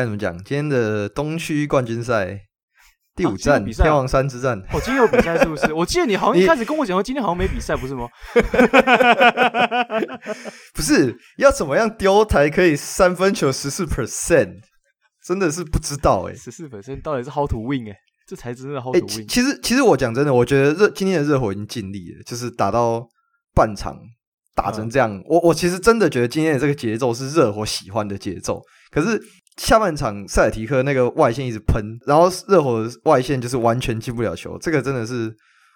[0.00, 0.34] 该怎么讲？
[0.38, 2.40] 今天的东区冠军赛
[3.14, 4.58] 第五站，啊、天王山之战。
[4.72, 5.70] 哦，今天有比赛是不是？
[5.74, 8.08] 我记得你好像一开始跟我讲说今天好像没比赛，不是吗？
[10.74, 14.54] 不是，要怎么样丢才可以三分球十四 percent？
[15.22, 19.28] 真的是不知道哎、欸，十四 percent 到底是 how to win 哎、欸，这才真的 how to win。
[19.28, 23.06] 其实，其实我讲真的，我觉得热今天的热火已经尽力了，就是打到
[23.54, 23.98] 半场
[24.54, 25.14] 打成这样。
[25.14, 29.20] 嗯、我我其实真的觉得今天的这个节奏是热火喜欢的节奏，可是。
[29.56, 35.30] 下半场塞尔提克那个外线一直喷，然后热火的外线就是完全进不了球，这个真的是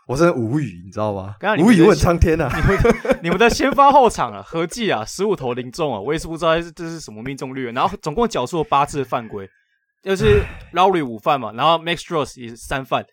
[0.07, 1.35] 我真的无语，你知道吗？
[1.39, 2.49] 刚刚无语问苍天呐！
[2.55, 7.71] 你们的你们的先发后场啊，合计啊十五投零中啊，我也是不知道这是什么命中率。
[7.73, 9.47] 然后总共缴出了八次犯规，
[10.03, 13.05] 就是 Lowry 五犯嘛，然后 Max Strus 也是三犯。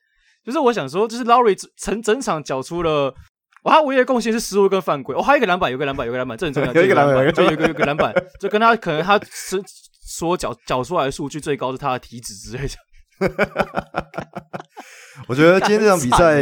[0.45, 3.13] 就是我想说，就是 Lowry 整整场缴出了，
[3.63, 5.15] 哇，他唯一的贡献是失误跟犯规。
[5.15, 6.73] 哦，还有一个篮板，有个篮板，有个篮板，这很重要。
[6.73, 9.61] 有一个篮板，就有一个有个篮板，就跟他可能他是。
[10.11, 12.73] 说缴缴出来的数据最高是他的体脂之类的。
[15.27, 16.41] 我觉得今天这场比 赛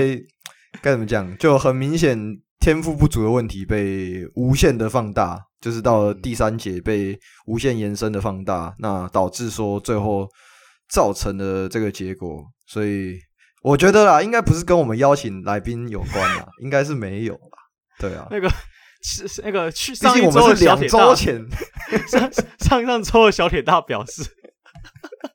[0.82, 2.18] 该怎么讲，就很明显
[2.60, 10.28] 天赋不足的问题被无限的放大，就是到了第三节被无限延伸的放大，那导致说最后
[10.90, 12.44] 造成的这个结果。
[12.66, 13.20] 所以
[13.62, 17.58] 我觉得啦，应该不是跟我们邀请来宾有关啦，应该是没有啦。
[18.00, 18.50] 对啊， 那个。
[19.02, 21.46] 是那个去上一周的小铁大前
[22.08, 24.24] 上上上周的小铁大表示，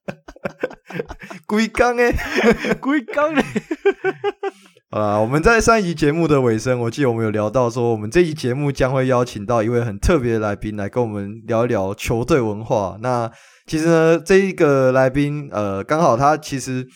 [1.47, 2.13] 龟缸哎，
[2.81, 3.45] 龟缸哎，
[4.91, 5.19] 啊！
[5.19, 12.99] 我们在上一集节目的尾声，我记得我们有聊到说，我们这一节目将会邀请到一位很特别的来宾来跟我们聊一聊球队文化。
[13.01, 13.31] 那
[13.67, 16.87] 其实呢，这一个来宾呃，刚好他其实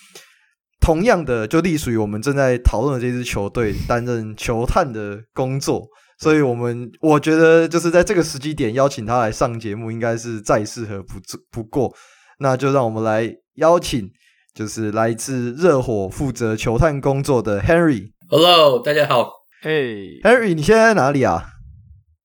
[0.80, 5.88] 同样的就隶属于我们正在讨论的这支球队，担任球探的工作。
[6.18, 11.14] 所以，我们我觉得就是在这个时机点邀请他来上节目，应该是再适合不
[11.50, 11.94] 不过。
[12.40, 14.10] 那就让我们来邀请，
[14.52, 18.10] 就是来自热火负责球探工作的 Henry。
[18.28, 19.30] Hello，大家好。
[19.62, 21.50] 嘿，Henry，你现在在哪里啊？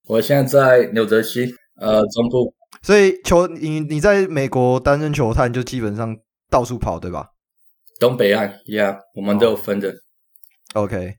[0.07, 2.53] 我现在在纽泽西，呃，中部。
[2.81, 6.17] 所以球你你在美国担任球探，就基本上
[6.49, 7.27] 到处跑，对吧？
[7.99, 9.93] 东北岸，Yeah，我们都有分的。
[10.73, 10.85] Oh.
[10.85, 11.15] OK。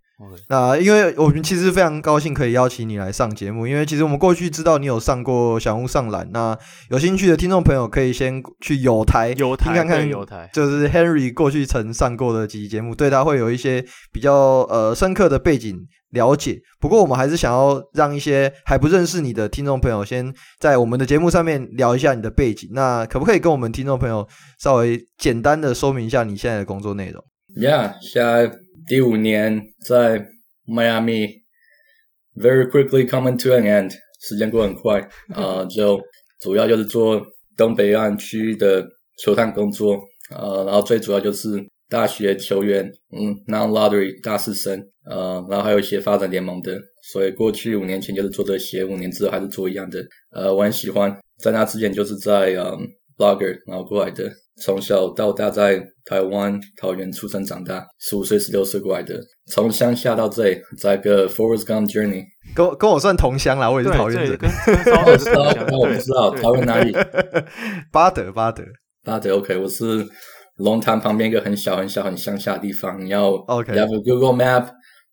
[0.48, 6.56] 那因为我们其实非常高兴可以邀请你来上节目，因为其实我们过去知道你有上过小屋上篮，那
[6.90, 14.32] 有兴趣的听众朋友可以先去有台有台看看，有台就是 Henry 过去曾上过的几期节目，对他会有一些比较
[14.70, 15.76] 呃深刻的背景
[16.10, 16.60] 了解。
[16.80, 24.26] 不过我们还是想要让一些还不认识你的听众朋友先在我们的节目上面聊一下你的背景，那可不可以跟我们听众朋友
[24.58, 27.24] 稍微简单的说明一下你现在的工作内容
[27.56, 28.63] ？Yeah，现在。
[28.86, 30.18] 第五年在
[30.66, 35.00] Miami，very quickly coming to an end，时间过很快
[35.34, 36.00] 啊、呃，就
[36.40, 37.24] 主要就是做
[37.56, 38.86] 东北岸区域的
[39.22, 39.94] 球探工作
[40.30, 41.48] 啊、呃，然后最主要就是
[41.88, 44.78] 大学球员，嗯，non-lottery 大四生，
[45.08, 46.78] 呃，然后还有一些发展联盟的，
[47.12, 52.78] 所以过去五年前就是做这些，五年之后还是做一样的，呃，我很喜欢，在那之前就是在嗯
[53.16, 54.30] blogger 然后过来的。
[54.62, 59.18] 从小到大在台湾桃园出生长大，十五岁十六岁过来的，
[59.50, 64.38] 从乡下到这里，在个 Forrest Gump journey，跟跟我算同乡啦，我也是桃园人。
[65.06, 65.42] 我知道，
[65.76, 66.92] 我不知道桃园哪里？
[67.90, 68.62] 巴德，巴德，
[69.04, 69.36] 巴德。
[69.36, 70.06] OK，我是
[70.58, 73.04] 龙潭旁边一个很小很小很乡下的地方。
[73.04, 74.68] 你要 OK，你要 Google Map，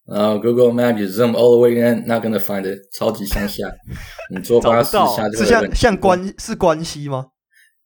[0.05, 3.71] 然后 Google Map you zoom all the way in，not gonna find it，超级乡下。
[4.29, 7.25] 你坐巴士下就是像像关是关西吗？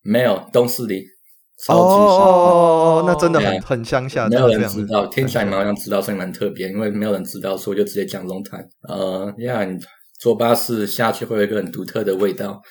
[0.02, 1.15] 没有，东势里。
[1.64, 5.08] 超级哦，那真的很 Yeah, 很乡下，没有人知道。
[5.08, 6.68] 听起来你们好像知道，所以蛮特别。
[6.68, 8.60] 因为没有人知道，所以我就直接讲龙潭。
[8.90, 9.78] 呃，呀，你
[10.20, 12.62] 坐巴士下去会有一个很独特的味道。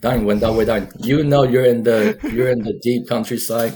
[0.00, 0.76] 当你闻到味道，
[1.06, 3.72] you know you're in the you're in the deep countryside。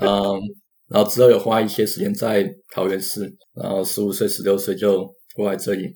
[0.00, 0.40] 嗯，
[0.88, 2.44] 然后之后有花一些时间在
[2.74, 5.06] 桃园市，然后十五岁、十六岁就
[5.36, 5.94] 过来这里。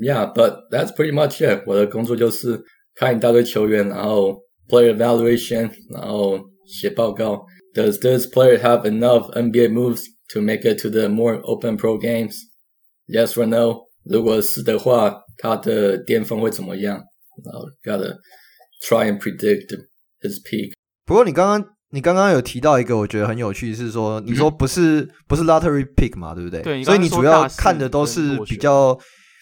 [0.00, 1.64] Yeah，but that's pretty much it。
[1.66, 2.62] 我的工作就是
[2.94, 4.36] 看一大堆球员，然后
[4.68, 6.38] player evaluation，然后。
[6.71, 7.45] 写报告。
[7.73, 12.35] Does this player have enough NBA moves to make it to the more open pro games?
[13.07, 13.87] Yes or no?
[14.03, 16.97] 如果是的话，他的巅峰会怎么样？
[17.43, 18.17] 然后 gotta
[18.83, 19.67] try and predict
[20.21, 20.73] his peak。
[21.05, 26.61] 不过你刚刚你刚刚有提到一个，我觉得很有趣，是说你说不是不是 lottery pick 嘛，对不对？
[26.61, 26.83] 对。
[26.83, 28.97] 所以你主要看的都是比较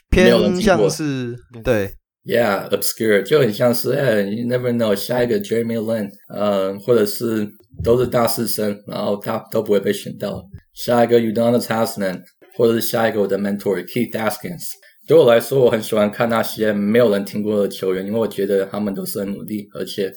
[0.10, 1.92] 偏向是对。
[2.24, 7.48] Yeah, obscure 就很像是哎，you never know 下一个 Jeremy Lin，呃，或者是
[7.84, 10.44] 都是大四生，然后他都不会被选到。
[10.74, 12.20] 下一个 Udonis Haslem，
[12.58, 14.64] 或者是下一个我的 mentor Keith Askins。
[15.08, 20.12] 对我来说，我很喜欢看那些没有人听过的球员，因为我觉得他们都是很努力，而且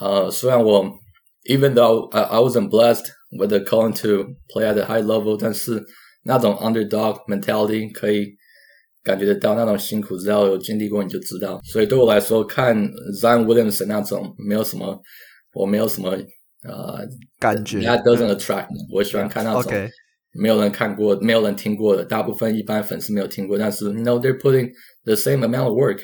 [0.00, 0.84] 呃，虽然我
[1.48, 3.06] even though I, I wasn't blessed
[3.38, 5.80] with the calling to play at a high level，但是
[6.24, 8.26] 那种 underdog mentality 可以
[9.03, 11.59] 感觉得到那种辛苦，只要有经历过你就知道。
[11.63, 12.75] 所以对我来说，看
[13.21, 15.01] Zion Williamson 那种没有什么，
[15.53, 16.11] 我没有什么
[16.63, 17.07] 呃
[17.39, 17.79] 感觉。
[17.79, 18.67] That doesn't attract。
[18.93, 19.71] 我喜欢看那种
[20.33, 24.69] 没有人看过、没有人听过的，大部分一般粉丝没有听过，但是 you know they're putting
[25.05, 25.99] the same amount of work。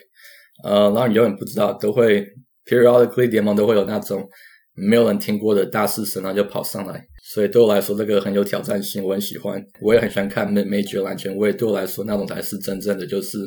[0.64, 2.26] 呃，然后你永远不知道，都会
[2.66, 4.28] periodically 联盟都会有那种。
[4.76, 9.66] 没有人听过的大四生，然后就跑上来，所以对我来说，这个很有挑战性，我很喜欢。
[9.80, 13.38] 我也很喜欢看 Major 篮球，我也对我来说，那种才是真正的就是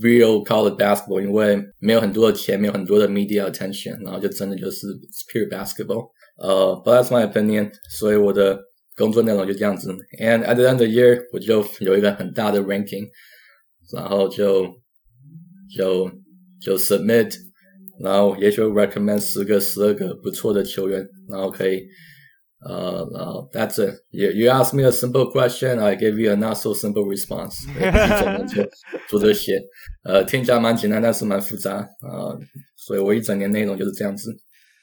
[0.00, 4.86] real college basketball，因为没有很多的钱，没有很多的 media attention，然后就真的就是
[5.30, 6.08] pure basketball。
[6.38, 7.70] 呃 but that's my opinion。
[7.98, 8.58] 所以我的
[8.96, 9.90] 工作内容就这样子。
[10.18, 13.06] And at the end of the year，我就有一个很大的 ranking，
[13.94, 14.64] 然后就
[15.76, 16.10] 就
[16.62, 17.49] 就 submit。
[18.02, 21.82] 然后也许 recommend 十个、十二个不错的球员，然后可以，
[22.66, 23.94] 呃，然后 that's it。
[24.10, 27.68] You you ask me a simple question, I give you a not so simple response。
[27.76, 28.62] 一整年就
[29.08, 29.60] 做这些，
[30.04, 32.40] 呃，听起来蛮简单，但是蛮复杂啊，呃，
[32.76, 34.34] 所以我一整年内容就是这样子。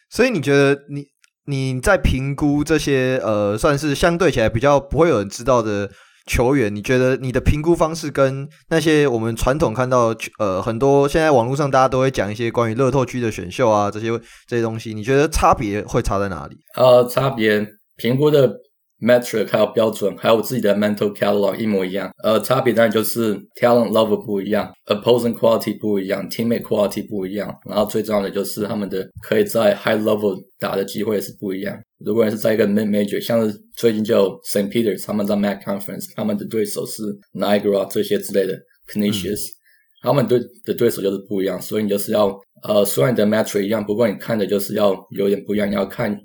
[0.10, 1.06] 所以你觉得你
[1.46, 5.90] 你在评估这些呃，算是相对起来比较不会有人知道的？
[6.28, 14.10] 球员，你觉得你的评估方式跟那些我们传统看到呃很多现在网络上大家都会讲一些关于乐透区的选秀啊这些
[14.46, 16.58] 这些东西，你觉得差别会差在哪里？
[16.76, 17.66] 呃，差别
[17.96, 18.67] 评估的。
[19.00, 22.12] Metric 还有标准，还有我自己的 mental catalog 一模一样。
[22.24, 27.54] 呃，差别当然就是 talent level 不一样，opposing quality 不一样，teammate quality 不一样。
[27.70, 31.78] 然后最重要的就是他们的可以在 high level 打的机会也是不一样。
[32.06, 34.70] 如果是在一个 mid major，像是最近就有 St.
[34.70, 37.04] Peter，他们在 MAC conference，他们的对手是
[37.34, 38.54] Niagara 这些之类的
[38.92, 39.52] Canisius。
[39.52, 39.57] 嗯
[40.08, 42.28] 他们对的对手就是不一样，所以你就是要
[42.64, 45.70] 呃，虽然你的 metric 一样，不过你看的就是要有点不一样。
[45.70, 46.18] 你要看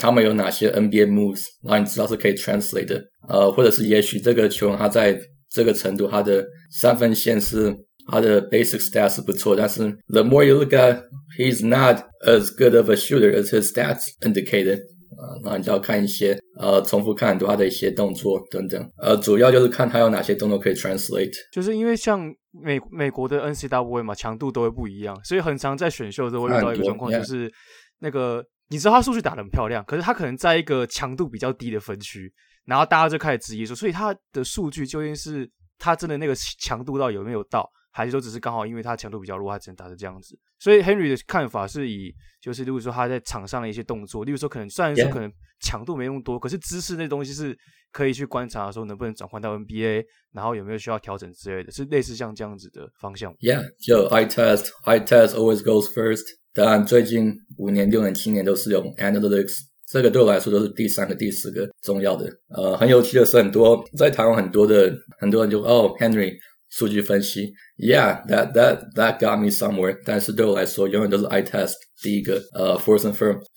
[0.00, 3.02] 他们有哪些 NBA moves，然后你知道是可以 translate 的。
[3.28, 5.18] 呃，或者是也许这个球员他在
[5.50, 7.74] 这个程度，他的三分线是
[8.10, 13.50] 他的 basic stats 是不错，但是 the more you look at，he's not as good of a shooter as
[13.50, 14.80] his stats indicated。
[15.18, 21.34] 啊，那你就要看一些，呃，重复看很多他的一些动作等等，呃，主要就是看他有哪些动作可以 translate。
[21.52, 27.52] 就是因为像美美国的 N C W A 嘛，强度都会不一样，所以很常在选秀的时候会遇到一个状况，就是
[27.98, 32.32] 那个你知道他数据打得很漂亮，可是他可能在一个强度比较低的分区，
[32.66, 37.68] 然后大家就开始质疑说，所以他的数据究竟是他真的那个强度到有没有到？
[37.98, 40.38] 还是说只是刚好因为他强度比较弱，他只能打成这样子。
[40.60, 45.28] 所以 Henry 的看法是以，就是如果说他在场上的一些动作，例如说可能虽然说可能
[45.58, 47.58] 强度没那么多，可是姿势那东西是
[47.90, 53.34] 可以去观察的时候能不能转换到 NBA，然后有没有需要调整之类的，是类似像这样子的方向。
[53.40, 56.22] Yeah，就 High Test, High Test always goes first。
[56.54, 59.58] 当然，最近五年、六年、七年都是用 analytics，
[59.88, 62.30] 这个对我来说都是第三个、第四个重要的。
[62.50, 66.38] 呃，很有趣的是，很多在台湾很多的很多人就哦，Henry。
[66.69, 69.95] 数据分析，Yeah，that that that got me somewhere。
[70.05, 72.41] 但是对我来说，永远都是 eye test 第一个。
[72.55, 73.13] 呃、uh,，first and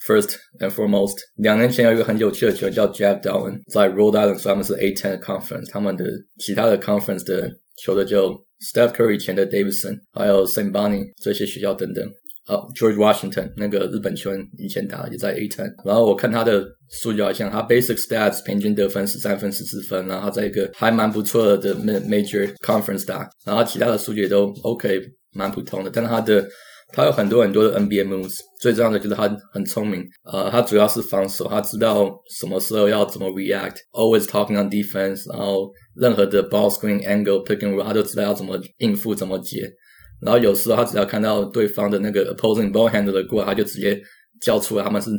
[0.06, 1.16] first and foremost。
[1.36, 5.70] 两年前有一个很有趣的球员叫 Jack Dowling，在 Rhode Island，所以他们是 A10 conference。
[5.70, 6.04] 他们的
[6.38, 7.50] 其他的 conference 的
[7.82, 12.06] 球的就 Steph Curry 以前的 Davidson，还有 Saint Bonnie 这些学校等等。
[12.51, 15.63] 呃、，George Washington 那个日本球员以前打也在 A10。
[15.86, 16.63] 然后我看他的。
[16.93, 25.00] 数据好像他 basic stats 平均得分十三分十四分，然后在一个还蛮不错的 major conference 打，然后其他的数据也都 OK，
[25.31, 25.89] 蛮普通的。
[25.89, 26.46] 但是他的
[26.91, 39.72] 他有很多很多的 NBA moves，最重要的就是他很聪明，呃，他主要是防守，他知道什么时候要怎么 react，always talking on defense，然后任何的 ball screen angle picking，roll，他都知道要怎么应付怎么解。
[40.21, 44.01] 然后有时候他只要看到对方的那个 opposing ball handler 过来，他就直接
[44.41, 45.09] 叫出来他们是。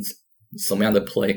[0.59, 1.35] 什么样的 play，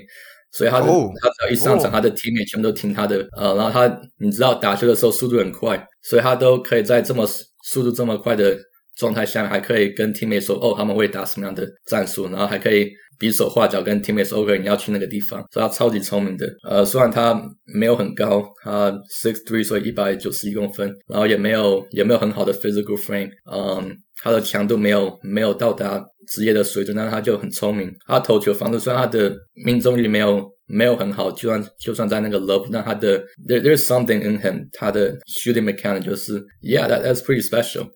[0.53, 1.93] 所以他的、oh, 他只要一上场，oh.
[1.93, 7.27] 他的 teammate 全部都听他的，呃，然后他你知道打球的时候速度很快，所以他都可以在这么
[7.65, 8.55] 速度这么快的
[8.97, 18.91] 状态下，还可以跟 teammate 说，哦，他们会打什么样的战术，然后还可以比手画脚跟 teammate 说，OK，你要去那个地方，所以他超级聪明的，呃，虽然他没有很高，他
[19.23, 23.97] six three，所以一百九十一公分，然后也没有也没有很好的 physical frame，嗯。
[24.23, 27.93] 他的强度没有没有到达职业的水准，但他就很聪明。
[28.07, 29.31] 他投球方式虽然他的
[29.67, 37.87] 命中率没有没有很好，就算就算在那个 low，但他的 there there's something in him，他的 shooting mechanic 就是 yeah that that's pretty special。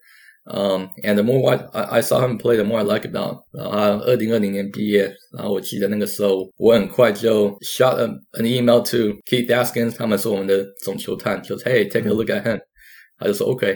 [0.53, 3.43] 嗯，and the more I I saw him play，the more I like about。
[3.51, 12.59] 然后他二零二零年毕业，然后我记得那个时候我很快就 shot an email to Keith Askins，他们是我们的总球探，就 hey take a look at him，
[13.17, 13.75] 他就说 OK。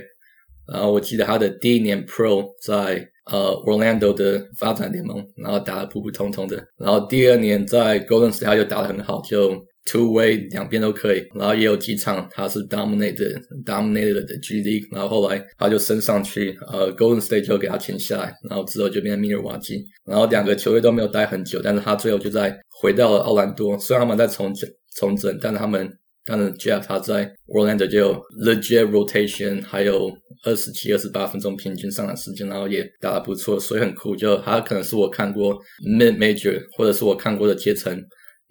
[0.72, 6.64] 然后我记得他的第一年 Pro 在 呃 Orlando 的发展联盟，然后打得普普通通的。
[6.78, 11.25] 然后第二年在 Golden State 他就打得很好，就 two way 两边都可以。
[11.35, 19.85] 然后也有几场他是 dominated dominated 的 G League，然后后来他就升上去，呃 Golden State 就给他签下来，然后之后就变成密尔瓦基。
[20.07, 23.79] 然后两个球队都没有待很久，但是他最后就在回到了奥兰多。
[23.79, 25.91] 虽然他们在重整重整，但是他们。
[26.27, 30.11] 但是，Jeff 他在 Orlando 就有 legit rotation，还有
[30.47, 34.17] 二十七、二十八分钟平均上场时间，然后也打得不错，所以很酷。
[34.17, 35.55] 就他可能是我看过
[35.87, 37.95] mid major，或者是我看过的阶层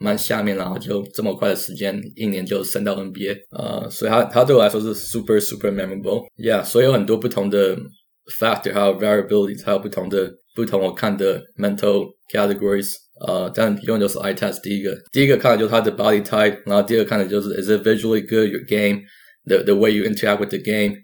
[0.03, 6.65] 蛮下面，然后就这么快的时间，一年就升到 NBA，呃，所以他他对我来说是 super super memorable，yeah。
[6.65, 7.77] 所以有很多不同的
[8.39, 12.93] factor，还有 variability，还有不同的不同我看的 mental categories。
[13.27, 19.03] 呃，但永远都是 eye test 第一个，第一个看的就是他的 body type，然后第二个看的就是 is it visually good your game
[19.45, 20.95] the the way you interact with the game，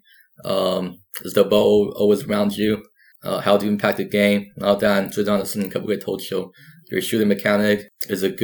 [0.48, 2.78] 嗯、um,，is the ball always around you，
[3.24, 6.48] 呃、uh,，how do you impact the game，然后当然最重要的是你可不可以投球，
[6.92, 8.36] your shooting mechanic is it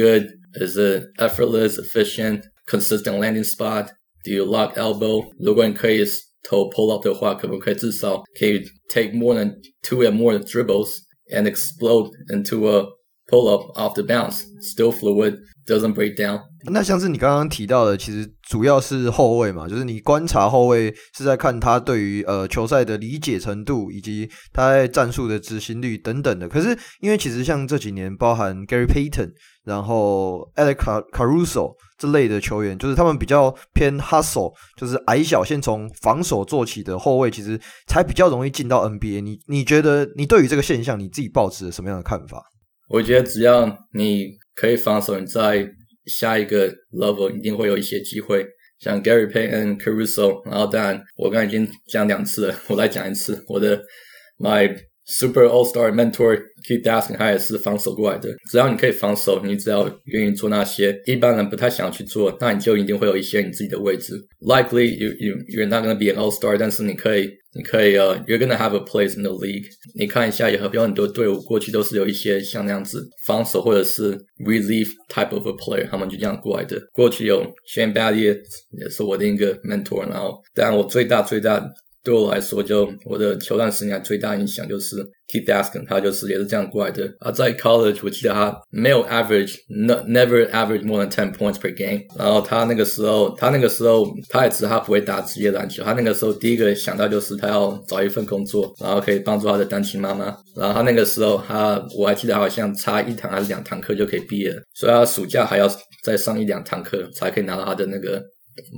[0.55, 6.03] good，is it effortless efficient consistent landing spot，do you lock elbow，如果你可以
[6.47, 10.89] 投 pull up 的话，可不可以至少可以 take more than two and more dribbles
[11.33, 12.85] and explode into a
[13.27, 16.41] Pull up off the bounce, still fluid, doesn't break down.
[16.69, 26.49] 那像是你刚刚提到的，其实主要是后卫嘛，就是你观察后卫是在看他对于呃球赛的理解程度，以及他在战术的执行率等等的。
[26.49, 29.31] 可是因为其实像这几年，包含 Gary Payton，
[29.66, 30.76] 然后 Alex
[31.10, 39.20] Caruso 这类的球员，就是他们比较偏 hustle，就是矮小先从防守做起的后卫，其实才比较容易进到 NBA。
[39.20, 42.42] 你你觉得你对于这个现象，你自己抱持什么样的看法？
[42.88, 45.68] 我觉得只要你可以防守，你在
[46.06, 48.46] 下一个 level 一定会有一些机会。
[48.78, 53.82] 像 Gary Payton、Caruso，然后当然我刚才已经讲两次了，我再讲一次，我的
[54.38, 54.70] My
[55.06, 58.28] Super All Star Mentor Keith Ask，他也是防守过来的。
[58.50, 64.14] 只要你可以防守，你只要愿意做那些一般人不太想要去做，那你就一定会有一些你自己的位置。
[64.40, 67.30] Likely you you you're not gonna be an All Star，但是你可以。
[67.58, 69.64] 你可以呃、，you're gonna have a place in the league。
[69.94, 74.12] 你看一下，有有很多队伍过去都是有一些像那样子防守或者是
[74.44, 76.78] relief type of a player，他们就这样过来的。
[76.92, 77.42] 过去有
[77.74, 78.38] Shane Battier
[78.78, 81.66] 也是我的一个 mentor，然后当然我最大最大。
[82.06, 84.94] 对我来说，就我的球探生涯最大影响就是
[85.28, 87.12] Keith Daskin，他就是也是这样过来的。
[87.18, 92.02] 啊，在 college 我记得他没有 average，never average more than ten points per game。
[92.16, 100.26] 然后他那个时候，他那个时候他也知道他不会打职业篮球，他那个时候第一个想到就是他要找一份工作，然后可以帮助他的单亲妈妈。
[100.54, 105.68] 然后他那个时候他我还记得好像差一堂还是两堂课就可以毕业了，所以他暑假还要
[106.04, 108.22] 再上一两堂课才可以拿到他的那个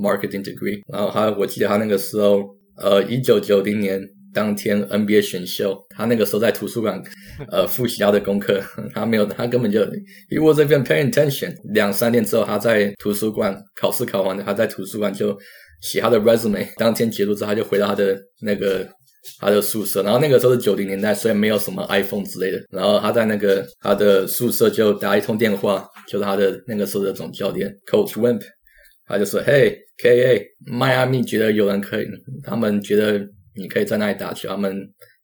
[0.02, 0.80] marketing degree。
[0.90, 2.56] 然后他我记得他那个时候。
[2.80, 4.00] 呃，一九九零年
[4.32, 7.02] 当天 NBA 选秀，他那个时候在图书馆，
[7.50, 8.62] 呃， 复习他的功课，
[8.94, 9.80] 他没有，他根本就
[10.30, 11.52] ，he wasn't even paying attention。
[11.72, 15.36] 两三天之后，他在图书馆考试考完了，他在图书馆就
[15.80, 16.66] 写他的 resume。
[16.76, 18.86] 当天结束之后，他就回到他的那个
[19.40, 20.02] 他的宿舍。
[20.02, 22.62] 然后那个时候是九零年代，所以没有什么 iPhone 之类的。
[22.70, 28.42] 然后他在那个他的宿舍就打一通电话，就是他的那个时候的总教练 Coach Wimp。
[29.08, 30.44] 他就说：“Hey, K.A.
[30.66, 32.06] 迈阿密觉得有人可以，
[32.44, 33.18] 他们觉得
[33.56, 34.76] 你可以在那里打球，他们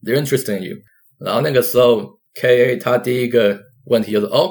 [0.02, 0.76] they're interested in you。
[1.20, 2.76] 然后那个时候，K.A.
[2.76, 4.50] 他第一个问题就是：哦，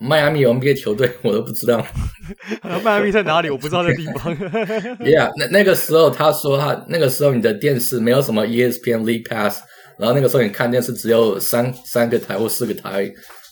[0.00, 1.84] 迈阿密有 NBA 球队，我都不知道。
[2.84, 3.48] 迈阿密在哪里？
[3.48, 4.36] 我不知道那地方。
[5.00, 9.62] Yeah，那那个时候他说他那个时候你的电视没有什么 ESPN League Pass，
[9.98, 13.10] 然后那个时候你看电视只有三三个台或四个台。”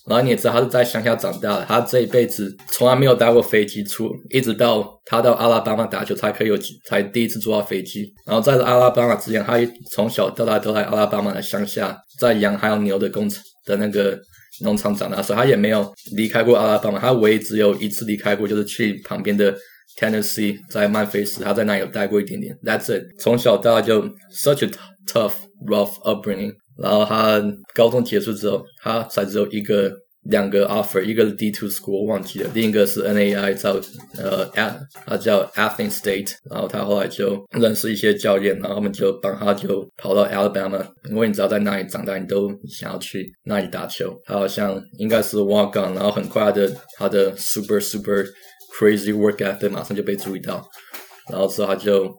[0.09, 8.13] 然后你也知道他是在乡下长大的，他这一辈子从来没有搭过飞机出，一直到他到阿拉巴马打球才可以有，才第一次坐到飞机。
[8.27, 9.57] 然后在阿拉巴马之前，他
[9.93, 14.19] 从小到大都在阿拉巴马的乡下，在羊还有牛的工厂的那个
[14.63, 16.99] 农场长大，所以他也没有离开过阿拉巴马。
[16.99, 19.55] 他唯一只有一次离开过，就是去旁边的
[20.01, 22.57] Tennessee，在曼菲斯，他在那里有待过一点点。
[22.65, 23.05] That's it。
[23.21, 24.71] 从小到大就 such a
[25.07, 25.35] tough,
[25.69, 26.55] rough upbringing。
[26.79, 27.43] 然后他
[27.75, 33.73] 高中结束之后，他才只有一个、两个 offer，一个是 D2 school 忘记了，另一个是 NAI 叫
[34.17, 36.33] 呃 at 他叫 Athens State。
[36.51, 44.17] 然后他后来就认识一些教练，然后他们就帮他就跑到 Alabama，因为你知道在那里长大，你都想要去那里打球。
[44.25, 48.25] 他好像应该是 walk on，然后很快的他的 super super
[48.79, 50.65] crazy work ethic 马上就被注意到，
[51.31, 52.11] 然后之后他就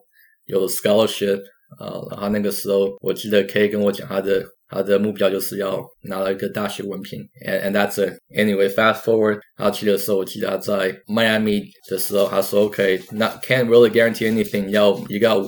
[0.46, 1.40] 有了 scholarship。
[1.79, 8.13] 啊，然后那个时候，我记得 K 跟我讲他的他的目标就是要拿了一个大学文凭，and and that's it.
[8.35, 15.43] Anyway, fast forward，他去的时候，我记得他在迈阿密的时候，他说 OK，not can't really guarantee anything，要 you got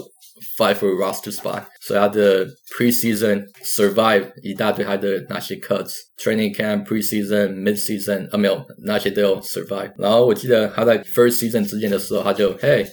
[0.57, 9.91] fight for a roster spot，所以他的 preseason survive 一大堆他的那些 cuts，training camp preseason mid season 啊没有那些都有 survive。
[9.99, 12.87] 然后我记得他在 first season 之前的时候，他就 Hey，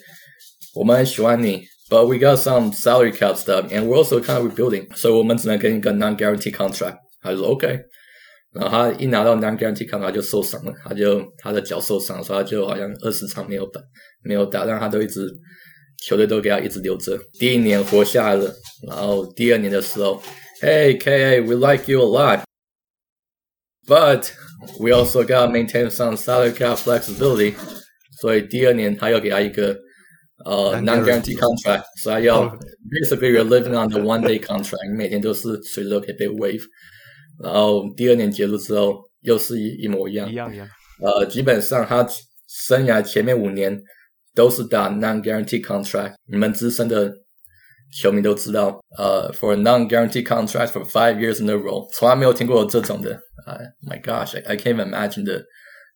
[0.74, 6.96] 我们很喜欢你 ，but we got some salary cap stuff，and we're also kind of rebuilding，所以我们只能给你一个 non-guarantee contract。
[7.20, 7.78] 他就说 OK。
[8.52, 13.80] 然后他一拿到 non-guarantee contract 就受伤了，他就他的脚受伤，所以他就好像二十场没有打，
[14.22, 15.28] 没有打，但他都一直。
[16.00, 17.18] 球队都给他一直留着。
[17.40, 18.54] 第一年活下来了，
[18.86, 20.22] 然后第二年的时候，
[20.62, 22.44] Hey KA, we like you a lot,
[23.84, 24.30] but
[24.78, 27.54] we also got to maintain some salary cap flexibility。
[28.20, 29.76] 所以第二年他又给他一个
[30.44, 32.44] 呃 non-guarantee contract，所以他要
[32.90, 36.62] basically you're living on the one day contract，你每天都是随时都可以被 waive。
[37.42, 40.68] 然后第二年结束之后，又是一一模一样，一样一样。
[41.02, 42.06] 呃，基本上他
[42.46, 43.80] 生涯前面五年。
[44.34, 47.12] 都是打 non-guarantee contract，你们资深的
[48.00, 53.14] 球迷都知道，呃、uh,，for a non-guarantee contract for five years in a row，从来没有听过这种的。
[53.46, 55.42] 啊、uh,，My gosh，I I can't even imagine the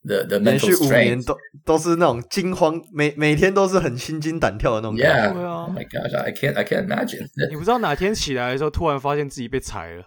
[0.08, 0.60] the the mental strain。
[0.60, 5.40] 连续五年都都是那种惊慌，每每天都是很心惊胆跳的那种感觉。
[5.40, 7.28] Yeah，Oh my gosh，I can't I can't imagine。
[7.50, 10.04] 你不知道哪天起来的时候，突然发现自己被裁了。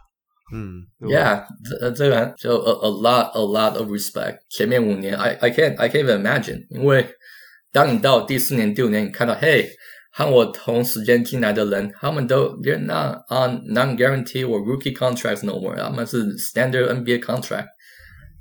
[0.53, 1.45] 嗯，Yeah，
[1.79, 4.39] 这这个就 a a lot a lot of respect。
[4.49, 7.07] 前面五年，I I can't I can't even imagine，因为。
[7.73, 9.71] 当你到第四年、第五年，你看到，嘿，
[10.11, 17.67] 和我同时间进来的人，他们都 they're not on non-guarantee or rookie contracts no more，他们是 standard NBA contract，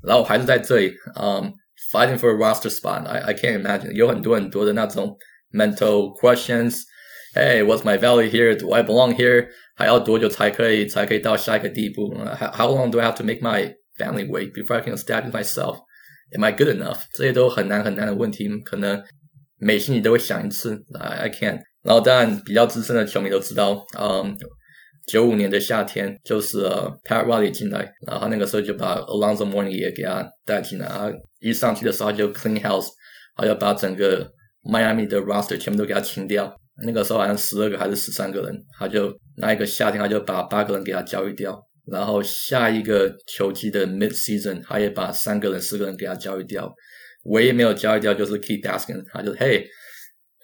[0.02, 5.16] 然后还是在这里，嗯、um,，fighting for a roster spot，I I can't imagine，有很多很多的那种
[5.52, 9.48] mental questions，Hey，what's my value here？Do I belong here？
[9.76, 12.14] 还要多久才可以才可以到下一个地步？
[12.14, 16.44] How how long do I have to make my family wait before I can establish myself？Am
[16.44, 17.00] I good enough？
[17.12, 19.02] 这些都很难很难的问题，可能。
[19.56, 21.60] 每星期都会想一次，I I can't。
[21.82, 24.36] 然后当然比较资深的球迷都知道，嗯，
[25.09, 32.89] 九五年的夏天就是呃 Pat Riley 进来，然后那个时候就把 Alonzo Morning 也给他带进来，他一上去的时候就 clean house，
[33.35, 34.31] 他要把整个
[34.63, 36.55] Miami 的 roster 全部都给他清掉。
[36.85, 41.59] 那个时候好像十二个还是十三个人，他就那一个夏天他就把八个人给他交易掉，
[41.91, 46.71] 然后下一个球季的 mid season 他也把三个人四个人给他交易掉。
[47.23, 49.67] 唯一没有交易掉就是 Keith Daskin，他就嘿，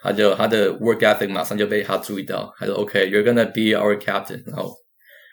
[0.05, 4.74] 他就他的 work ethic 马上就被他注意到，他说 OK，you're gonna be our captain，然后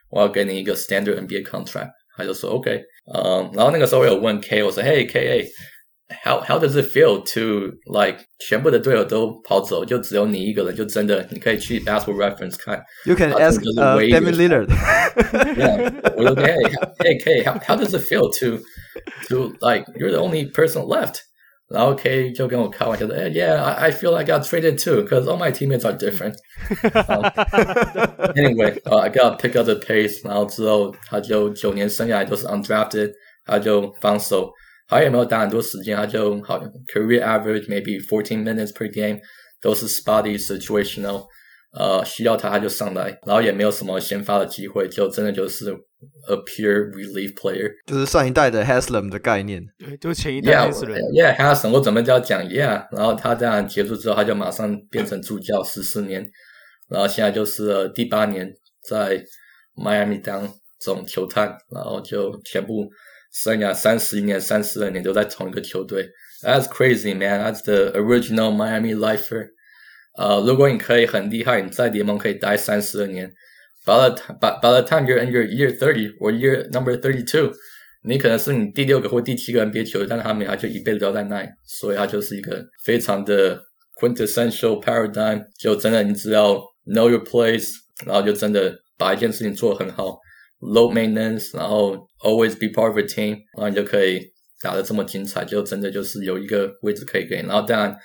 [0.09, 11.79] 我要给你一个 standard NBA contract，他就说 OK，嗯，然后那个时候我有问 K，我说 Hey K，how how does it feel to like 全部的队友都跑走，就只有你一个人，就真的你可以去
[11.79, 18.59] Basketball Reference 看，You can ask Damian Lillard，yeah，我说 Hey，Hey K，how how does it feel to
[19.29, 21.21] to like you're the only person left？
[21.71, 25.97] 然后 K 就跟我开玩笑说：“哎，Yeah，I I feel like I got traded too, because all my teammates are
[25.97, 26.35] different。
[28.35, 30.25] Anyway，呃、uh,，I got pick up the pace。
[30.25, 33.11] 然后之后他就九年生涯都是 undrafted，
[33.45, 34.49] 他就放手，
[34.87, 39.19] 他也没有打很多时间，他就好像 career average maybe fourteen minutes per game，
[39.59, 41.25] 都是 spotty situational。
[41.78, 50.98] 呃，需要他他就上来，然后也没有什么先发的机会，就真的就是 a pure relief player，就是上一代的 Haslam 的概念，对，就是前一代 Haslam。
[51.12, 56.30] Yeah，Haslam，我准备就要讲，Yeah，然后他这样结束之后，他就马上变成助教十四年，
[56.90, 58.52] 然后现在就是、呃、第八年
[58.86, 59.24] 在
[59.74, 60.46] Miami 当
[60.78, 62.90] 总球探，然后就全部
[63.32, 66.06] 生涯三十一年、三十二年都在同一个球队。
[66.42, 67.40] That's crazy, man.
[67.40, 69.46] That's the original Miami lifer.
[70.14, 73.32] 呃，如果你可以很厉害，你在联盟可以待三四年
[73.86, 77.50] ，by the by by the time you're in your year thirty or year number thirty two，
[78.04, 83.58] 你可能是你第六个或第七个 NBA 球员，但是他们还就一辈子都在那里，所以他就是一个非常的
[83.98, 87.70] quintessential paradigm，就真的你只要 know your place，
[88.04, 90.18] 然后就真的把一件事情做得很好
[90.60, 94.20] ，low maintenance，然后 always be part of a team，然后你就可以
[94.60, 97.96] 打得这么精彩，就真的就是有一个位置可以给，然后当然。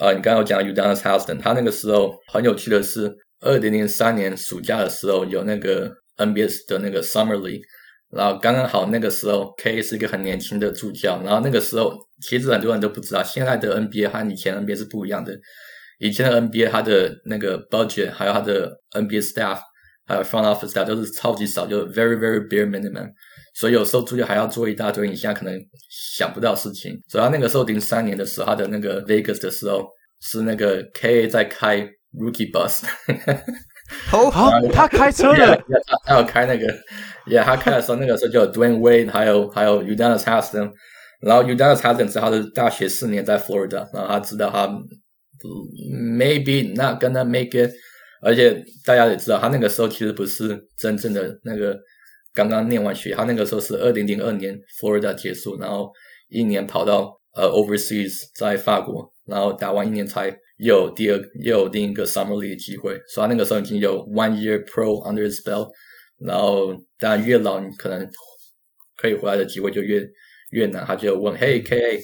[0.00, 7.62] 呃，你刚刚有讲 Udonis Haslem，他那个时候很有趣的是，二零零三年暑假的时候有那个 NBA 的那个 Summer League，
[8.10, 15.36] 然后刚刚好那个时候 K 是一个很年轻的助教，然后那个时候其实很多人都不知道，现在的 NBA 和以前 NBA 是不一样的，
[15.98, 19.58] 以前的 NBA 它的那个 budget 还有它的 NBA staff
[20.06, 23.10] 还有 front office staff 都是超级少，就 very very bare minimum。
[23.58, 25.58] 所以有时候助教还要做一大堆你现在可能
[25.90, 26.96] 想不到事情。
[27.08, 29.84] 主要那个时候零三年的时候，他的那个 Vegas 的时候
[30.20, 31.78] 是那个 KA 在开
[32.14, 32.84] Rookie Bus。
[34.06, 35.56] 好好，他开车了。
[35.56, 36.66] Yeah, yeah, 他他有开那个
[37.26, 40.70] ，Yeah，他开的时候那个时候就有 Dwyane Wade，还有还有 Udonis Haslem。
[41.20, 44.68] 然后 Udonis Haslem 是他的大学四年在 Florida，然后他知道他
[45.90, 47.72] maybe not gonna make it。
[48.20, 51.76] 而且大家也知道，他那个时候其实不是真正的那个
[52.38, 55.90] 刚刚念完学，他那个时候是二零零二年 Florida 结束，然后
[56.28, 65.68] 一年跑到呃 overseas 在法国，然后打完一年才又有第二又有另一个 summer league 的机会，所以他那个时候已经有 one year pro under his belt，
[66.20, 68.08] 然后当然越老你可能
[68.96, 70.06] 可以回来的机会就越
[70.52, 72.00] 越难，他就问，Hey KA，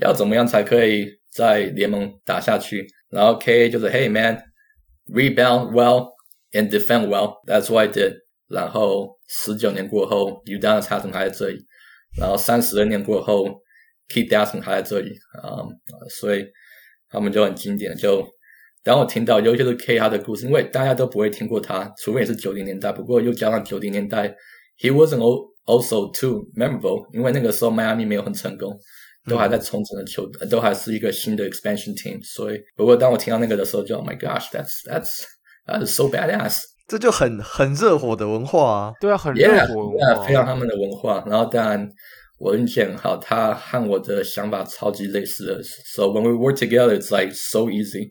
[0.00, 2.86] 要怎么样才可以在联盟打下去？
[3.10, 4.40] 然后 KA 就是 Hey man。
[5.06, 6.14] Rebound well
[6.54, 7.34] and defend well.
[7.46, 8.23] That's what I did.
[8.48, 11.64] 然后十九年过后，Udonis Haslem 还在这里。
[12.18, 13.44] 然后三十二年过后
[14.08, 15.10] ，Keith Jackson 还在这里。
[15.42, 15.68] 啊、um,，
[16.20, 16.44] 所以
[17.08, 17.96] 他们就很经典。
[17.96, 18.26] 就
[18.82, 22.92] 当我听到，尤其是 K 他的故事，因为大家都不会听过他，除非是九零年代。
[22.92, 24.28] 不过又加上九零年代
[24.78, 25.20] ，He wasn't
[25.64, 28.78] also too memorable，因为那个时候迈阿密没有很成功。
[29.26, 32.22] 都还在重整的球队，都还是一个新的 expansion team。
[32.22, 35.24] 所以，不过当我听到那个的时候，就 Oh my gosh，that's that's
[35.64, 36.60] that's so badass。
[36.86, 38.92] 这就很很热火的文化啊。
[39.00, 41.24] 对啊，很热火文化，yeah, yeah, 非常他们的文化。
[41.26, 41.88] 然后，当然
[42.38, 45.62] 我运气很好，他和我的想法超级类似的。
[45.62, 48.10] So when we work together, it's like so easy。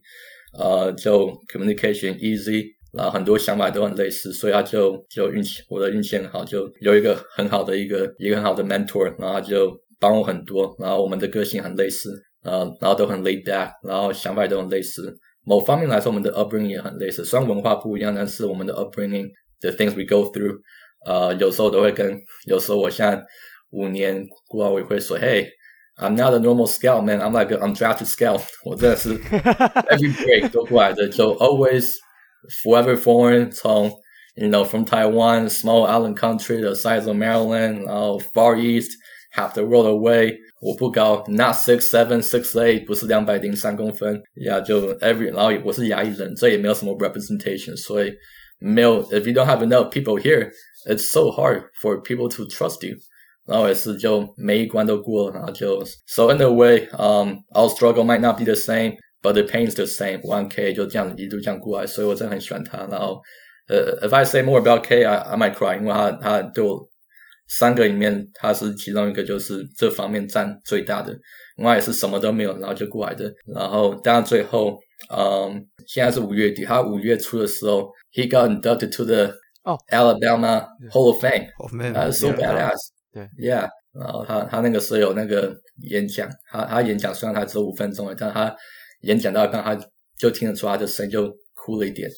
[0.58, 9.72] 呃，就 communication easy，然后很多想法都很类似，所以他就就运气，我的运气很好，就有一个很好的一个一个很好的 mentor，然后他就。
[10.00, 12.12] 帮我很多，然后我们的个性很类似，
[12.44, 15.18] 呃，然后都很 laid back，然后想法也都很类似。
[15.45, 20.59] 某方面来说，我们的 upbringing 也很类似，虽然文化不一样，但是我们的 upbringing，the things we go through，
[21.07, 23.23] 呃，有时候都会跟，有时候我现在
[23.71, 31.93] 五年过后，我也会说，Hey，I'm not a normal scout man，I'm like an undrafted scout， 我真的是 every break 都过来的，就 always
[32.63, 33.91] forever foreign，从
[34.35, 38.91] you know from Taiwan small island country the size of Maryland，然后 far east。
[39.37, 48.11] Have to roll away，我不高，not six seven six eight，不是两百零三公分，呀、yeah，就 every，然后我是亚裔人，这也没有什么 representation，所以
[48.59, 52.97] 没有，if you don't have enough people here，it's so hard for people to trust you，
[53.47, 60.73] 然后也是就每一关都过，然后就，so in a way，um，our struggle might not be the same，but the pain is the same。One K
[60.73, 62.79] 就这样一路这样过来，所以我真的很喜欢他。
[62.91, 63.21] 然后，
[63.69, 66.89] 呃、uh，if I say more about K，I I might cry，因为他他对我。
[67.48, 71.18] 三个里面，他是其中一个，就是这方面占最大的。
[71.58, 73.32] 另外也是什么都没有，然后就过来的。
[73.54, 74.80] 然后当然最后，
[75.16, 79.32] 嗯，现在是五月底，他五月初的时候，he got inducted to the
[79.92, 81.48] Alabama Hall of Fame。
[81.94, 82.78] 他是 so badass。
[83.12, 83.70] 对，yeah。
[83.94, 88.56] 然后他他那个时候有那个演讲，他他演讲虽然他只有五分钟，但他
[89.02, 89.78] 演讲到一半，他
[90.18, 92.10] 就听得出他的声音就哭了一点。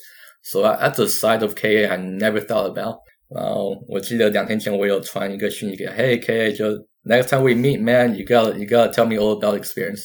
[0.43, 2.99] So at the side of KA, I never thought about.
[3.34, 6.66] 然后我记得两天前我有传一个讯息给他，Hey K，就
[7.02, 10.02] Next time we meet, man, you got you got to tell me all about experience。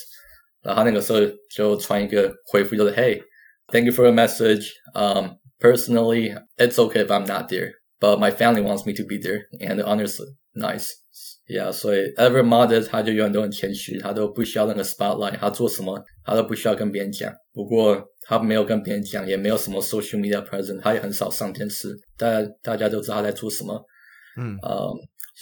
[0.62, 1.20] 然后他那个时候
[1.54, 3.22] 就传一个回复，就是 Hey,
[3.68, 4.70] thank you for your message.
[4.94, 9.18] Um, personally, it's okay if I'm not there, but my family wants me to be
[9.18, 10.18] there, and the honors
[10.54, 10.88] nice.
[11.48, 17.32] Yeah，所以 Ever Modest 他就永远都很谦虚，他都不需要那个 spotlight，他做什么他都不需要跟别人讲。
[17.54, 23.84] 不过 他没有跟别人讲，也没有什么 social media presence，他也很少上电视，大家大家都知道他在做什么。
[24.38, 24.94] 嗯，呃，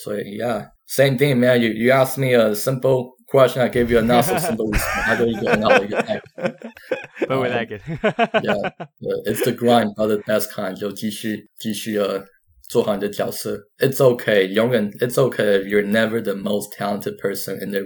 [0.03, 4.35] 所以 Yeah，same thing man，you you ask me a simple question，I give you a not so
[4.35, 12.25] simple response，他就一个很好的一个 type，But we like it。Yeah，it's the grind，but the best kind，就继续继续呃。
[12.69, 17.81] 做好你的角色，It's okay，永远 It's okay if you're never the most talented person in the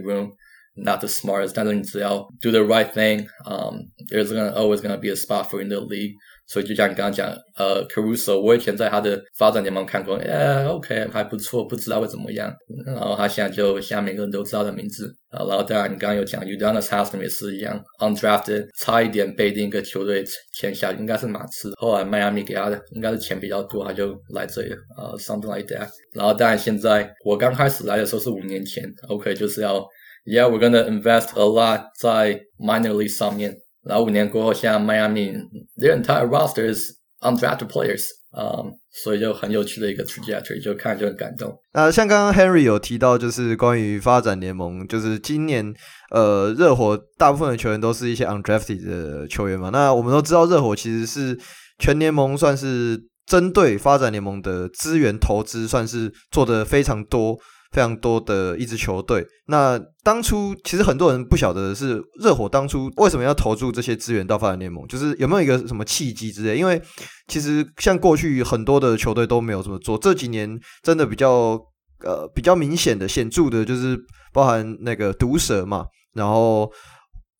[0.74, 5.62] Not the smartest，但是你只要 do the right thing，um，there's gonna always gonna be a spot for you
[5.62, 6.14] in the league。
[6.44, 12.52] 所以就像你刚刚讲，呃，Caruso，我以前在他的发展联盟看过，哎，OK，还不错，不知道会怎么样。
[12.84, 15.10] 然后他现在就现在每个人都知道的名字。
[15.30, 21.72] 啊，然后当然你刚刚有讲，Udonis Haslem 也是一样，undrafted，差一点被另一个球队签下，应该是马刺。
[21.76, 24.76] 后来迈阿密给他的应该是钱比较多，他就来这里了。
[24.94, 25.88] 啊，something like that。
[26.12, 29.82] 然后当然现在我刚开始来的时候是五年前，OK，就是要
[30.24, 33.58] ，Yeah，we're gonna invest a lot 在 minor league 上面。
[33.84, 35.32] 然后五年过后，现在迈阿密
[35.76, 41.52] their entire roster is undrafted players，嗯、所以就很有趣的一个 trajectory，就看就很感动。
[41.74, 45.74] 那像刚刚 Henry 有提到，就是关于发展联盟，就是今年
[46.12, 49.70] 呃热火大部分的球员都是一些 undrafted 的球员嘛。
[49.70, 51.36] 那我们都知道，热火其实是
[51.80, 57.36] 全联盟算是针对发展联盟的资源投资，算是做得非常多。
[57.72, 66.56] 非常多的一支球队，那当初其实很多人不晓得的是热火当初为什么要投注这些资源到发展联盟，就是有没有一个什么契机之类？
[66.56, 66.80] 因为
[67.28, 71.58] 其实像过去很多的球队都没有这么做，这几年真的比较
[72.04, 73.98] 呃比较明显的显著的就是
[74.32, 76.70] 包含那个毒蛇嘛，然后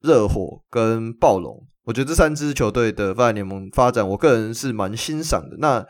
[0.03, 5.57] 热火跟暴龙我觉得这三支球队的发展联盟发展，我个人是蛮欣赏的。
[5.59, 5.85] 那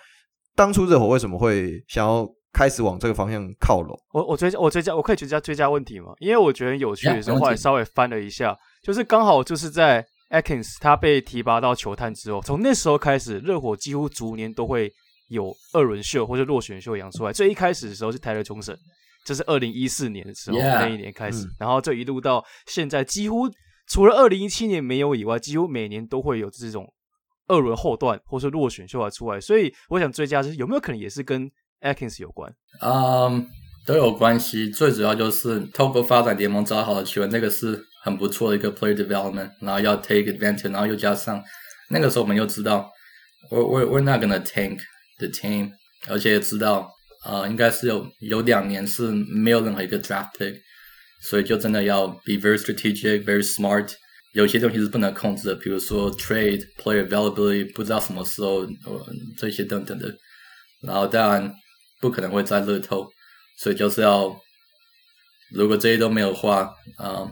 [0.57, 3.99] 当初热火为什么会想要开始往这个方向靠拢？
[4.13, 6.13] 我我追加我追加我可以追加追加问题吗？
[6.19, 14.93] 因为我觉得有趣的是，后来稍微翻了一下，就是刚好就是在 Atkins 他被提拔到球探之后，从那时候开始，热火几乎逐年都会
[15.29, 17.33] 有二轮秀或者落选秀养出来。
[17.33, 18.77] 最一开始的时候是 Tyler Johnson，
[19.25, 20.81] 这是二零一四年的时候 Yeah.
[20.81, 23.49] 那一年开始，嗯、然后这一路到现在，几乎
[23.89, 26.87] 除了二零一七年没有以外，几乎每年都会有这种
[27.49, 29.41] 二轮后段或是落选秀啊出来。
[29.41, 31.51] 所以我想追加是有没有可能也是跟
[31.83, 32.55] Atkins 有关？
[32.81, 33.47] 嗯
[33.85, 34.71] 都有关系。
[34.71, 39.51] 最主要就是透过发展联盟找好的球员，那个是很不错的一个 player development。
[39.61, 41.43] 然后要 take advantage，然后又加上
[41.91, 42.91] 那个时候我们又知道
[43.51, 44.79] ，we're we're we're not gonna tank
[45.19, 45.71] the team，
[46.09, 46.91] 而且也知道。
[47.25, 50.57] 呃，应该是有有两年是没有任何一个 draft pick，
[51.23, 53.93] 所以就真的要 be very strategic, very smart。
[54.33, 58.67] 有些东西是不能控制的，比如说 trade, player availability，不知道什么时候，
[59.39, 60.13] 这些等等的。
[60.81, 61.55] 然后当然
[62.03, 63.09] 不可能会再乐透，
[63.57, 64.37] 所以就是要，
[65.55, 67.27] 如果这些都没有话，啊，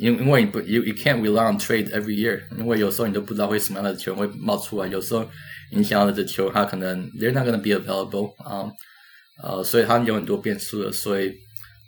[0.00, 5.24] 因因为你不 you you can't rely on trade every year，因为有时候你都不知道会什么样的球会冒出来，有时候
[5.70, 8.68] 你想要的球它可能 they're not gonna be available，啊。
[9.40, 11.32] 呃，所以他有很多变数的，所以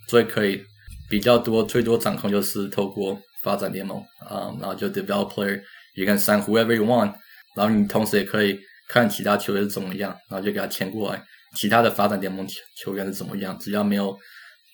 [0.06, 0.62] 最可以
[1.09, 7.12] 比较多、最多掌控就是透过发展联盟啊、然后就 developer，you can sign whoever you want，
[7.56, 8.56] 然后你同时也可以
[8.88, 11.20] 看其他球员怎么样，然后就给他签过来。
[11.54, 14.18] 其他的发展联盟球员是怎么样，只要没有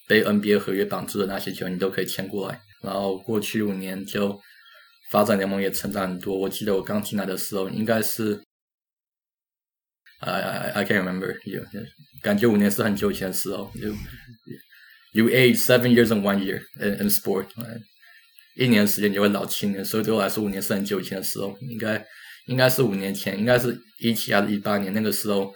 [0.06, 2.60] 被 NBA 合约绑住的那些球员，你都可以签过来。
[2.82, 4.40] 然后过去五年就
[5.10, 8.42] 发展联盟也成长很多，我记得我刚进来的时候应该是。
[10.18, 11.36] I I can't remember
[12.22, 13.70] 感觉五年是很久以前的时候。
[13.74, 13.94] You
[15.12, 17.46] you age seven years in one year in in sport，
[18.56, 21.54] 一年时间就会老七年，所以对我来说五年是很久以前的时候。
[21.60, 22.02] 应该
[22.46, 25.52] 应该是五年前，应该是一七还是一八年那个时候，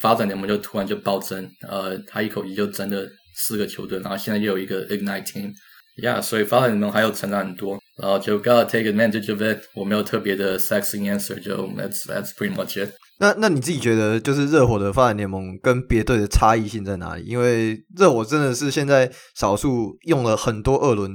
[0.00, 3.06] 发展联盟就突然就暴增，呃，他一口气就增了
[3.36, 5.52] 四个球队，然后现在又有一个 Ignite Team。
[5.96, 9.62] Yeah，所以发展联盟还有成长很多，然后就 gotta take advantage of it。
[9.74, 12.92] 我没有特别的 sexy answer，就 that's that's pretty much it。
[13.18, 17.24] 那那你自己觉得，就是热火的发展联盟跟别队的差异性在哪里？
[17.24, 21.10] 因为热火真的是现在少数用了很多二轮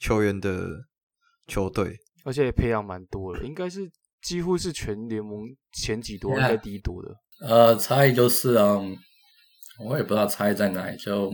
[0.00, 0.68] 球员的
[1.46, 3.88] 球队，而且也培养蛮多的，应该是
[4.20, 5.42] 几乎是全联盟
[5.72, 7.14] 前几多，应该第一多的。
[7.40, 8.96] 呃，差异就是，嗯，
[9.78, 11.32] 我也不知道差异在哪里，就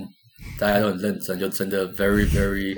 [0.58, 2.76] 大家都很认真，就真的 very very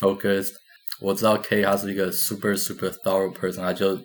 [0.00, 0.52] focused。
[1.00, 3.98] 我知道 K 他是一个 super super thorough person，他就。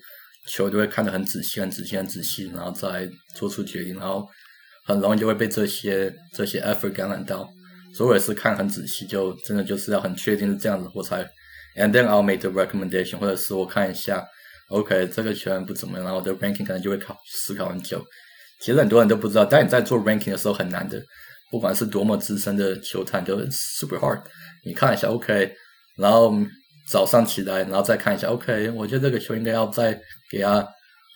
[0.47, 4.27] 球就会看得很仔细、很仔细、很仔细，然后再做出决定，然后
[4.87, 7.47] 很容易就会被这些这些 effort 感染到。
[7.93, 11.23] 所以我也是看很仔细，就真的就是要很确定是这样子，我才
[11.75, 14.25] and then I'll make the recommendation，或者是我看一下
[14.69, 18.03] ，OK 这个球员不怎么样，然后我的 ranking 可能就会考思考很久。
[18.61, 21.01] 其实很多人都不知道，但你在做 ranking 的时候很难的，
[21.49, 24.21] 不管是多么资深的球探，都 super hard。
[24.65, 25.51] 你看一下 OK，
[25.97, 26.33] 然后。
[26.89, 29.97] 早上起来，然后再看一下，OK，我觉得这个球应该要再
[30.29, 30.67] 给他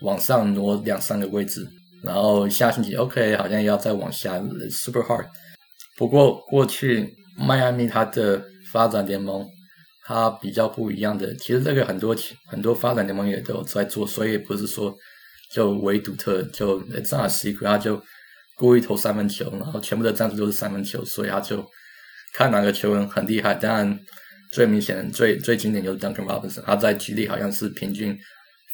[0.04, 1.68] 往上挪两三个位置，
[2.02, 5.26] 然后下星期 OK，好像要再往下，super hard。
[5.98, 9.46] 不过过去迈阿密它的发展联盟，
[10.06, 12.16] 它比较不一样的，其实这个很多
[12.48, 14.96] 很多发展联盟也都在做，所以不是说
[15.52, 18.02] 就唯独特，就詹姆斯，他就
[18.56, 21.66] 故意投三分球，然后全部的战术都是三分球，所以他就
[22.34, 23.54] 看哪个球员很厉害。
[23.54, 24.00] 当然，
[24.52, 28.18] 最明显、最最经典就是 Duncan Robinson，他在局里好像是平均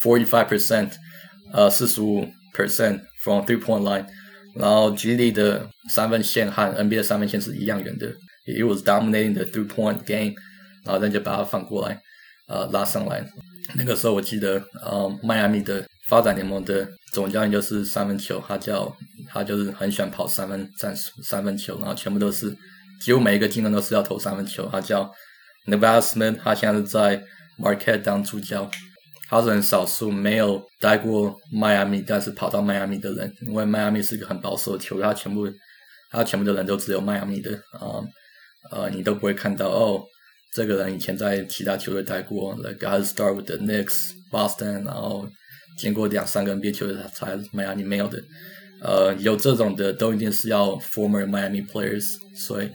[0.01, 0.91] forty five percent，
[1.53, 4.05] 呃，四十五 percent from three point line。
[4.55, 8.07] 然后局里的三分线和 NBA 的三分线是一样远的
[8.45, 10.33] ，it was dominating the three point game，
[10.83, 11.99] 然后人家把它反过来，
[12.47, 13.25] 呃，拉上来。
[13.75, 15.85] 那个时候我记得，呃，迈阿密的。
[16.11, 18.93] 发展联盟的总教练就是三分球，他叫
[19.29, 22.53] 他就是很喜欢跑三分战术，三分球，然后全部都是
[22.99, 25.09] 几乎每一个进攻都是要投三分球，他叫。
[25.67, 27.23] Nevada Smith，他现在是在
[27.59, 28.67] Marquette 当助教，
[29.29, 35.47] 他是很少数没有待过迈阿密，但是跑到迈阿密的人，因为迈阿密是一个很保守的球，他全部
[36.09, 38.01] 他全部的人都只有迈阿密的啊，
[38.71, 40.03] 呃，你都不会看到哦，
[40.51, 45.29] 这个人以前在其他球队待过，like got start with the Knicks, Boston，然后
[45.81, 48.21] 经过两三个 NBA 球队才迈阿密没有的，
[48.81, 52.69] 呃，有这种的都一定是要 former Miami players，所以。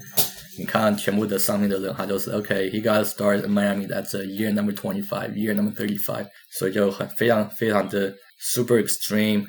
[0.58, 6.26] 你看全部的上面的人，他就是 OK，he、got started in Miami，that's year number twenty five，year number thirty five，
[6.58, 9.44] 所以就很非常非常的 super extreme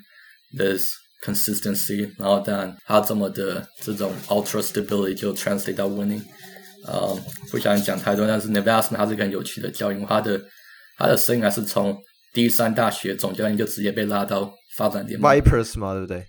[0.58, 0.92] this
[1.24, 6.24] consistency，然后当然他这么的这种 ultra stability 就 translate 到 winning，
[6.86, 7.18] 呃、
[7.50, 10.38] 不想讲太多，但是 Nevada 他是个很有趣的教育，他的
[10.98, 11.98] 他的生涯是从
[12.38, 15.32] 第三大学总教练就直接被拉到发展联盟。
[15.32, 16.24] Vipers 嘛，对不对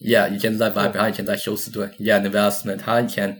[0.00, 1.90] ？Yeah，以前是在 Vipers，他以前在休斯顿。
[1.98, 3.36] Yeah，Nevada 他以前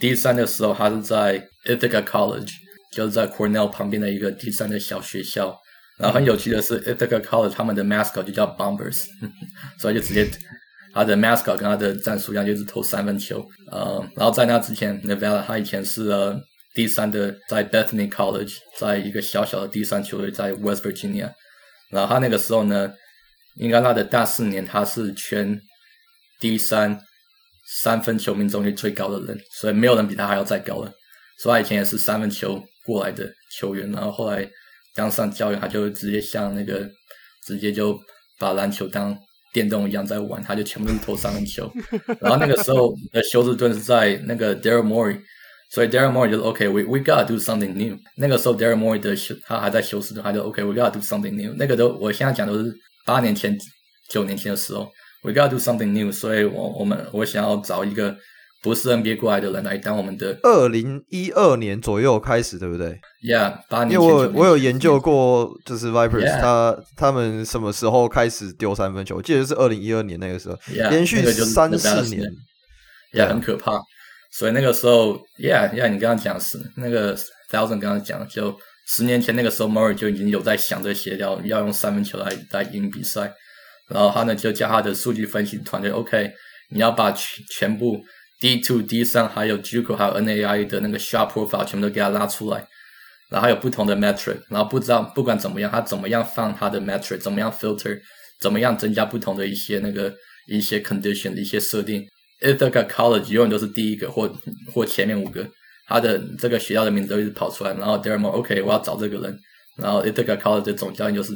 [0.00, 2.50] 第三的时候，他是在 Ithaca College，
[2.92, 5.56] 就是在 Cornell 旁边的一个第三的小学校。
[6.00, 9.04] 然后很有趣的是，Ithaca College 他们的 mascot 就叫 Bombers，
[9.78, 10.28] 所以就直接
[10.92, 13.46] 他的 mascot 跟他的战术一样，就是投三分球。
[13.70, 16.36] 呃，然后在那之前，Nevada 他以前是呃
[16.74, 21.30] 第三的，在 Bethany College，在一个小小的第三球队，在 West Virginia。
[21.92, 22.92] 然后他那个时候呢，
[23.54, 25.60] 应该他的大四年，他是全
[26.40, 26.98] 第三
[27.82, 30.90] 三分球命中率最高的人，所以没有人比他还要再高了。
[31.38, 34.50] 所以他以前也是三分球过来的球员，然后后来。
[34.94, 36.86] 当上教练，他就直接像那个，
[37.46, 37.98] 直接就
[38.38, 39.18] 把篮球当
[39.50, 41.72] 电动一样在玩，他就全部是投三分球。
[42.20, 45.18] 然后那个时候的休斯顿是在那个 Daryl Morey，
[45.72, 47.96] 所以 Daryl Morey 就是 OK，we we gotta do something new。
[48.16, 51.54] 那个时候 Daryl Morey 的休他还在休斯顿，他就 OK，we gotta do something new。
[51.56, 52.72] 那个都我现在讲都是
[53.06, 53.56] 八年前、
[54.10, 54.90] 九年前的时候
[55.22, 56.12] ，we gotta do something new。
[56.12, 58.16] 所以我我们我想要找一个。
[58.64, 60.38] 不是 NBA 过来的人来当我们的。
[60.44, 63.94] 二零一二年左右开始，对不对？Yeah，八年。
[63.94, 66.84] 因为我我有研究过，就是 Vipers，他 Yeah.
[66.96, 69.16] 他们什么时候开始丢三分球？
[69.16, 72.22] 我记得是二零一二年那个时候，yeah, 连续三四年，
[73.12, 73.72] 也很可怕。
[74.32, 77.16] 所以那个时候，Yeah，Yeah，你刚刚讲是那个
[77.50, 83.32] Thousand 刚刚讲，就十年前那个时候，Murray 就已经有在想这些，要要用三分球来来赢比赛。
[83.88, 86.32] 然后他呢就叫他的数据分析团队，OK，
[86.70, 88.02] 你要把全全部。
[88.40, 92.66] D two、D 三还有 JUCO 还有 N A I 的那个 shot profile 全部都给他拉出来，
[93.30, 97.96] 然后有不同的 metric，然后不知道不管怎么样，他怎么样放他的 metric，怎么样 filter，
[98.40, 100.12] 怎么样增加不同的一些那个
[100.48, 102.04] 一些 condition 的一些设定。
[102.42, 104.30] Ithaca College 永远都是第一个或
[104.72, 105.46] 或前面五个，
[105.86, 109.38] 他的这个学校的名字都一直跑出来，然后 Morey OK 我要找这个人，
[109.76, 111.32] 然后 Ithaca College 的总教练就是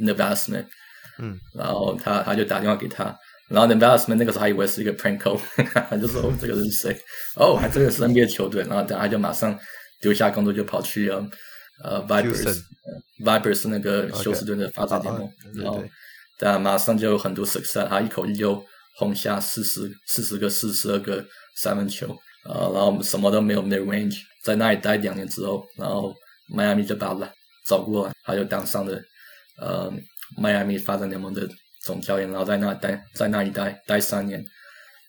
[0.00, 0.66] Nevada Smith，
[1.18, 3.16] 嗯，然后他他就打电话给他。
[3.48, 5.38] 然后 Nevada Smith 那个时候还以为是一个 prank call，
[5.88, 6.96] 他 就说：“哦，这个人是谁？
[7.36, 9.56] 哦，还真的是 NBA 球队。”然后等他就马上
[10.00, 11.22] 丢下工作，就跑去了
[11.84, 15.30] 呃 Vipers，Vipers 是那个休斯顿的发展联盟。
[15.56, 15.84] 然后
[16.38, 18.64] 但马上就有很多 success，他一口气就
[18.96, 21.24] 轰下四十四十个、四十二个
[21.56, 22.16] 三分球。
[22.44, 26.14] 呃，然后什么都没有 mid range，在那里待两年之后，然后
[26.48, 27.32] 迈阿密就把他
[27.66, 29.00] 找过来，他就当上了
[29.58, 29.92] 呃
[30.36, 31.48] 迈阿密发展联盟的。
[31.84, 34.42] 总教练，然后在那待，在那里待待三年，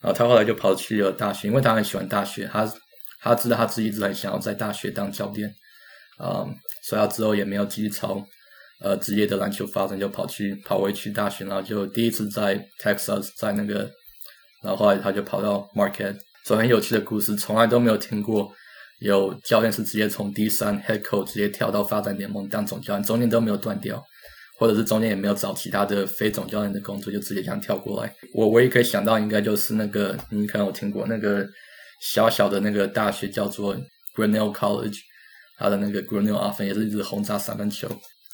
[0.02, 2.70] 然后他后来就跑去了大学，因为他很喜欢大学，他
[3.18, 5.48] 他知道他自己一直很想要在大学当教练，
[6.18, 8.22] 啊、嗯，所以他之后也没有继续朝
[8.80, 13.90] 呃职业的篮球发展，就跑去跑回去大学，然后就第一次在 Texas 在那个，
[14.62, 18.50] 然后后来他就跑到 Marquette，所以很有趣的故事，从来都没有听过
[19.00, 24.02] 有教练是直接从 D3 Head Coach 直接跳到发展联盟当总教练，中间都没有断掉。
[24.58, 28.10] 或者是中间也没有找其他的非总教练的工作，就直接这样跳过来。
[28.32, 31.46] 我唯一可以想到应该就是那个，你可能有听过那个
[32.00, 33.76] 小小的那个大学叫做
[34.14, 34.96] Grinnell College，
[35.58, 37.86] 他的那个 Grinnell Offense 也是一直轰炸三分球。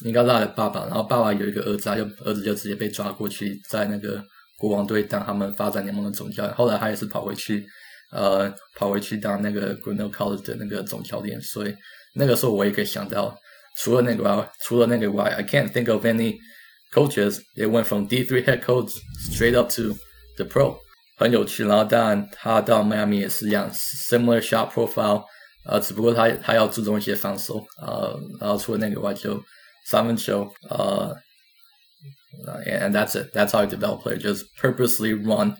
[0.05, 4.23] 应该是他的爸爸，然后爸爸有一个儿子，他就儿子就直接被抓过去，在那个
[4.59, 6.55] 国王队当他们发展联盟的总教练。
[6.55, 7.67] 后来他也是跑回去，
[8.13, 11.41] 呃，跑回去当那个 Greeno College 的那个总教练。
[11.41, 11.75] 所以
[12.15, 13.37] 那个时候我也可以想到。
[13.79, 16.37] 除了那个外，除了那个外，I can't think of any
[16.93, 18.93] coaches that went from D3 head coach
[19.31, 19.97] straight up to
[20.37, 20.77] the pro，
[21.17, 21.65] 很有趣。
[21.65, 25.25] 然后当然他到迈阿密也是一样，similar shot profile，
[25.65, 29.43] 呃，只不过他他要注重一些防守，呃，然后除了那个外就
[29.87, 31.15] 三分球，呃
[32.67, 35.55] ，and that's it，that's how you develop player，just purposely run。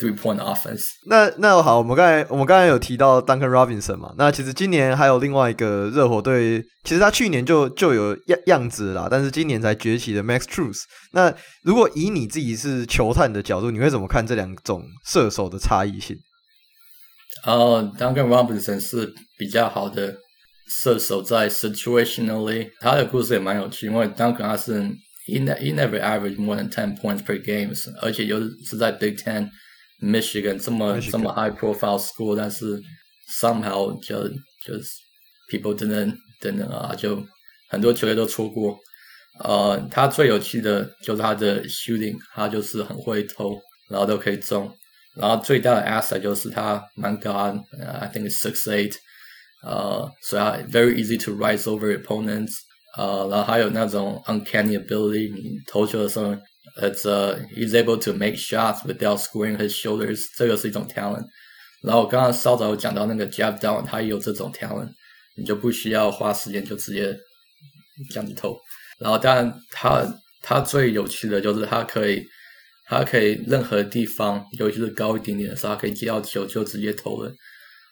[0.00, 0.84] Three point offense。
[1.08, 4.14] 那那好，我们刚才我们刚才有提到 Duncan Robinson 嘛？
[4.16, 10.82] 那其实今年还有另外一个热火队，其实他去年就就有样样子啦，但是今年才崛起的 Max Strus。
[11.10, 16.16] 那如果以你自己是球探的角度，你会怎么看这两种射手的差异性？
[17.44, 20.14] 呃、uh,，Duncan Robinson 是比较好的
[20.68, 24.80] 射手，在 situationally，他的故事也蛮有趣，因为 Duncan 他是
[25.26, 29.50] he he never averaged more than ten points per games，而且又是在 Big Ten。
[30.00, 32.80] Michigan 这么.这么 high profile school，但是
[33.40, 34.28] somehow 就
[34.64, 34.90] 就是
[35.50, 37.20] people 等等等等啊，就
[37.68, 38.78] 很多球队都错过。
[39.42, 43.58] 呃，他最有趣的就是他的 shooting，他就是很会投，
[43.90, 44.72] 然后都可以中。
[45.16, 48.94] 然后最大的 asset 就是他蛮高，I think six eight，
[49.62, 52.58] 呃，所以他 very easy to rise over opponents。
[52.96, 56.36] 呃，然后还有那种 uncanny ability，你投球的时候。
[56.80, 61.24] It's uh, he's able to make shots without squaring his shoulders，这个是一种 talent。
[61.82, 64.90] 然后我刚刚稍早有讲到那个 Jeff Down，他也有这种 talent，
[65.36, 67.18] 你就不需要花时间就直接
[68.10, 68.56] 这样子投。
[69.00, 70.06] 然后当然他
[70.40, 72.24] 他最有趣的就是他可以
[72.86, 77.32] 他可以任何地方，尤其是高一点点的时候，他可以接到球就直接投了。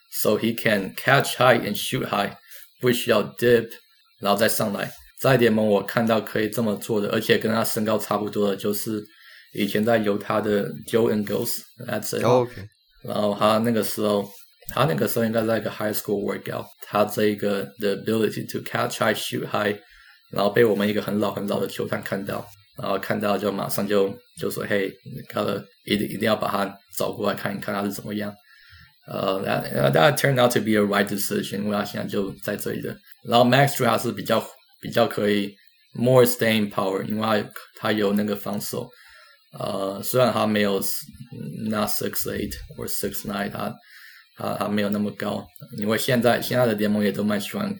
[0.09, 2.31] So he can catch high and shoot high，
[2.79, 3.69] 不需要 dip，
[4.19, 4.91] 然后再上来。
[5.19, 9.03] 在联盟我看到可以这么做的，而且跟他身高差不多的，就是
[9.53, 12.23] 以前在犹他的 Joe and Goes，that's it。
[12.23, 12.53] OK。
[13.03, 14.27] 然后他那个时候，
[14.73, 19.75] 他那个时候应该在一个 high school workout，他这一个 the ability to catch high, shoot high，
[20.31, 22.45] 然后被我们一个很老很老的球探看到，
[22.77, 28.33] 然后看到就马上就就说，嘿，你看了，一定一定要把他找过来看一看他是怎么样。
[29.06, 32.96] 呃、uh,，that that turned out to be a right decision，因为他现在就在这里的。
[33.24, 34.44] 然后 Max Strus 他是比较
[34.80, 35.54] 比较可以
[35.92, 38.88] more staying power，因为他他有那个防守。
[39.58, 40.80] 呃，虽然他没有
[41.68, 43.74] not six eight or six nine，他
[44.36, 45.44] 他他没有那么高，
[45.76, 47.76] 因为现在现在的联盟也都蛮喜欢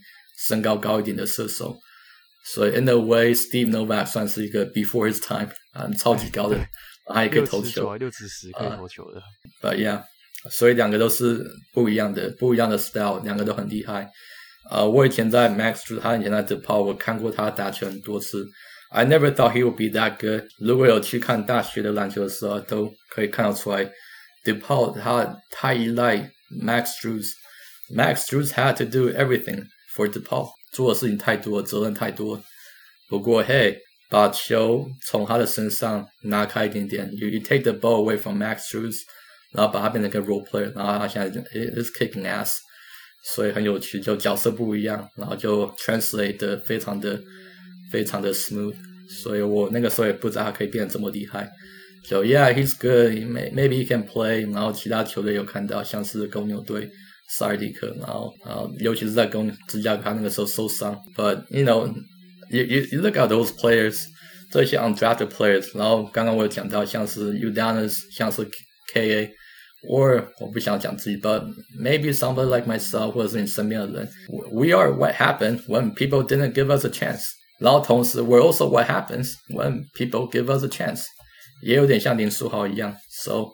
[0.46, 1.74] 身高高一点的射手，
[2.44, 6.58] 所以 in a way，Steve Novak 算是一个 before his time，啊，超级高的，
[7.06, 9.22] 他也可以投球，六尺十可以投球的。
[9.62, 10.02] But yeah。
[10.49, 14.09] 所以两个都是不一样的，不一样的 style，两个都很厉害。
[14.69, 18.45] 呃，我以前在 Max，他以前在 d e p a u 我看过他打球很多次。
[18.89, 20.49] I never thought he would be that good。
[20.59, 23.85] 如果有去看大学的篮球的时候，都可以看得出来
[24.43, 26.17] d e p a u 他太依赖
[26.63, 27.27] Max Strus。
[27.95, 29.63] Max Strus had to do everything
[29.95, 32.41] for d e p a u 做的事情太多，责任太多。
[33.09, 33.77] 不过，Hey，
[34.09, 38.97] 把球从他的身上拿开一点点，you you take the ball away from Max Strus。
[39.52, 42.56] 然后把它变成一个 role player，然后他现在就 is kicking ass，
[43.34, 47.20] 所以很有趣，就角色不一样，然后就 translate 的非常的
[47.90, 48.74] 非常的 smooth，
[49.22, 51.50] 所以我那个时候也不知道他可以变得这么厉害。
[52.04, 56.90] 就 yeah he's good，maybe he can play，然后其他球队有看到，像是公牛队
[57.36, 61.86] 萨尔迪克，然后然后尤其是在公芝加哥他那个时候受伤，but you know
[62.50, 64.02] you you you look at those players，
[64.50, 68.42] 这些 undrafted players，然后刚刚我有讲到像是 Udonis，像是
[68.94, 71.42] KA。Or 我不想讲自己，but
[71.76, 74.08] maybe somebody like myself 或者是你身边的人，
[74.52, 77.22] we are what happened when people didn't give us a chance。
[77.58, 81.02] 然后同时，we're also what happens when people give us a chance。
[81.64, 82.94] 也有点像林书豪一样。
[83.10, 83.46] So，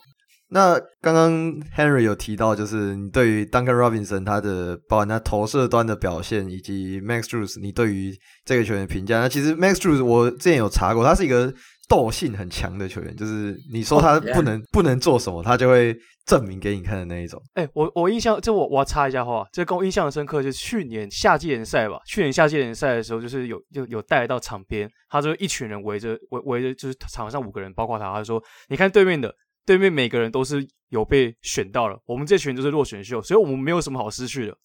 [0.50, 1.32] 那刚刚
[1.74, 8.14] Henry 有提到，就是你对于 Duncan Robinson 他的包含他投射端的表现，以及 Max Strus 你对于
[8.44, 9.20] 这个球员的评价。
[9.20, 11.54] 那其实 Max Strus 我之前有查过，他是一个。
[11.89, 14.69] 斗性很强的球员，就是你说他不能、oh.
[14.71, 17.41] 不能做什么，他就会证明给你看的那一种。
[17.53, 21.99] 哎、欸，我我印象，这我我要插一下话，这跟我印象深刻，就是去年夏季联赛吧。
[22.07, 34.55] 去年夏季联赛的时候，就是有就有带到场边，他就一群人围着围围着，就是场上五个人，包括他，他就说：“你看对面的，对面每个人都是有被选到了，我们这群就是落选秀，所以我们没有什么好失去的，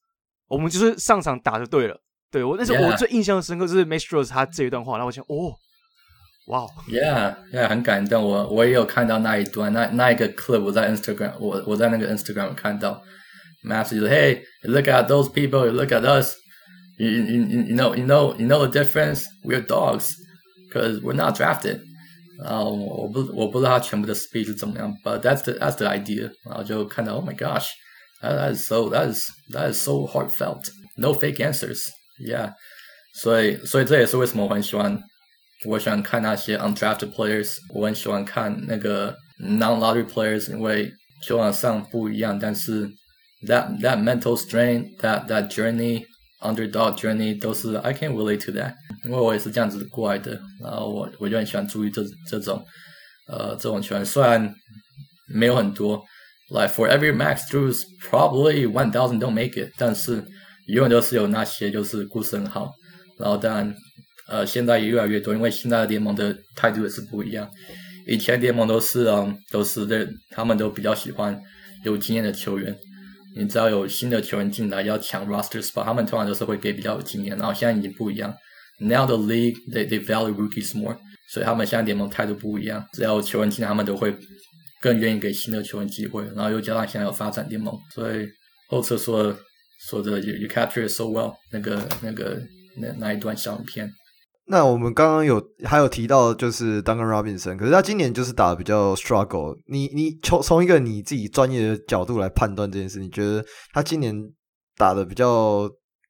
[0.47, 2.01] 我们就是上场打就对了。”
[2.31, 5.57] 对我那时候我最印象深刻就是 Max Strus 他这一段话，然后我想哦。
[6.48, 8.22] 哇、wow.，Yeah，Yeah，很感动。
[8.22, 13.02] 我我也有看到那一段，那那一个 clip，我在 Instagram，我我在那个 Instagram 看到，
[13.64, 18.84] Max 说，Hey，look at those people，look at us，you you you you know you know you know the
[18.84, 21.80] difference，we're dogs，cause we're not drafted。
[22.44, 26.30] 然后我不我不知道他全部的 speech 是怎么样，but that's the that's the idea。
[26.46, 32.52] 然后就看到，Oh my gosh，that that is so that is that is so heartfelt，no fake answers，Yeah。
[33.16, 35.02] 所以所以这也是为什么我很喜欢。
[35.66, 40.92] 我喜欢看那些 undrafted players，我很喜欢看那个 non-lottery players，因为
[41.26, 42.86] 球场上不一样，但是
[43.48, 48.74] that that mental strain，that that journey，underdog journey 都是 I can relate to that，
[49.06, 52.62] 因为我也是这样子过来的，然后我我就很喜欢注意这这种
[53.28, 54.54] 呃这种球员，虽然
[55.34, 56.04] 没有很多，
[56.50, 60.16] like for every Max Strus probably one thousand don't make it，但是
[60.68, 62.74] 永远都是有那些就是故事很好，
[63.18, 63.74] 然后当然。
[64.29, 67.49] 呃，现在也越来越多，因为现在的联盟的态度也是不一样。
[68.07, 71.39] 以前联盟都是嗯，都是这，他们都比较喜欢
[71.85, 72.75] 有经验的球员。
[73.37, 77.37] 你只要有新的球员进来要抢 roster spot，他们通常都是会给比较有经验。
[77.37, 78.35] 然后现在已经不一样
[78.81, 80.97] ，Now the league they they value rookies more，
[81.31, 82.85] 所以他们现在联盟态度不一样。
[82.95, 84.15] 只要有球员进来，他们都会
[84.81, 86.25] 更愿意给新的球员机会。
[86.35, 88.27] 然后又加上现在有发展联盟，所以
[88.69, 89.37] 后车说
[89.89, 92.43] 说的 you you capture it so well，那个那个
[92.81, 93.93] 那那一段小片。
[94.51, 99.57] 那我们刚刚有还有提到，就是 Duncan Robinson，可是他今年就是打得比较 struggle。
[99.67, 104.15] 你你从从一个你自己专业的角度来判断这件事，你觉得他今年
[104.77, 105.69] 打得比较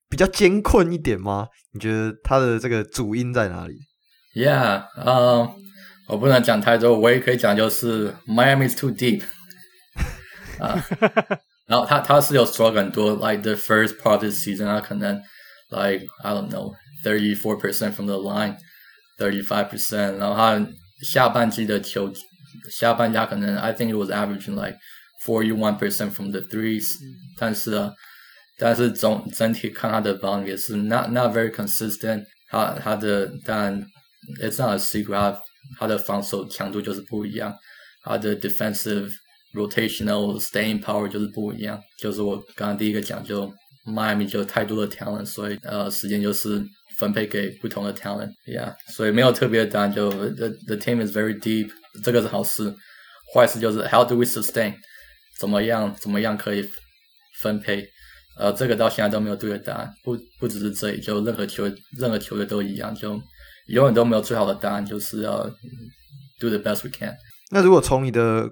[0.08, 1.48] 比较艰困一点吗？
[1.72, 3.74] 你觉得他的这个主因在哪里
[4.34, 5.48] ？Yeah，嗯、
[6.08, 9.22] 我不能讲太多，我也可以讲就是 Miami is too deep
[10.60, 10.82] 啊。
[11.66, 15.20] 然后他他是有 struggle 很多，like the first part of the season，他可能。
[15.70, 16.72] like I don't know
[17.03, 18.57] thirty four percent from the line,
[19.17, 20.17] thirty five percent。
[20.17, 20.67] 然后他
[21.03, 22.11] 下半季的球，
[22.71, 24.77] 下半季可能 I think it was averaging like
[25.25, 26.85] forty one percent from the threes。
[27.37, 27.93] 但是啊，
[28.57, 32.23] 但是总整体看他的 volume 也是 not not very consistent。
[32.49, 33.79] 他他的但
[34.41, 35.37] it's not a secret，
[35.77, 37.53] 他的防守强度就是不一样，
[38.03, 39.11] 他的 defensive
[39.53, 41.79] rotational staying power 就是不一样。
[41.99, 43.51] 就是我刚刚第一个讲就。
[43.85, 46.65] Miami 就太多的 talent，所以呃，时间就是
[46.98, 49.92] 分配给不同的 talent，yeah，所以没有特别的答案。
[49.92, 51.70] 就 the the team is very deep，
[52.02, 52.74] 这个是好事。
[53.34, 54.74] 坏事就是 how do we sustain？
[55.38, 56.68] 怎么样怎么样可以
[57.40, 57.86] 分配？
[58.38, 59.92] 呃，这个到现在都没有对的答案。
[60.04, 61.64] 不不只是这里，就任何球
[61.98, 63.20] 任何球队都一样，就
[63.68, 65.42] 永远都没有最好的答案，就是要
[66.40, 67.14] do the best we can。
[67.50, 68.48] 那如果从你的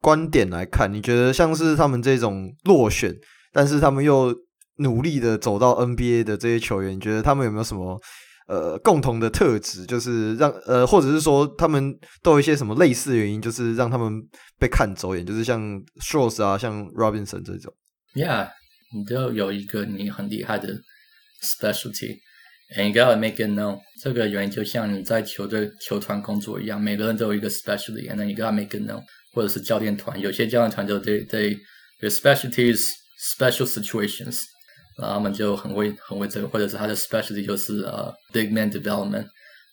[0.00, 3.14] 观点来看，你觉得像是他们这种落选，
[3.52, 4.34] 但是他们又
[4.76, 8.00] 努力的走到 NBA 的这些球员，你觉得他们有没有什么
[8.48, 9.84] 呃共同的特质？
[9.86, 14.12] 就是让呃，或者是说他们都有一些什么类似的原因，就是让他们
[14.58, 15.60] 被看走眼，就是像
[16.00, 17.72] Strus 啊，像 Robinson 这种。
[18.14, 18.48] Yeah，
[18.94, 20.68] 你都有一个你很厉害的
[21.42, 23.78] specialty，and you gotta make it known。
[24.02, 29.02] 这个原因就像你在球队球团工作一样，每个人都有一个 specialty，and you gotta make it known。
[29.34, 31.58] 或者是教练团，有些教练团就 they they
[32.10, 32.88] specialties
[33.38, 34.42] special situations。
[34.98, 39.26] 然后他们就很会很会这个，或者是他的 specialty 就是呃、big man development，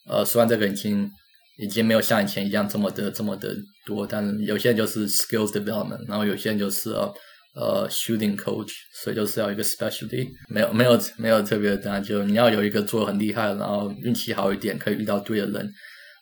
[0.07, 1.09] 呃，虽然这个已经
[1.57, 3.53] 已经没有像以前一样这么的这么的
[3.85, 7.13] 多，但是有些人就是 skills development，然后有些人就是呃
[7.55, 8.71] 呃、shooting coach，
[9.03, 15.69] 所以就是要一个 specialty，没有没有没有特别的答案，就你要有一个做很厉害，然后运气好一点，可以遇到对的人，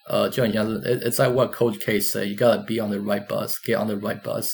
[0.10, 4.20] 呃，就很像是 it's like what coach case，you gotta be on the right bus，get on the right
[4.22, 4.50] bus，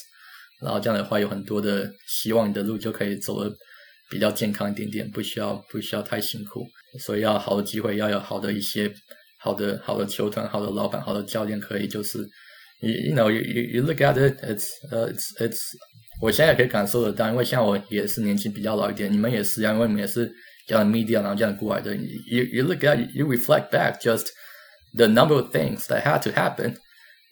[0.61, 3.55] 然后这样的话有很多的希望你的路就可以走的。
[4.13, 6.67] 比较健康一点点，不需要不需要太辛苦，
[6.99, 8.93] 所以要好的机会，要有好的一些
[9.39, 12.19] 好的好的球团、好的老板、好的教练，可以就是
[12.81, 13.41] ，you you know you
[13.73, 15.59] you look at it，it's、uh, it's it's，
[16.21, 20.31] 我现在可以感受得到，因为像我也是年纪比较老一点，你们也是，因为你们也是
[20.67, 24.27] 这样的 media，然后这样过来的，you you look at you reflect back just
[24.95, 26.75] the number of things that had to happen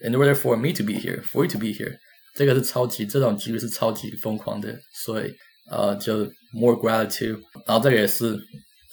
[0.03, 1.95] in order for me to be here，for you to be here，
[2.35, 4.75] 这个是超级这种几率是超级疯狂的，
[5.05, 5.31] 所以。
[5.69, 8.36] 呃，就 more gratitude，然后这个也是，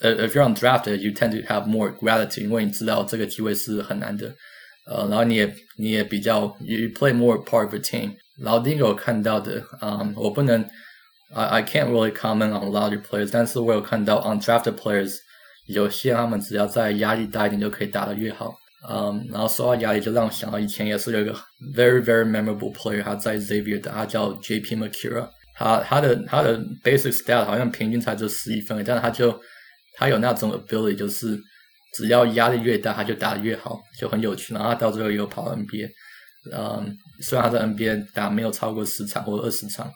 [0.00, 4.34] 呃，if you're undrafted，you tend to have more gratitude，因为你知道这个机会是很难的，
[4.86, 8.12] 呃，然后你也你也比较，you play more part of a team。
[8.42, 10.60] 然后第一个我看到的，嗯，我不能，
[11.32, 15.14] I I can't really comment on a lot of players，但是我有看到 undrafted players，
[15.68, 18.52] 有些他们只要在压力大一点就可以打得越好，
[18.90, 21.32] 嗯，然后说到压力就让我想到以前也是有一个
[21.76, 24.76] very very memorable player，他在 Xavier 的，他叫 J.P.
[24.76, 25.28] Macura。
[25.59, 29.37] 他他的他的 basic stat 好像平均才就十一分，但是他就
[29.97, 31.37] 他有那种 ability，就是
[31.93, 34.53] 只要压力越大，他就打得越好，就很有趣。
[34.53, 35.89] 然后他到最后又跑 NBA，
[36.55, 39.91] 嗯，虽然他在 NBA 打没有超过十场或者二十场，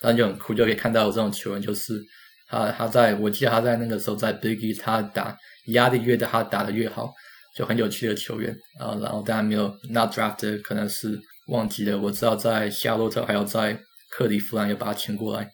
[0.00, 2.00] 但就很酷，就可以看到有这种球员，就是
[2.48, 5.36] 他他在我记得他在那个时候在 Biggie，他打
[5.72, 7.12] 压力越大，他打得越好，
[7.56, 8.96] 就很有趣的球员啊。
[9.02, 11.98] 然后当然没有 not drafted，可能是忘记了。
[11.98, 13.76] 我知道在夏洛特还有在。
[14.10, 15.44] 克利夫兰又把他请过来，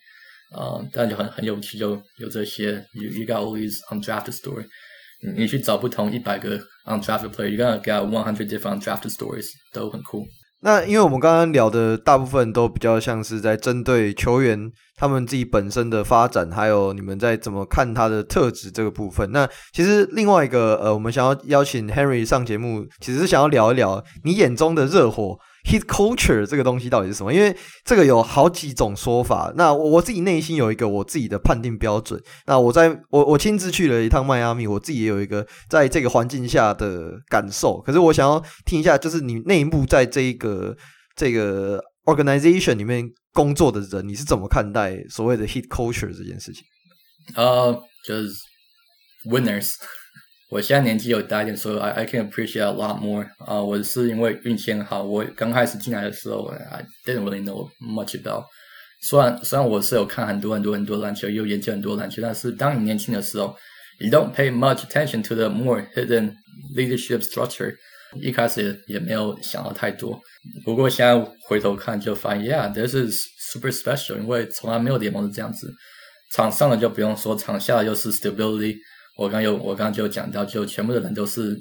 [0.52, 2.72] 啊、呃，但就很很有趣，就有这些。
[2.92, 4.64] You you got all these undrafted story，
[5.22, 10.24] 你你去找不同一百个 undrafted player，you got get one hundred different undrafted stories，都很酷。
[10.60, 14.58] 那因为我们刚刚聊的大部分都比较像是在针对球员
[14.96, 19.30] 他们自己本身的发展，还有你们在怎么看他的特质这个部分。
[19.30, 25.38] 那其实另外一个呃，我们想要邀请 Henry 上节目，其实是想要聊一聊你眼中的热火。
[25.64, 27.32] Heat culture 这个东西到底是什么？
[27.32, 29.50] 因为这个有好几种说法。
[29.56, 32.22] 那我我自己内心有一个我自己的判定标准。
[32.46, 37.80] 那我在我我亲自去了一趟迈阿密，我自己也有一个在这个环境下的感受。
[37.80, 40.76] 可是我想要听一下，就是你内部在这一个
[41.16, 43.02] 这个 organization 里面
[43.32, 46.62] 工作的人，你是怎么看待所谓的 Heat culture 这件事情？
[47.34, 48.28] 呃，就是
[49.30, 49.72] winners。
[50.50, 53.26] 我现在年纪有大一点，所以 I I can appreciate a lot more。
[53.38, 58.44] 啊，我是因为运气很好，我刚开始进来的时候，I didn't really know much about。
[59.02, 63.56] 虽然虽然我是有看很多很多很多篮球，也有研究很多篮球，但是当你年轻的时候
[63.98, 66.34] ，you don't pay much attention to the more hidden
[66.76, 67.74] leadership structure。
[68.20, 70.20] 一开始也也没有想到太多。
[70.64, 71.18] 不过现在
[71.48, 75.74] 回头看，就发现，Yeah，this is super special，因为从来没有联盟是这样子。
[76.32, 78.76] 场上的就不用说，场下的就是 stability。
[79.16, 81.56] 我刚有，我刚就讲到，就全部的人都是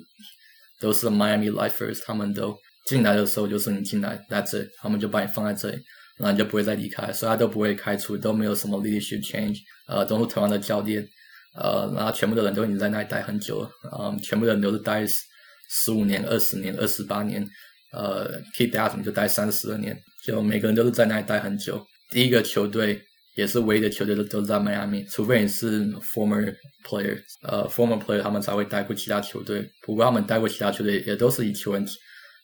[0.80, 2.56] 都是 Miami Lifers，他们都
[2.88, 5.82] 进来的时候就是你进来，That's it，他们就把你放在这里，
[6.18, 11.08] 然后你就不会再离开，所以他都不会开除，都没有什么 leadership change，呃，都是同样的教练，
[11.56, 17.48] 呃，然后全部的人都已经在那里待很久了，嗯，全部的人都是待十五年、二十年、二十八年，
[17.94, 19.96] 呃，Keith Asman 就待三十二年，
[20.26, 21.86] 就每个人都是在那里待很久。
[22.10, 23.02] 第一个球队
[23.36, 26.54] 也是唯一的球队都都在迈阿密，除非你是 former
[26.86, 29.68] player，呃，former player 他们才会待过其他球队。
[29.82, 31.86] 不过他们待过其他球队也都是以球员，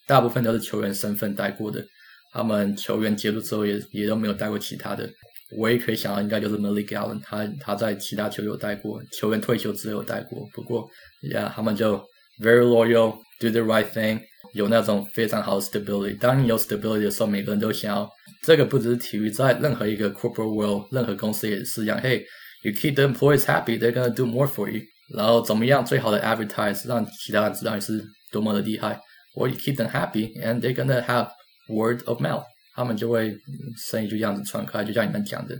[0.07, 1.85] 大部分都是球员身份待过的。
[2.31, 5.09] 他们球员结束之后也也都没有待过其他的。
[5.57, 10.47] 唯一可以想到应该就是 Malik Allen，他他在其他球队有待过，球员退休之后有待过。
[10.53, 10.87] 不过
[11.23, 11.97] ，yeah，他们就
[12.39, 14.21] very loyal，do the right thing。
[14.59, 16.17] 有那种非常好的 stability。
[16.17, 18.09] 当你有 stability 的时候，每个人都想要。
[18.43, 21.99] 这个不只是体育，在任何一个 corporate world，任何公司也是一样。
[21.99, 24.81] Hey，you keep the employees happy，they're gonna do more for you。
[25.15, 25.83] 然后怎么样？
[25.85, 28.99] 最好的 advertise 让其他人知道你是多么的厉害。
[29.35, 31.29] Or you keep them happy，and they're gonna have
[31.67, 32.43] word of mouth。
[32.75, 33.35] 他们就会
[33.77, 35.55] 生意就这样子传开，就像你们讲的，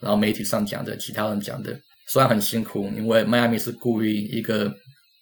[0.00, 1.78] 然后媒体上讲的，其他人讲的。
[2.10, 4.70] 虽然很辛苦，因为迈阿密是故意一个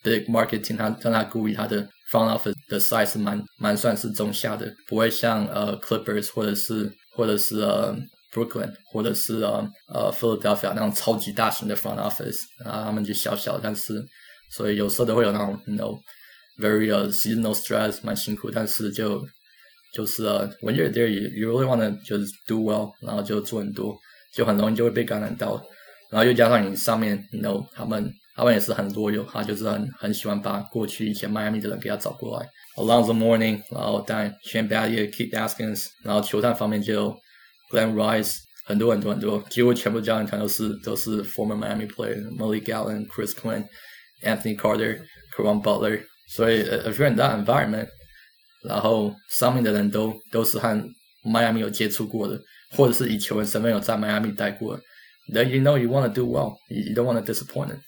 [0.09, 1.89] big marketing，他让他故意他的。
[2.13, 7.97] front office 的 size 是蛮蛮算是中下的，不会像呃 Clippers 或者是或者是呃
[8.33, 14.01] Brooklyn 或者是呃呃 Philadelphia 那种超级大型的 front office 啊，他们就小小，但是
[14.53, 15.99] 所以有时候都会有那种 you know
[16.61, 19.21] very uh, seasonal stress 蛮辛苦，但是就
[19.93, 23.99] 就是呃 when you're there you you really wanna 就是 do well，然后就做很多，
[24.33, 25.61] 就很容易就会被感染到，
[26.13, 28.09] 然后又加上你上面 you know 他们。
[28.37, 32.47] 他们也是很多有，他就是很很喜欢把过去以前迈阿密的人给他找过来。
[32.77, 37.11] Alonzo morning，然后当然 Shane Battier、Keith Askins，然后球探方面就
[37.73, 43.65] Glen Rice，很多很多很多，几乎全部教练团都是都是 former Miami player，Malik Allen、Chris Quinn、
[44.23, 45.01] Anthony Carter、
[45.35, 47.89] Caron Butler，所以 a very that environment，
[48.69, 50.79] 然后上面的人都都是和
[51.25, 52.39] 迈阿密有接触过的，
[52.77, 54.83] 或者是以球员身份有在迈阿密待过的。
[55.33, 57.81] Then you know you want to do well，you don't want to disappoint them。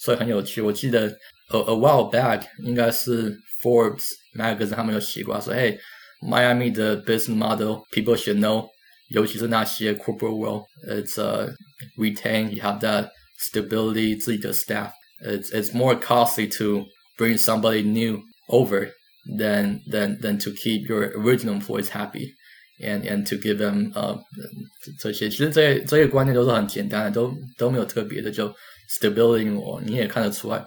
[0.00, 1.06] 所以很有趣，我记得
[1.50, 4.04] a a while back 应该是 Forbes
[4.34, 5.76] magazine 他们有写过，说哎，
[6.20, 8.66] Miami 的 business model people should know，
[9.08, 11.54] 尤其是那些 corporate world，it's a
[11.96, 13.08] retain you have that
[13.40, 16.84] stability 自己的 staff，it's it's more costly to
[17.16, 18.90] bring somebody new over
[19.38, 22.34] than than than to keep your original employees happy
[22.80, 24.18] and and to give them 呃、uh,
[25.00, 28.54] 这些，其实这些这些观念都是很简单的，都都没有特别的就。
[28.99, 30.63] Stability，我你也看得出来，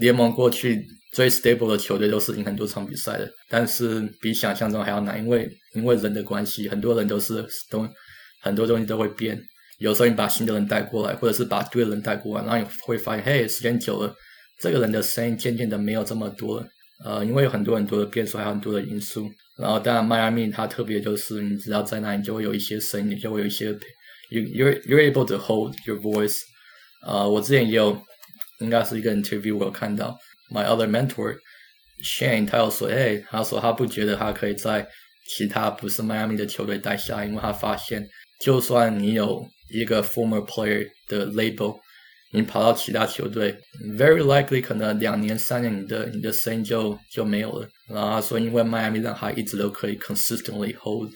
[0.00, 7.86] 联盟过去最 stable 的球队都是赢很多场比赛的，但是比想象中还要难，因为因为人的关系，很多人都是都
[8.40, 9.38] 很多东西都会变。
[9.78, 14.14] 有时候你把新的人带过来，或者是把对的人带过来，然后你会发现，嘿，时间久了，
[14.58, 16.66] 这个人的声音渐渐的没有这么多了。
[17.04, 19.28] 呃，因为有很多很多的变数，还有很多的因素。
[19.56, 23.66] 然后当然，迈阿密它特别就是，你知道在那里，就会有一些声音，你就会有一些
[24.30, 26.40] ，you you you're able to hold your voice。
[27.00, 28.00] 啊我之前也有，
[28.60, 30.18] 应该是一个 interview，我有看到
[30.52, 31.36] my other mentor
[32.02, 34.86] Shane，他有说，哎，他说他不觉得他可以在
[35.28, 38.06] 其他不是迈阿密的球队待下，因为他发现，
[38.40, 41.78] 就算你有一个 former player 的 label，
[42.32, 43.56] 你跑到其他球队
[43.96, 47.68] ，very likely 可能两年三年你的你的声音就就没有了。
[47.88, 51.10] 然后他说，因为迈阿密让他一直都可以 consistently hold。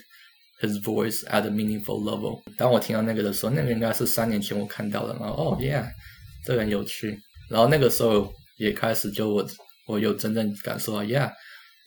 [0.61, 2.41] His voice at a meaningful level。
[2.57, 5.13] 当我听到那个的时候，那个应该是三年前我看到的。
[5.20, 5.88] 然后，哦，yeah，
[6.43, 7.20] 这个很有趣。
[7.47, 9.47] 然后那个时候也开始就我
[9.88, 11.32] 我有真正感受到，yeah，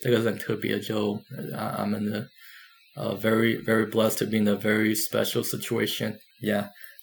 [0.00, 0.78] 这个是很特别。
[0.78, 1.14] 就
[1.52, 2.28] 啊，I'm in a
[2.94, 6.16] uh, very very blessed to be in a very special situation.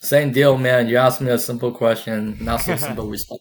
[0.03, 0.89] Same deal, man.
[0.89, 3.39] You ask me a simple question, not so simple response.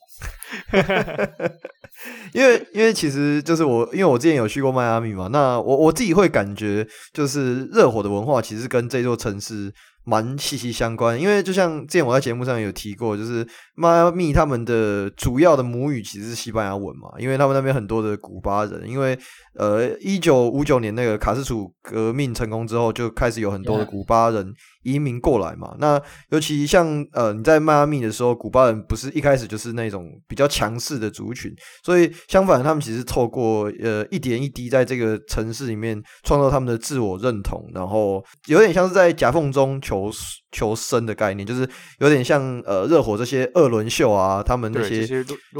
[2.32, 9.72] 因为，因为其实就是我，因为我之前有去过迈阿密嘛，那我我自己会感觉，就是热火的文化其实跟这座城市
[10.04, 11.20] 蛮息息相关。
[11.20, 19.18] 因为就像之前我在节目上有提过，就是迈阿密他们的主要的母语其实是西班牙文嘛，因为他们那边很多的古巴人，因为
[19.58, 24.52] 呃，一九五九年那个卡斯楚革命成功之后，就开始有很多的古巴人。
[24.84, 31.52] 移民过来嘛，那尤其像呃你在迈阿密的时候，古巴人不是一开始就是那种比较强势的族群，
[31.84, 40.10] 所以相反，他们其实透过呃一点一滴在这个城市里面创造他们的自我认同，然后有点像是在夹缝中求
[40.50, 41.68] 求生的概念，就是
[41.98, 45.06] 有点像呃热火这些二轮秀啊，他们那些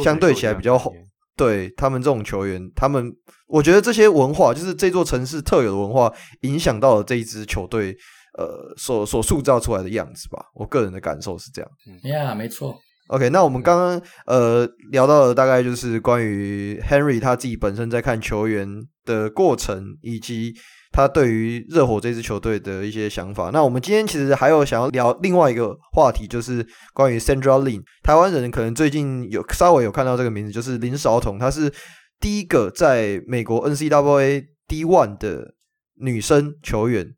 [0.02, 0.94] 相对起来比较红，
[1.36, 3.12] 对他们这种球员，他们
[3.46, 6.12] 我觉得这些文化就是这座城市特有的文化，
[6.42, 7.96] 影响到了这一支球队。
[8.38, 11.70] 呃，所所塑造出来的样子吧，我个人的感受是这样。
[11.86, 12.78] 嗯，Yeah，没错。
[13.08, 18.66] OK，那我们刚刚呃聊到的大概就是关于 Henry 他自己本身在看球员
[19.04, 20.54] 的过程，以及
[20.92, 23.50] 他对于热火这支球队的一些想法。
[23.52, 27.82] 那我们今天其实还有想要聊另外一个话题，就是关于 Sandra Lin。
[28.02, 31.72] 台湾人可能最近有稍微有看到这个名字，就是林少彤，她是
[32.20, 35.54] 第一个在美国 NCAA D1 的
[36.00, 37.14] 女生球员。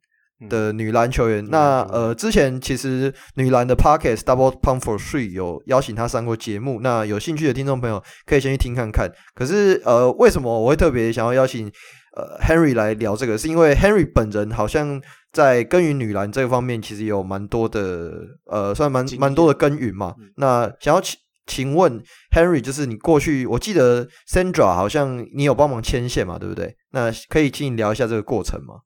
[0.51, 9.11] 的女篮球员，那呃，之前其实女篮的 Podcast Double Pump for Three 有邀请她上过节目，那有兴趣的听众朋友可以先去听看看。
[9.35, 11.71] 可是呃，为什么我会特别想要邀请
[12.17, 13.37] 呃 Henry 来聊这个？
[13.37, 15.01] 是因为 Henry 本人好像
[15.33, 18.13] 在耕耘女篮这个方面，其实有蛮多的
[18.47, 20.15] 呃，算蛮蛮多的耕耘嘛。
[20.37, 22.03] 那想要请请问
[22.35, 26.75] Henry，就是你过去我记得 Sandra 好像你有帮忙牵线嘛，对不对？
[26.93, 28.77] 那可以请你聊一下这个过程吗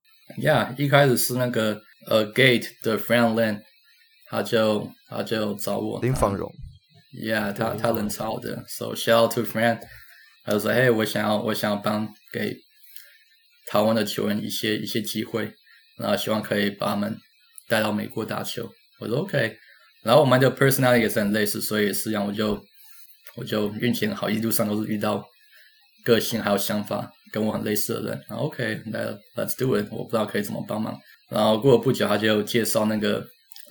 [0.43, 3.61] ？Yeah，一开始是那个呃 Gate 的 Friend Land，
[4.31, 6.51] 他就他就找我林芳荣
[7.14, 9.79] ，Yeah，他他人超好的，So shout out to Friend，
[10.45, 12.57] 他就说嘿，我想要我想要帮给
[13.70, 15.50] 台湾的球员一些一些机会，
[15.98, 17.16] 然后希望可以把他们
[17.68, 18.68] 带到美国打球。
[19.00, 19.56] 我说 OK，
[20.02, 22.60] 然后我们的 personality 也是很类似，所以也是这样，我就
[23.36, 25.24] 我就运气很好，一路上都是遇到
[26.04, 27.12] 个性还有想法。
[27.30, 29.04] 跟我很类似的人，OK，来
[29.36, 29.86] Let's do it。
[29.90, 30.98] 我不知道可以怎么帮忙。
[31.28, 33.22] 然后过了不久，他就介绍那个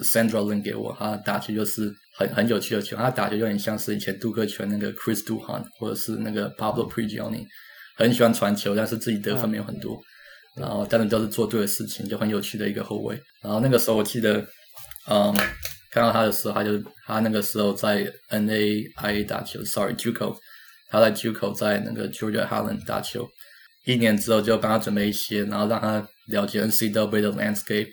[0.04, 0.96] Sandra Lin 给我。
[1.00, 7.48] 他打球就是很很有趣的球，他打球有点像是以前杜克拳那个 Chris Duhon，或者是那个 Pablo Prigioni，
[7.98, 10.00] 很喜欢传球，但是自己得分没有很多。
[10.56, 13.20] 然后但是都是做对的事情，就很有趣的一个后卫。
[13.44, 14.40] 然后那个时候我记得，
[15.10, 15.32] 嗯，
[15.92, 16.72] 看到他的时候，他就
[17.06, 20.36] 他那个时候在 NAIA 打球，Sorry，JUCO，
[20.90, 23.28] 他在 JUCO 在那个 Georgia Highland 打球。
[23.86, 27.88] 一年之后就帮他准备一些，然后让他了解 NCAA 的 landscape，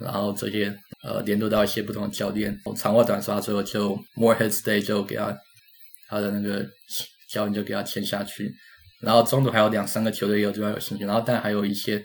[0.00, 0.74] 然后这些
[1.04, 5.38] 呃联络到一些不同的教练，长话短说，最后就 Morehead State 就给他
[6.08, 6.66] 他的那个
[7.30, 8.52] 教练就给他签下去，
[9.00, 12.04] 然后中途还有两三个球队也有对他有兴趣，然后但还有一些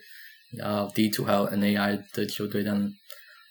[0.57, 2.89] 然后 D two 还有 NAI 的球队，但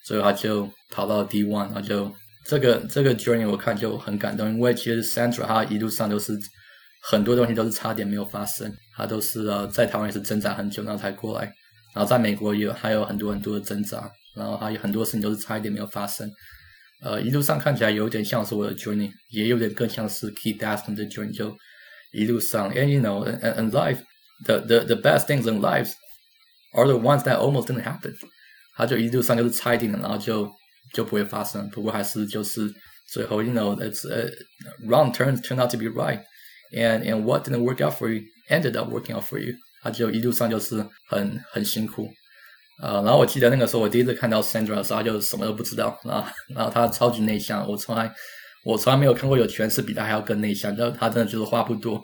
[0.05, 2.13] 最后他就跑到 D one，然后就
[2.47, 6.39] 这个这个 journey 我看就很感动，因为其实 Central 他一路上都是。
[7.05, 11.53] 很多东西都是差点没有发生，他都是呃在台湾也是挣扎很久，然后才过来，
[11.93, 16.31] 然后在美国也有还有很多很多的挣扎，然后还有很多事情都是差一点没有发生，
[17.03, 21.53] 呃一路上看起来有点像是我的 journey，也有点更像是 Keith Aston 的 journey，就
[22.12, 24.00] 一路上，and you know and and life
[24.46, 25.92] the the the best things in life
[26.74, 28.14] are the ones that almost didn't happen，
[28.76, 30.50] 他就一路上就是差一点的，然后就
[30.94, 32.74] 就不会发生，不过还是就是
[33.12, 34.32] 最后 you know it's a
[34.86, 38.78] wrong turns turn out to be right。And and what didn't work out for you ended
[38.78, 39.54] up working out for you。
[39.82, 42.10] 他就一路上就是很很辛苦，
[42.82, 48.14] 呃，然后我记得那个时候我第一次看到 Sandra 的时候，他就什么都不知道啊，然后他超级内向，我从来
[48.65, 52.03] 我从来没有看过有诠释比他还要更内向，就他真的就是话不多。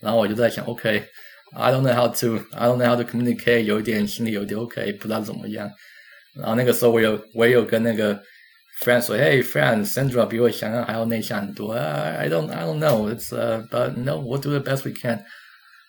[0.00, 5.70] 然后我就在想，OK，I don't know how to，I don't know how to communicate，有一点心里有点 OK，不知道怎么样。
[6.34, 8.20] 然后那个时候我有我也有跟那个。
[8.80, 11.74] friend 说：“Hey, friend, Sandra 比我想象还要内向很多。
[11.74, 13.12] I don't, I don't know.
[13.12, 15.24] It's uh, but no, we'll do the best we can.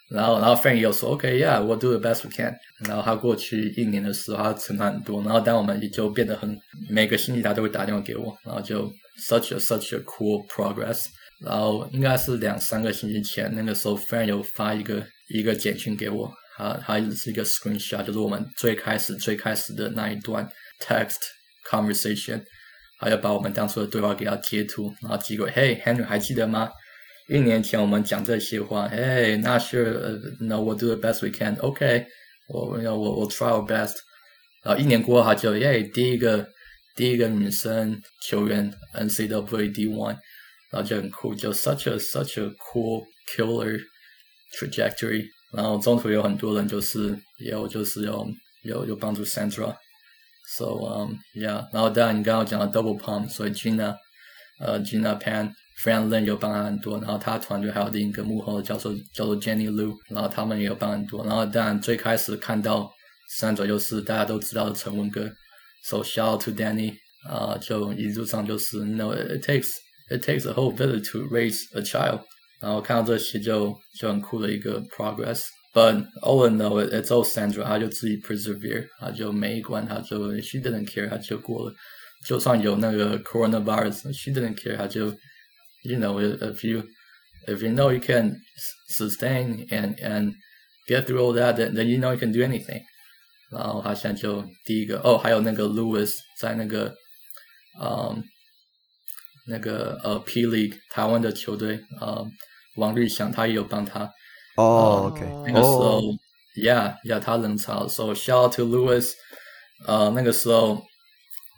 [0.10, 2.54] 然后，然后 Frank 又说，OK，yeah，we'll do the best we can.
[2.88, 5.22] 然后他过去一年的时候，他成长很多。
[5.22, 6.58] 然后，当我们也就变得很，
[6.90, 8.36] 每个星期他都会打电话给我。
[8.44, 11.06] 然后就 such a such a cool progress.
[11.46, 20.50] 然后应该是两三个星期前，那个时候 Frank 有发一个一个简讯给我，他他是一个 screenshot，就是我们最开始最开始的那一段
[20.80, 21.18] text
[21.70, 22.42] conversation。”
[23.02, 25.54] 还要把我们当初的对话给他截图，然后寄过来。
[25.54, 26.70] Hey Henry，还记得吗？
[27.29, 28.89] 一年前我们讲这些话。
[28.89, 32.07] Hey，not sure，no，we'll do the best we can。OK，
[32.49, 33.95] 我我我我 try our best。
[34.63, 36.47] 然后一年过后，他就耶，第一个
[36.95, 40.17] 第一个女生球员 NCAA D1，
[40.71, 43.81] 然后就很酷，就 such a such a cool killer
[44.59, 45.25] trajectory。
[45.53, 48.27] 然后中途有很多人就是有就是有
[48.65, 53.97] 有有帮助 Sandra。So um yeah，然后当然你刚刚讲的 Double Pump，所以 Gina，
[54.61, 55.19] 呃 Gina
[55.85, 62.91] Pan，Friend Lin 有帮他很多，然后他团队还有另一个幕后的教授叫做 Jenny Lu，然后他们也有帮很多，然后当然最开始看到
[63.39, 65.31] Sandra 就是大家都知道的陈文哥，
[65.85, 66.93] So shout out to Danny，
[67.29, 69.73] 啊、呃、就一路上就是 you know it takes
[70.09, 72.21] it takes a whole village to raise a child，
[72.61, 81.75] 然后看到这些就就很酷的一个 progress。But all in all, it's all Sandra，他就自己 persevere，他就每一关他就 she didn't care，他就过了。
[82.25, 85.11] 就算有那个 coronavirus，she didn't care，他就
[85.85, 86.83] you know if you
[87.47, 88.35] if you know you can
[88.89, 90.33] sustain and and
[90.89, 92.83] get through all that，then then you know you can do anything。
[93.51, 96.95] 然后他现在就第一个哦，还有那个 Lewis 在那个
[97.81, 98.23] 嗯
[99.47, 102.27] 那个呃 P League 台湾的球队呃
[102.77, 104.11] 王律翔他也有帮他。
[104.57, 106.01] 哦、oh，OK，那个时候
[106.57, 107.89] Yeah, yeah，他冷嘲。
[107.89, 109.11] So shout out to Lewis。
[109.87, 110.81] 呃，那个时候，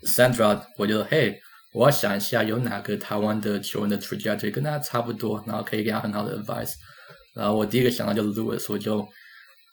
[0.06, 1.38] Sandra，我就嘿，
[1.73, 6.73] 我要想一下有哪个台湾的球员的 trajectory 跟他差不多，然后可以给他很好的 advice。
[7.33, 9.07] 然后我第一个想到就是 Lewis，我就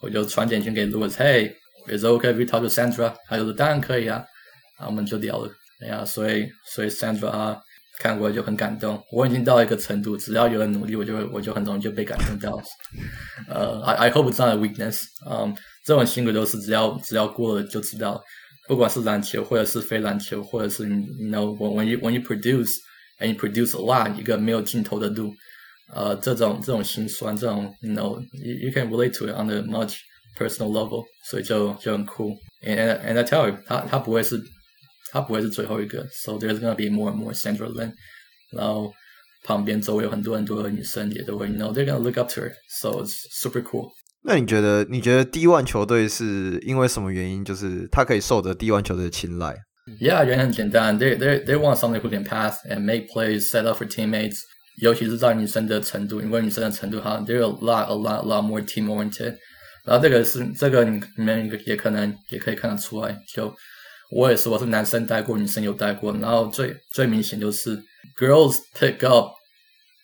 [0.01, 1.55] 我就传简讯给 Lewis，嘿
[1.89, 3.15] ，Is it okay if we talk to Sandra？
[3.27, 4.25] 他就说当然可以啊，
[4.79, 5.51] 然后我们就聊了。
[5.81, 7.61] 哎呀，所以所以 Sandra 啊。
[8.01, 12.63] 看过就很感动，我已经到一个程度，只要有人努力，我就我就很容易就被感动到。
[13.49, 15.01] 呃、，I I hope it's not a weakness。
[15.29, 15.53] 嗯，
[15.85, 18.23] 这种性格都是只要只要过了就知道，
[18.68, 22.76] 不管是篮球或者是非篮球，或者是你 you know when you when you produce
[23.20, 25.34] and you produce a lot 一个没有尽头的路，
[25.94, 29.98] 呃、uh,，这种这种心酸，这种 you know you, you can relate to it on a much
[30.38, 32.38] personal level，所以就就很酷。
[32.62, 34.42] And and I tell you，他他不会是。
[35.12, 37.94] 他不会是最后一个，so there's gonna be more and more Sandra Lin。
[38.52, 38.92] 然后
[39.44, 43.92] 旁边周围有很多很多的女生也都会，you know they're gonna look up to her，so it's super cool。
[44.23, 49.57] 那你觉得，你觉得 D1 球队是因为什么原因，就是他可以受得 D1 球队的青睐
[50.01, 54.39] ？Yeah，原因很简单，they they they want somebody who can pass and make plays, set up for teammates。
[54.81, 59.37] 尤其是在女生的程度，因为女生的程度哈，they're a lot a lot a lot more team oriented。
[59.85, 63.55] 然后这个是这个你们也可能也可以看得出来，就。
[64.11, 66.15] 我也是，我是男生带过，女生有带过。
[66.15, 67.77] 然后最最明显就是
[68.19, 69.33] girls pick up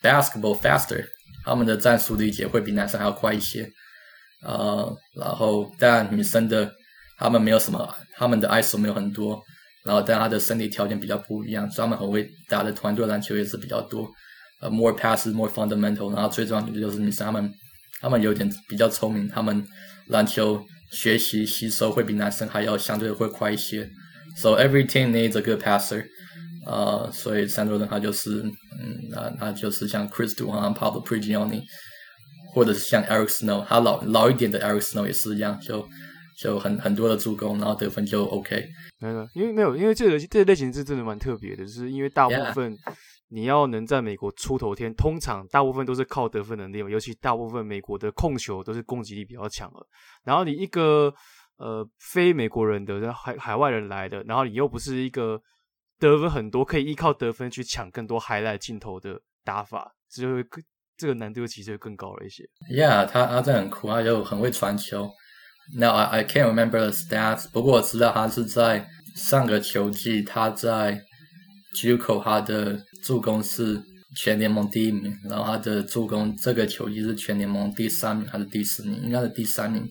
[0.03, 1.03] basketball faster，
[1.43, 3.67] 他们的战术理解会比男生还要快一些。
[4.43, 6.71] 呃，然后但女生的
[7.17, 9.41] 他们没有什么，他们的 ISO 没有很多。
[9.83, 14.09] 然后但他的身体条件比较不一样，所以他们很会打的团队篮球也是比较多。
[14.61, 16.11] 呃，more passes，more fundamental。
[16.13, 17.53] 然后最重要的就是女生他们
[18.01, 19.65] 他们有点比较聪明，他们
[20.07, 20.65] 篮球。
[20.91, 23.89] 学习吸收会比男生还要相对会快一些
[24.37, 26.05] ，so every team needs a good passer，
[26.65, 31.63] 呃，所以三多人他就是，嗯，那那就是像 Chris Duhon、Pablo Prigioni，
[32.55, 35.87] 或者是像 Eric Snow，他老老一点的 Eric Snow 也是一样，就
[36.39, 38.65] 就很很多的助攻，然后得分就 OK。
[38.99, 42.75] 没有，因为没有，因为这个这个类型是真的蛮特别的，就是因为大部分。
[43.29, 49.79] 你要能在美国出头天，通常大部分都是靠得分能力嘛，尤其大部分美国的控球都是攻击力比较强的。
[50.23, 51.11] 然后你一个
[51.57, 55.41] 呃非美国人的海海外人来的，然后你又不是一个
[55.99, 60.63] 得分很多，可以依靠得分去抢更多 highlight 镜头的打法，就会更
[60.97, 62.43] 这个难度其实更高了一些。
[62.69, 65.09] Yeah，他他真的很酷，他就很会传球。
[65.77, 71.01] Now I I can't remember the stats，不过我知道他是在上个球季他在
[71.75, 72.79] JUCO 他的。
[73.05, 73.79] 助攻是
[74.17, 78.99] 全联盟第一名，然后他的助攻这个球季是全联盟第三名还是第四名？
[79.03, 79.87] 应该是第三名，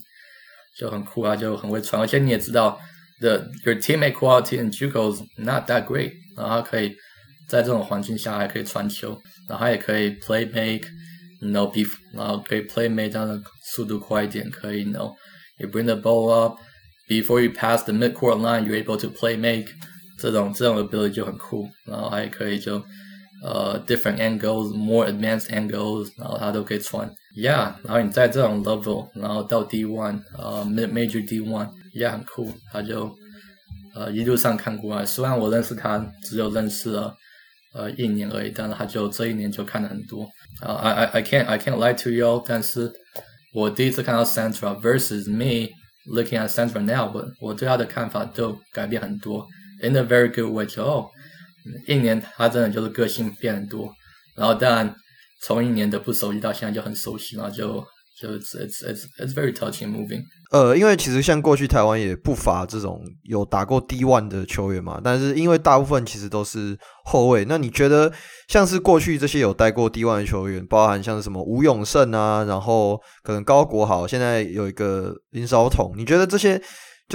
[0.76, 2.02] 就很酷啊，就很会传。
[2.02, 2.76] 而且你也知道
[3.20, 6.96] ，the your teammate quality in JUCO is not that great，然后他可以
[7.48, 9.16] 在这种环境下还可以传球，
[9.47, 15.13] 然后他也可以 play make，you know be，然后可以 play make，这样的速度快一点，可以 you know
[15.57, 16.57] you bring the ball up
[17.07, 19.71] before you pass the midcourt line，you're able to play make，
[20.17, 22.83] 这种这种 ability 就很酷，然后还可以就。
[23.41, 33.09] 呃、uh,，different angles, more advanced angles，然后他都可以传，yeah，然后你在这种 level，然后到 D one，呃、uh,，mid major D one，yeah，很酷，他就
[33.95, 37.15] 呃一路上看过来，虽然我认识他只有认识了
[37.74, 40.24] 呃一年而已，但是他就这一年就看了很多，
[40.60, 42.90] 啊、uh,，I I I can't I can't lie to you，但是
[43.52, 45.68] 我第一次看到 Sandra versus me
[46.06, 49.46] looking at Sandra now，我我对他的看法都改变很多
[49.82, 51.08] ，in a very good way，就哦。
[51.86, 53.90] 一年，他真的就是个性变很多，
[54.36, 54.94] 然后但
[55.42, 57.82] 从一年的不熟悉到现在就很熟悉，然后就
[58.20, 60.22] 就 it's it's it's it's very touching moving。
[60.52, 67.44] 呃，因为其实像过去台湾也不乏这种有打过 D one 的球员嘛，但是因为大部分其实都是后卫。
[67.46, 68.12] 那你觉得
[68.48, 76.62] 像是过去这些有带过 D one 的球员，包含像是什么吴永胜啊，然后可能高国豪，现在有一个林少统，你觉得这些？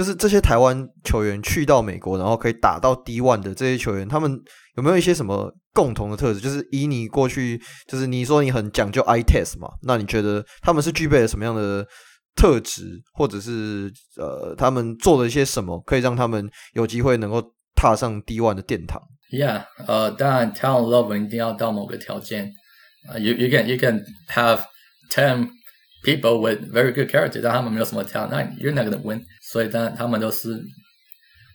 [0.00, 4.32] 就是这些台湾球员去到美国，然后可以打到 D1 的这些球员，他们
[4.78, 6.40] 有没有一些什么共同的特质？
[6.40, 11.86] 就是以你过去，就是你说你很讲究 ITES 嘛，那你觉得他们是具备了什么样的
[12.34, 17.42] 特质，或者是呃，他们做了一些什么，可以让他们有机会能够
[17.76, 22.50] 踏上 D1 的殿堂？Yeah，呃，当然 talent level 一定要到某个条件
[23.18, 24.60] ，，you you can you can have
[25.12, 25.50] ten。
[26.02, 29.22] People with very good character，但他们没有什么条件，那 you're not gonna win。
[29.50, 30.62] 所以当然他们都是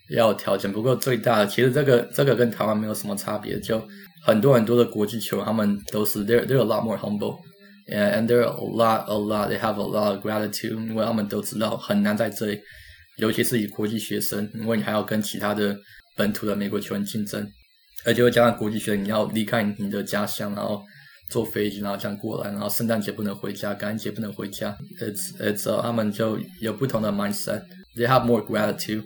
[0.10, 0.72] 要有条件。
[0.72, 3.60] 不过最大的，其实这个这个跟台湾没有什么差别。
[3.60, 3.82] 就
[4.24, 9.84] 很多很多的国际球，他们都是 they're they're a lot more humble，and and they're a lot a lot they have a
[9.84, 12.60] lot of gratitude，因为他们都知道很难在这里，
[13.18, 15.76] 尤其是以国际学生，因为你还要跟其他的
[16.16, 17.48] 本土的美国球员竞争，
[18.06, 20.82] 而且会加上国际学生，你要离开你的家乡，然后。
[21.32, 24.78] 坐飞机，然后这样过来，然后圣诞节不能回家，感恩节不能回家。
[25.02, 27.64] It's it's、他们就有不同的 mindset
[27.97, 29.05] mindset，they have more gratitude。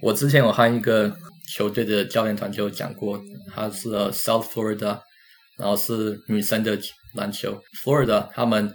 [0.00, 1.14] 我之前我和一个
[1.54, 3.20] 球队的教练团就讲过，
[3.54, 5.00] 他是 South Florida，
[5.58, 6.78] 然后是女生的
[7.14, 8.72] 篮球，Florida 他们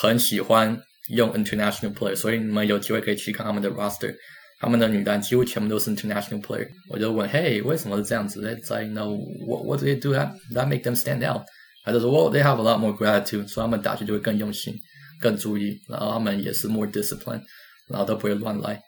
[0.00, 0.76] 很喜欢
[1.10, 4.14] 用 international player，所以你们有机会可以去看他们的 roster。
[4.60, 6.66] 他们的女单几乎全部都是 international player。
[6.88, 8.40] 我就问，Hey，为什么是这样子？
[8.40, 9.14] It's like, you know,
[9.46, 11.42] what what do they do that that make them stand out？
[11.84, 14.74] 他就说，Well, they have a lot more gratitude，所以他们打球就会更用心、
[15.20, 15.78] 更注意。
[15.86, 17.42] 然后他们也是 more discipline，
[17.90, 18.80] 然后都不会乱来。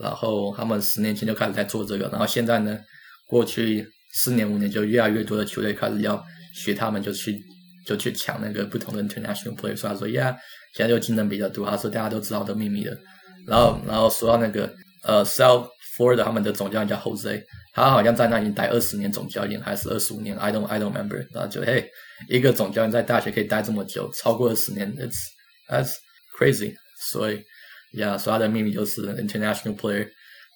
[0.00, 2.78] 然后他们十年前就开始在做这个，然后现在呢，
[3.26, 6.22] 过去四年五年就越来越多的球队开始要
[6.54, 7.38] 学他们，就去
[7.86, 9.76] 就去抢那个不同的 international player。
[9.76, 10.36] 所以他说，Yeah，
[10.74, 11.68] 现在就竞争比较多。
[11.68, 12.96] 他说大家都知道的秘密的。
[13.46, 14.72] 然后然后说到那个。
[15.02, 17.42] 呃、，South Florida 他们的总教练叫 Jose，
[17.72, 21.26] 他好像在那里待二十年总教练，还是二十五年，I don't I don't remember。
[21.32, 21.90] 然后就嘿，
[22.28, 25.16] 一个总教练在大学可以待这么久，超过二十年，It's
[25.70, 25.94] that's
[26.38, 26.74] crazy。
[27.10, 27.42] 所以
[27.93, 30.09] ，Yeah，所以他的秘密就是 international player。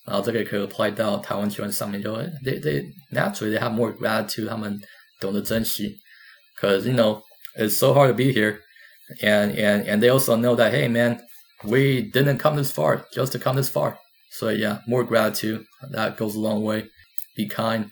[0.05, 4.79] 然后这个也可以 apply 到台湾球员上面，就 they they naturally they have more gratitude，他们
[5.19, 5.97] 懂得珍惜。
[6.59, 7.21] Cause you know
[7.55, 8.59] it's so hard to be here,
[9.21, 11.19] and and and they also know that hey man,
[11.63, 13.95] we didn't come this far just to come this far。
[14.31, 16.89] 所以，yeah, more gratitude that goes a long way.
[17.35, 17.87] Be kind,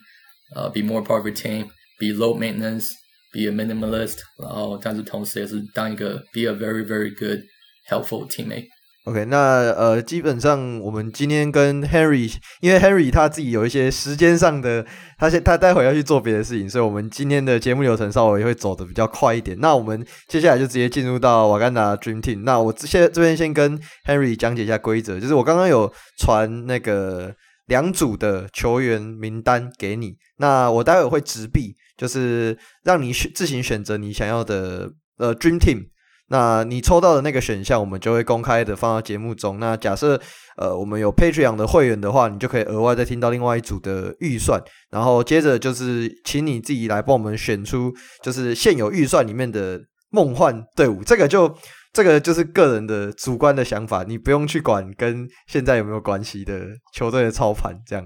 [0.54, 1.70] uh, be more part of your team.
[1.98, 2.90] Be low maintenance,
[3.32, 4.18] be a minimalist.
[4.38, 7.42] 然后，但是同时也是当一个 be a very very good,
[7.88, 8.66] helpful teammate.
[9.05, 9.37] OK，那
[9.73, 14.85] 呃，基本上我们今天跟 Henry，因为 Henry 他自己有一些时间上的，
[15.17, 19.59] 他先他待会要去做别的事情，所以我们今天的节目流程稍微会走的比较快一点。
[19.59, 22.43] 那我们接下来就直接进入到瓦甘达 Dream Team。
[22.43, 23.77] 那我现这边先跟
[24.07, 27.35] Henry 讲解一下规则，就是我刚刚有传那个
[27.65, 35.87] 两组的球员名单给你，那我待会会直币，就是让你选自行选择你想要的呃 Dream Team。
[36.29, 39.59] 那你抽到的那个选项，我们就会公开的放到节目中。
[39.59, 40.19] 那假设
[40.57, 44.59] 呃我们有 Patreon 的会员的话，你就可以额外再听到另外一组的预算。
[44.89, 47.91] 然后接着就是请你自己来帮我们选出，
[48.23, 51.03] 就是现有预算里面的梦幻队伍。
[51.03, 51.55] 这个就
[51.91, 56.61] 这个就是个人的主观的想法，你不用去管跟现在有没有关系的
[56.93, 58.03] 球队的操盘，这样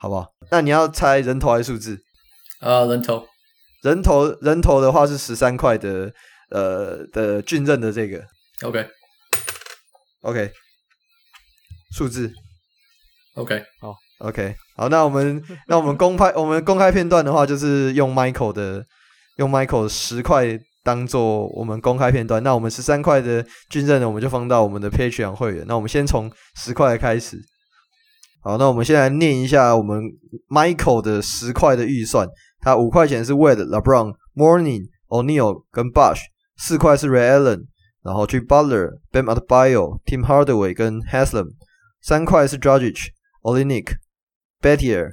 [0.00, 0.26] 好不好？
[0.50, 1.98] 那你要猜人头还是数字？
[2.60, 3.24] 啊，人头，
[3.82, 6.12] 人头，人头的话是十三块的。
[6.52, 8.22] 呃的俊任的这个
[8.62, 10.52] ，OK，OK，
[11.96, 12.30] 数字
[13.34, 18.84] ，OK，好，OK，好，那我们那我们公开我们公开片段的话，就是用 Michael 的
[19.38, 25.64] 用 Michael 十块当做我们公开片段，那我们十三块的俊任呢，我们就放到我们的 Patreon 会员。
[25.66, 27.38] 那我们先从十块开始，
[28.42, 30.02] 好，那我们先来念一下我们
[30.50, 32.28] Michael 的十块的预算，
[32.60, 36.20] 他五块钱是 Wade、LeBron、Morning、O'Neal 跟 Bush。
[36.56, 37.66] 四块是 Ray Allen，
[38.02, 41.48] 然后去 Butler、Bam Adebayo、Tim Hardaway 跟 Haslem。
[42.00, 43.10] 三块是 Dragic、
[43.42, 43.96] Olynyk、
[44.60, 45.12] Battier、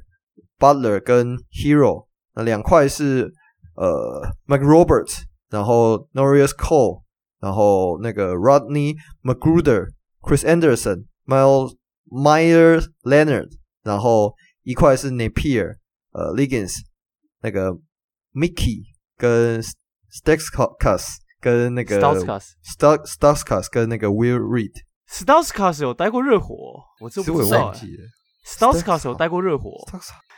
[0.57, 2.07] Butler 跟 Hero。
[2.33, 3.31] 那两块是
[3.75, 7.03] 呃 McRoberts，然后 Norris Cole，
[7.39, 9.87] 然后那个 Rodney McGruder、
[10.21, 11.75] Chris Anderson、Miles
[12.09, 13.49] Meyer Leonard，
[13.83, 14.33] 然后
[14.63, 15.77] 一块是 Napier、
[16.11, 16.73] 呃 Liggins，
[17.41, 17.71] 那个
[18.33, 18.83] Mickey
[19.17, 19.61] 跟
[20.11, 26.55] Stauskas 跟那个 Stauskas 跟那个 Will Reed，Stauskas 有待过热火，
[26.99, 27.73] 我这不知道。
[28.45, 29.71] Stauskas 有待过热火，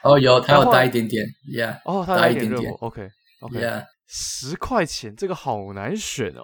[0.04, 6.44] 哦，有，他有待一点点，Yeah，哦，他待一点点，OK，OK，Yeah，十块钱这个好难选哦。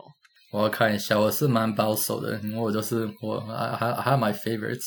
[0.53, 4.85] 我要看一下，我是蛮保守的，因为我就是我，I I have my favorites。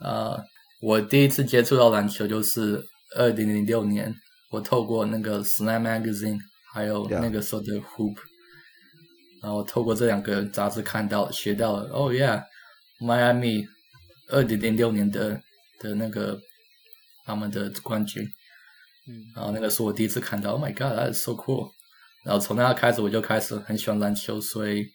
[0.00, 0.42] 呃，
[0.82, 2.82] 我第一次接触到篮球就是
[3.16, 4.12] 二零零六年，
[4.50, 6.38] 我透过那个 Slam Magazine，
[6.72, 8.16] 还有那个时候的 Hoop。
[9.44, 13.66] 然后透过这两个杂志看到学到了，哦、oh、，Yeah，Miami
[14.28, 15.38] 二零零六年的
[15.80, 16.40] 的那个
[17.26, 18.26] 他们的冠军，
[19.06, 21.68] 嗯，然后那个是我第一次看到，Oh my God，that is so cool。
[22.24, 24.86] 然后从那开始我就开始很喜欢篮球，所以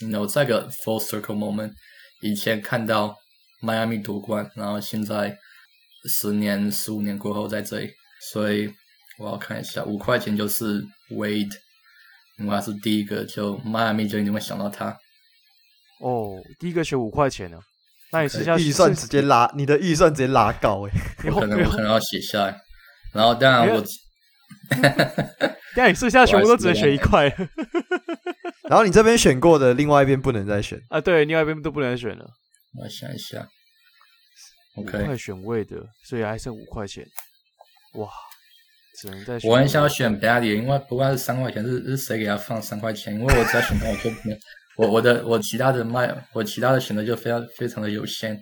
[0.00, 1.72] ，you know，这个 full circle moment，
[2.20, 3.16] 以前看到
[3.60, 5.36] Miami 夺冠，然后现在
[6.08, 7.90] 十年十五年过后在这里，
[8.30, 8.72] 所以
[9.18, 11.52] 我要看一下，五块钱就是 Wade。
[12.42, 14.96] 因为他是第一个，就迈阿密就一定会想到他。
[16.00, 17.58] 哦，第一个选五块钱呢？
[18.10, 20.92] 那你私下预算直接拉，你的预算直接拉高哎！
[21.30, 22.60] 我可能我可能要写下来，
[23.14, 23.82] 然后当然我，
[25.74, 27.28] 但 你剩下 全部都只能选一块。
[28.68, 31.00] 然后你这边选过的，另外一边不能再选啊？
[31.00, 32.26] 对，另外一边都不能选了。
[32.74, 33.46] 我想一下
[34.76, 37.06] ，OK，五块选位的，所以还剩五块钱。
[37.94, 38.08] 哇，
[39.02, 39.50] 只能再选。
[39.50, 44.36] 我很想要选 Baddie，因为不管是三块钱是是谁给他放三块钱，因为我只要选他，我就没有
[44.76, 48.34] 我我的我其他的卖我其他的选择就非常非常的有限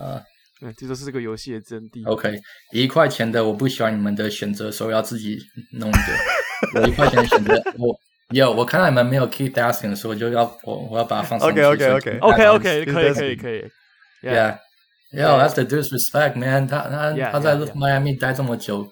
[0.00, 0.20] 啊。
[0.60, 2.04] 嗯，这就是这个游戏的真谛。
[2.10, 2.36] OK，
[2.72, 5.38] 一块钱的我不喜欢你们的选择，所以我要自己
[5.78, 6.80] 弄一个。
[6.80, 7.96] 我一块钱的选择，我
[8.30, 11.62] 有我看到你们没有 Keep Dancing 的时候，我就要我我要把它放上去。
[11.62, 13.64] OK OK OK OK OK 可以可以可以。
[14.22, 14.58] Yeah。
[15.14, 16.66] Yeah, that's the disrespect, man.
[16.66, 18.90] 他他 yeah, 他在 Miami 待这么久，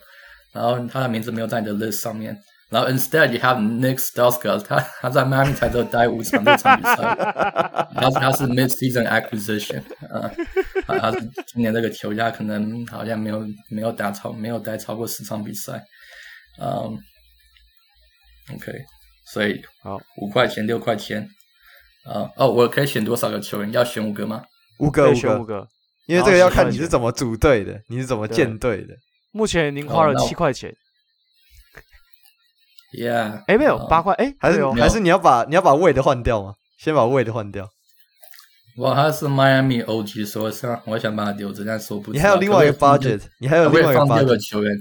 [0.53, 2.37] 然后他的名字没有在你的 list 上面。
[2.69, 6.95] 然后 instead you have Nick Stauskas，他他在 Miami 才只有待五场六场比赛。
[6.97, 10.31] 他他是 mid-season acquisition，啊，
[10.87, 15.83] 他是今年这个球价可能好像没有没有打超没有待超过十场比赛。
[16.61, 16.97] 嗯、
[18.55, 18.73] um,，OK，
[19.33, 21.29] 所以好五块钱六块钱。
[22.05, 23.71] 啊哦，我可以选多少个球员？
[23.73, 24.43] 要选五个吗？
[24.79, 25.67] 五个，选五个。
[26.07, 28.95] 因为这个要看你是怎么组队的，你是怎么建队的。
[29.33, 30.74] 目前您花了七块钱。
[32.93, 36.55] Yeah，哎，没有八块，哎，还是还是你要把你要把 Wade 换掉吗？
[36.76, 37.68] 先把 Wade 换掉。
[38.78, 42.12] 哇，他是 Miami OG，所以我想我想把他留着，但是我不。
[42.12, 44.16] 你还有另外一个 budget，你还有另外一个 budget。
[44.16, 44.76] 六个球员，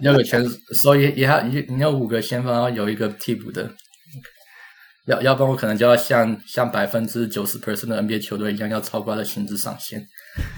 [0.00, 3.70] 六个全，所以也还你你有五个先锋，然后有一个替补的。
[5.06, 10.04] 要要不然我可能就要像像百分之九十 percent 的 NBA 球队一样，要超过他的薪资上限。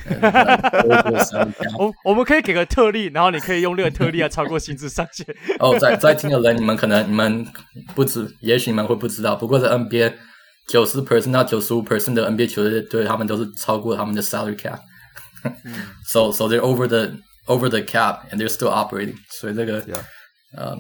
[1.79, 5.27] 我我们可以给个特例，然后你可以用这个特例来超过薪资上限。
[5.59, 7.47] 哦，在在听的人，你们可能你们
[7.95, 9.35] 不知，也许你们会不知道。
[9.35, 10.15] 不过在 NBA
[10.69, 14.79] 九十 percent 到九十五 percent 的 NBA 球队，对他们都是超过他们的 salary cap。
[16.07, 17.13] so so they're over the
[17.47, 19.17] over the cap and they're still operating。
[19.31, 19.83] 所以这个.
[20.57, 20.73] 呃，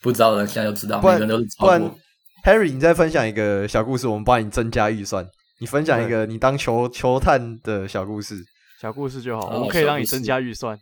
[0.00, 1.98] 不知道的人现在就知道，每个人都是超过。
[2.44, 5.26] Harry，你再分享一个小故事，我们帮你增加预算。
[5.58, 8.44] 你分享一个你当球球探的小故事，
[8.80, 10.78] 小故事就好，我们可以让你增加预算。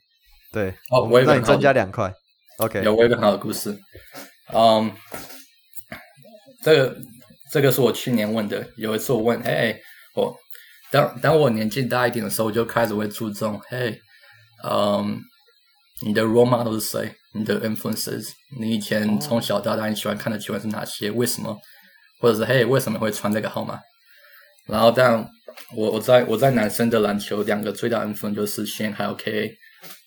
[0.52, 2.12] 对，哦，我让你增加两块。
[2.58, 3.76] OK，有我有一个好的故事。
[4.52, 4.92] 嗯，
[6.62, 6.96] 这个
[7.52, 8.66] 这个是我去年问的。
[8.76, 9.76] 有一次我问，嘿，
[10.16, 10.36] 我
[10.90, 13.96] 当当我年纪大一点的时候，我就开始会注重，嘿，
[14.68, 15.20] 嗯，
[16.04, 17.12] 你的 role model 是谁？
[17.32, 18.28] 你的 influences，
[18.60, 21.10] 你以前从小到大你喜欢看的球员是哪些？
[21.10, 21.56] 为什么？
[22.20, 23.78] 或者是嘿，为什么会穿这个号码？
[24.67, 25.27] 然后，但
[25.75, 29.51] 我我在我在男生的篮球两个最大的 influence 就是 Shane 还有 KA。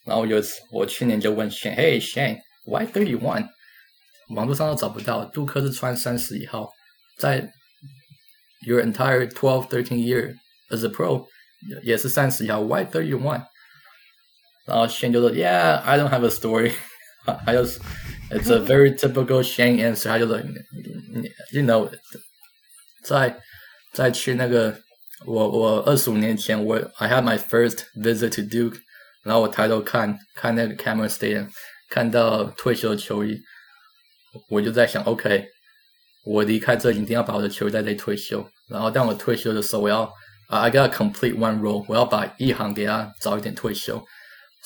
[0.04, 3.48] 然后有一次我去年就问 Shane，嘿 Shane，why thirty one？
[4.34, 6.70] 网络上都找不到，杜克是穿三十一号，
[7.18, 7.50] 在
[8.66, 10.34] your entire twelve thirteen year
[10.70, 11.24] as a pro
[11.82, 13.42] 也是三十一号，why thirty one？
[14.66, 16.72] 然后 Shane 就说，Yeah，I don't have a story。
[17.44, 20.04] 还有，It's a very typical Shane answer。
[20.04, 20.38] 他就说，
[21.52, 21.90] You know，
[23.04, 23.36] 在
[23.97, 24.79] 在去那个
[25.25, 28.77] 我我二十五年前，我 I had my first visit to Duke，
[29.23, 31.47] 然后我抬头看看那个 Cameron Stadium，
[31.89, 33.41] 看到退休的球衣，
[34.49, 35.47] 我就在想，OK，
[36.25, 38.47] 我离开这一定要把我的球衣在这里退休。
[38.69, 40.07] 然后当我退休的时候，我要
[40.49, 43.99] I gotta complete one role，我要把一行给他早一点退休。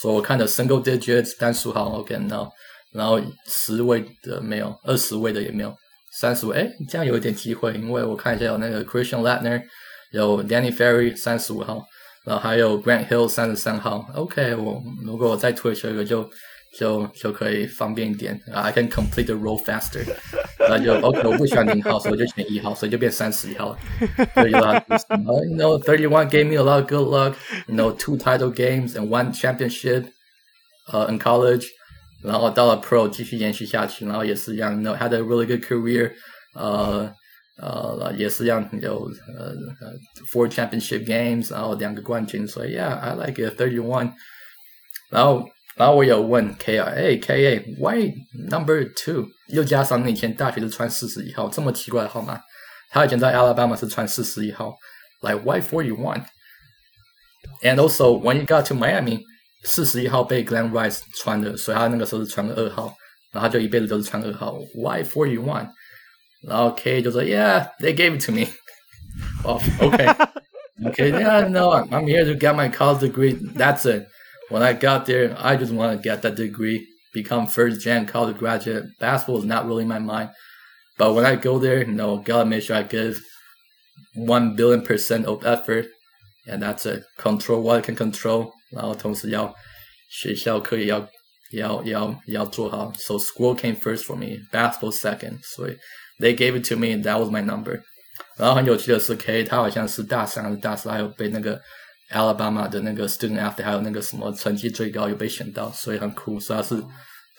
[0.02, 2.52] 所以我看的 single digits 单数号，OK，然后
[2.92, 5.74] 然后十位的没有，二十位的也没有，
[6.19, 9.62] 三十位，哎，这样有一点机会，因为我看一下有那个 Christian Laettner，
[10.12, 11.83] 有 Danny Ferry 三十五号，
[12.25, 16.29] 然后还有 Grant Hill 三十三号，OK，我如果我再退休一个就
[16.79, 20.05] 就就可以方便一点，I can complete the role faster，
[20.59, 23.79] 那就 OK，我不喜欢零号，所以我就选一号，所以就变三十一号了。
[24.34, 27.34] 所以有啦，You know, thirty one gave me a lot of good luck.
[27.67, 30.07] You know, two title games and one championship,
[30.93, 31.67] uh, in college.
[32.22, 36.13] 然后到了 Pro 继续延续下去，然后也是一样，You know, had a really good career.
[36.55, 37.13] 呃
[37.59, 39.55] 呃，也是一样有呃
[40.33, 43.61] four championship games，然后两个冠军，所以 Yeah, I like it.
[43.61, 44.13] Thirty one.
[45.11, 45.47] 然后。
[45.79, 48.11] 然后我有问 K A，哎 K A，Why
[48.49, 49.26] number two？
[49.49, 52.41] 又加上你以前大学是穿四十一号，这么奇怪的号码。
[52.88, 54.75] 他以前在 Alabama 是穿四十一号，
[55.21, 59.21] Like why forty one？And also when you got to Miami，
[59.64, 62.95] 四十一号被 Glen Rice 穿的，所以他那个时候是穿个二号，
[63.33, 64.59] 然后他就一辈子都是穿二号。
[64.75, 65.68] Why forty one？
[66.43, 68.47] 然后 K A 就说，Yeah，they gave it to me。
[69.43, 73.34] 哦，OK，OK，Yeah，No，I'm here to get my college degree.
[73.57, 78.07] That's it。When I got there, I just want to get that degree, become first gen
[78.07, 78.84] college graduate.
[79.01, 80.30] Basketball is not really my mind.
[80.99, 83.21] But when I go there, you know, gotta make sure I give
[84.14, 85.87] one billion percent of effort,
[86.47, 87.03] and that's it.
[87.18, 88.53] Control what I can control.
[88.71, 89.55] 然后同时要
[90.11, 91.09] 学校课业要
[91.53, 92.93] 要要要做好。
[92.97, 95.38] So school came first for me, basketball second.
[95.43, 95.76] 所以
[96.18, 97.80] they gave it to me, and that was my number.
[98.38, 101.61] 然后很有趣的是，K 他好像是大三还是大四，还有被那个。
[102.09, 106.38] Alabama 的那个 student athlete，还有那个什么成绩最高，有被选到，所以很酷。
[106.38, 106.80] 所以他是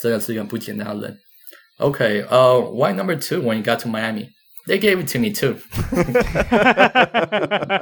[0.02, 1.18] 真的是一个不简单的人。
[1.78, 4.28] OK，呃、uh,，Why number two when you got to Miami?
[4.67, 5.57] They gave it to me too.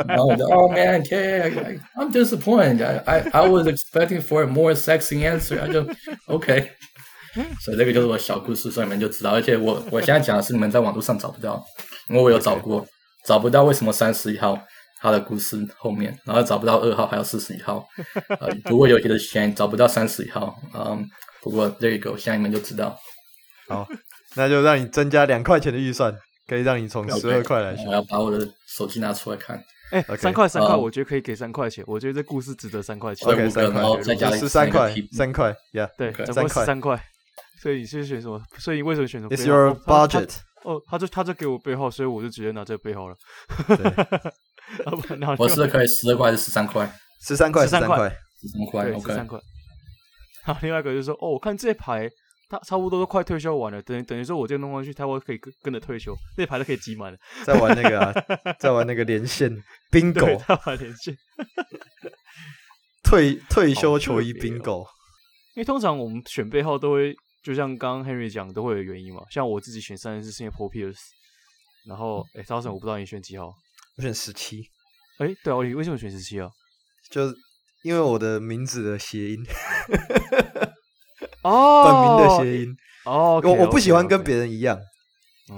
[0.08, 3.02] 然后我就 Oh man, ok I'm disappointed.
[3.04, 5.70] I I was expecting for a more sexy answer.
[5.70, 5.86] 就
[6.26, 6.70] OK。
[7.60, 9.30] 所以这个就是我小故事，所以你们就知道。
[9.30, 11.62] 而且我我现在讲的是你们在网络上找不到，
[12.08, 12.84] 因为我有找过，
[13.26, 14.58] 找不到为什么三十一号
[15.00, 17.86] 他的故事后面，然后找不到二号还有四十一号。
[18.40, 20.56] 呃，不过有些的钱找不到三十一号。
[20.74, 21.06] 嗯，
[21.42, 22.98] 不过这个我现在你们就知道。
[23.68, 23.86] 好，
[24.34, 26.12] 那就让你增加两块钱的预算。
[26.50, 27.86] 可以让你从十二块来选。
[27.86, 29.56] 我要把我的手机拿出来看。
[29.92, 31.84] 哎、欸，三块三块，我觉得可以给三块钱。
[31.86, 33.28] 我觉得这故事值得三块钱。
[33.28, 37.00] OK，三块，然后再加十三块，三块，Yeah，对，总共十三块。
[37.62, 38.42] 所以你是选什么？
[38.58, 40.38] 所以你为什么选什么？It's your budget。
[40.64, 43.14] 哦，他就他就给我背号，所以我就直接拿这个背号了。
[45.38, 46.92] 我是可以十二块还是十三块？
[47.22, 48.08] 十三块，十三块，
[48.40, 49.38] 十三块，十三块。
[50.42, 52.10] 好，另外一个就是说，哦，我看这排。
[52.50, 57.18] 他差不多都快退休完了，等于等于说，我这个弄上去，他会可以跟跟着退休，那牌都可以挤满了。
[57.44, 58.12] 在玩那个、啊，
[58.58, 59.48] 在玩那个连线
[59.88, 61.16] bingo，再玩连线。
[63.04, 64.80] 退退休球衣 bingo，
[65.54, 67.14] 因为通常我们选背号都会，
[67.44, 69.22] 就像刚刚 Henry 讲，都会有原因嘛。
[69.30, 70.98] 像我自己选三十四是因为 Paul Pierce，
[71.86, 73.54] 然后欸、生我不知道你选几号，
[73.96, 74.64] 我选十七。
[75.18, 76.50] 哎、欸，对啊，你为什么选十七啊？
[77.10, 77.34] 就是
[77.84, 79.44] 因为我的名字的谐音。
[81.42, 84.78] 哦，本名的谐音哦，我我不喜欢跟别人一样，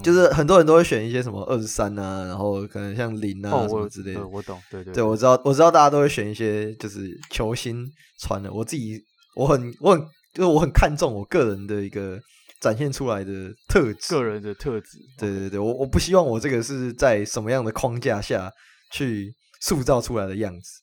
[0.03, 4.27] 就是很多人都会选一些什么二十三啊，然后可能像零啊什么之类的。
[4.27, 7.85] 我懂，对对对，我知道，我知道大家都会选一些就是球星
[8.21, 8.53] 穿的。
[8.53, 9.03] 我自己
[9.35, 10.01] 我很我很
[10.33, 12.19] 就是我很看重我个人的一个
[12.61, 14.99] 展现出来的特质，个人的特质。
[15.19, 18.51] 对对对，我我不希望我这个是在什么样的框架下
[18.93, 20.81] 去塑造出来的样子。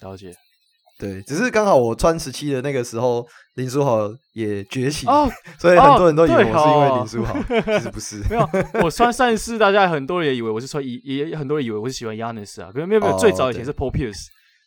[0.00, 0.34] 了解。
[0.96, 8.22] 对，只是刚好我穿十七的那个时候，林书豪也崛起，哦、所以很多人都以为我是因为林书豪， 哦、其实不是。
[8.30, 8.48] 没有，
[8.84, 14.26] 我穿三十四，大家很多人也以为我是穿，也也很多人以为我是喜欢 Giannis 啊，可是没有没有，最早以前是 Paul Pierce，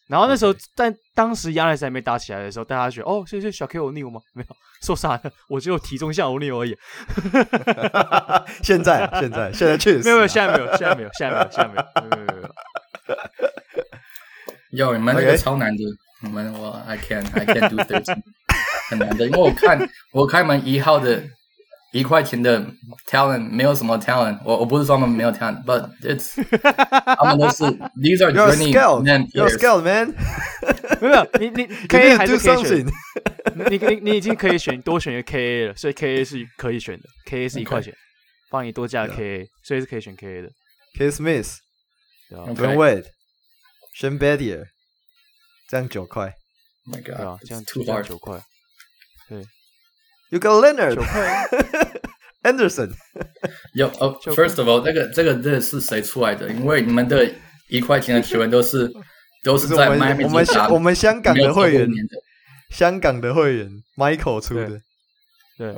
[0.10, 4.20] 然后那时候但当时 Giannis 还没打起来的时候，大家觉得哦，是是 Shaquille O'Neal 吗？
[4.34, 5.32] 没有，说啥呢？
[5.48, 6.78] 我只有体重像 O'Neal 而已。
[8.64, 12.50] 现在现在现在确实没有没有，现在没有现在没有现在没有现在没有没有没有没有。
[14.72, 15.84] 有你们那个超难的。
[16.22, 18.22] 你们我 I can I can do thirteen
[18.90, 21.24] 很难的，因为我看我看你们一号的
[21.94, 22.66] 一块钱的
[23.10, 26.36] talent 没有什么 talent，我我不是说他们没有 talent，but it's
[27.18, 27.64] 他们都是
[27.98, 30.14] these are journeyman you're skilled man，
[31.02, 32.86] 没有你你可以还是可以选，
[33.70, 37.94] 你你你已经可以选多选一个 KA 了，所以 KA 是可以选的，KA 是一块钱，
[38.50, 40.50] 帮你多加 KA，所以是可以选 KA 的
[40.98, 44.66] ，K Smith，Dwyane Wade，Shane Battier。
[45.68, 46.34] 这样九块
[46.86, 48.42] ，My God，对啊，这样出价九块，
[49.28, 49.46] 对
[50.30, 51.50] ，You got Leonard，九块，
[52.44, 52.92] Anderson，
[53.74, 56.50] 有哦，First of all，这个这个这个是谁出来的？
[56.50, 57.30] 因为你们的
[57.68, 58.90] 一块钱的球员都是
[59.44, 61.90] 都是在 Miami 我们香我们香港的会员，
[62.72, 64.82] 香港的会员 Michael 出的，
[65.58, 65.72] 对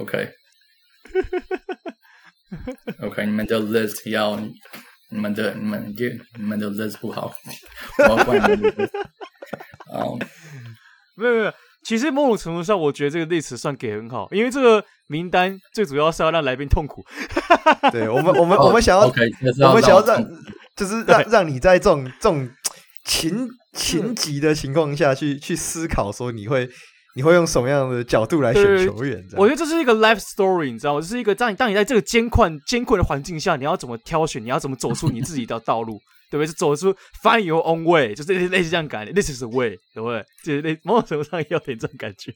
[3.00, 4.40] ，OK，OK，你们的 list 要
[5.10, 6.06] 你们的你们的
[6.38, 7.34] 你们的 list 不好，
[7.98, 8.88] 我要换你们的。
[9.92, 10.18] 哦，
[11.16, 11.54] 没有没有，
[11.84, 17.04] 其实某种程度上，我觉得这个例词算给很好，因为这个名单最主要是要让来宾痛苦。
[17.92, 20.24] 对我们，我们，我们想要，我们想要让，
[20.76, 22.50] 就是让让你在这种这种
[23.06, 26.70] 情情急的情况下去去思考，说你会
[27.16, 29.26] 你会用什么样的角度来选球员？
[29.36, 31.02] 我觉得这是一个 life story，你知道吗？
[31.02, 34.44] 这是一个当你当你在这个艰困艰困的环境下，你要怎么挑选？
[34.44, 36.00] 你要怎么走出你自己的道路？
[36.30, 36.48] 对不对？
[36.48, 40.24] 是走出 find your own way，就是类似这样感觉，this is the way，对不对？
[40.44, 42.34] 就是类某种程度上也有点这种感觉。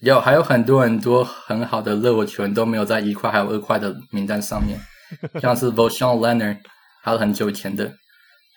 [0.00, 4.78] 有，还有很多很多很好的热火球员都没有在一块还有二块的名单上面，
[5.40, 6.58] 像是 Voshon Lenard，
[7.02, 7.84] 还有很久以前的，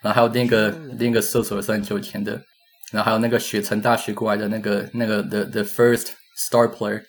[0.01, 2.41] 然后还有另一个另一个射手也是很久以前的，
[2.91, 6.07] 然后还有那个雪城大学过来的那个那个 the the first
[6.49, 7.01] star player，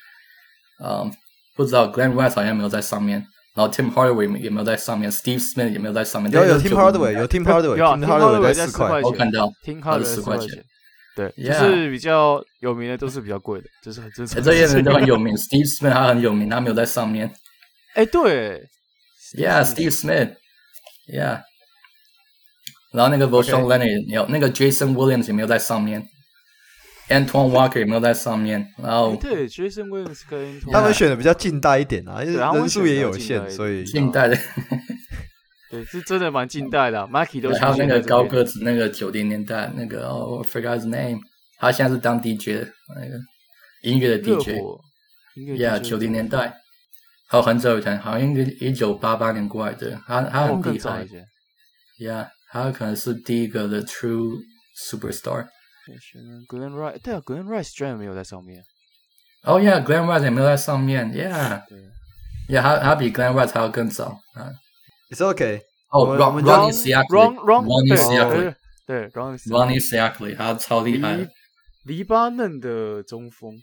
[0.84, 1.10] 嗯，
[1.56, 3.26] 不知道 Glenn Rice 好像没有在上面。
[3.56, 6.30] 然后 Tim Hardaway 也没有在上面，Steve Smith 也没有在上面。
[6.30, 10.48] 有有 Tim Hardaway，有 Tim Hardaway，有 Tim Hardaway 在四块，我看到，Tim Hardaway 四块钱。
[11.16, 14.42] 对，就是比较有名的都是比较贵的，就是很正常。
[14.42, 17.32] 这些人都很有名，Steve Smith 他很有名，他没有在上面。
[17.94, 18.62] 哎，对
[19.38, 21.40] ，Yeah，Steve Smith，Yeah。
[22.92, 26.06] 然后那个 Voshon Lenard 有，那个 Jason Williams 也没有在上面。
[27.08, 28.66] Antoine Walker 有没有在上面？
[28.82, 34.36] 然后对，Jason Williams 跟他们选的比较近代一点啊，因为人数也有限，所以近代的。
[35.70, 37.06] 对，是真的蛮近代的、啊。
[37.06, 41.20] Mikey 都还有那个高个子，那个九零年代那个哦、oh,，I forgot his name，
[41.58, 43.18] 他现在是当 DJ 的那个
[43.82, 44.58] 音乐的 DJ，
[45.34, 46.54] 音乐 Yeah，九零年代，
[47.28, 51.06] 还有很久以前，好像一九八八年过来的，他他很厉害。
[51.98, 54.38] Yeah，他可能是第一个的 True
[54.78, 55.46] Superstar。
[56.48, 58.60] Glen Rice，对啊，Glenn Rice 居然没有在上面。
[59.42, 61.12] 哦、Oh yeah，Glenn Rice 也没有在上面。
[61.12, 64.50] Yeah，Yeah，他他比 Glenn Rice 还要更早啊。
[65.10, 65.60] It's okay。
[65.90, 68.54] 哦，Ronnie Siakly，Ronnie Siakly，
[68.86, 71.28] 对，Ronnie Siakly，他超厉害。
[71.84, 73.62] 黎巴嫩的中锋。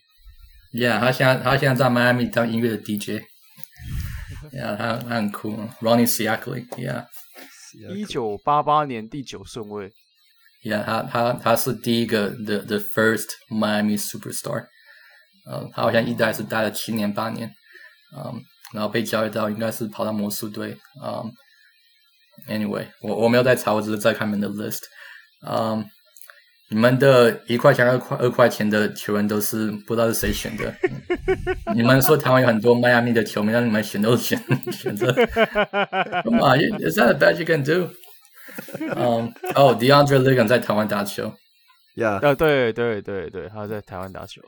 [0.73, 3.21] Yeah，他现在他现在在迈阿密当音乐的 DJ。
[4.53, 5.51] Yeah，他他很酷。
[5.81, 7.07] Ronnie Siakly，Yeah。
[7.93, 9.91] 一九八八年第九顺位。
[10.63, 14.65] Yeah，他他他是第一个 the the first Miami superstar。
[15.45, 17.49] 呃，他好像一待是待了七年八年。
[18.17, 18.41] 嗯。
[18.73, 20.75] 然后被交易到，应该是跑到魔术队。
[20.99, 21.31] 嗯、
[22.49, 24.79] ，Anyway，我我没有在查，我只是在看你们的 list。
[25.47, 25.85] 嗯、
[26.71, 30.73] 你们的一块钱、二块、二块钱的球员都是不知道是谁选的。
[31.75, 35.13] 你们说台湾有很多迈阿密的球迷，让你们选都是选选择。
[36.23, 37.93] Come on，is that a best you can do？
[38.96, 41.32] 嗯，哦，DeAndre Liggins 在台湾打球。
[41.96, 44.42] Yeah，啊，对对对对，他在台湾打球。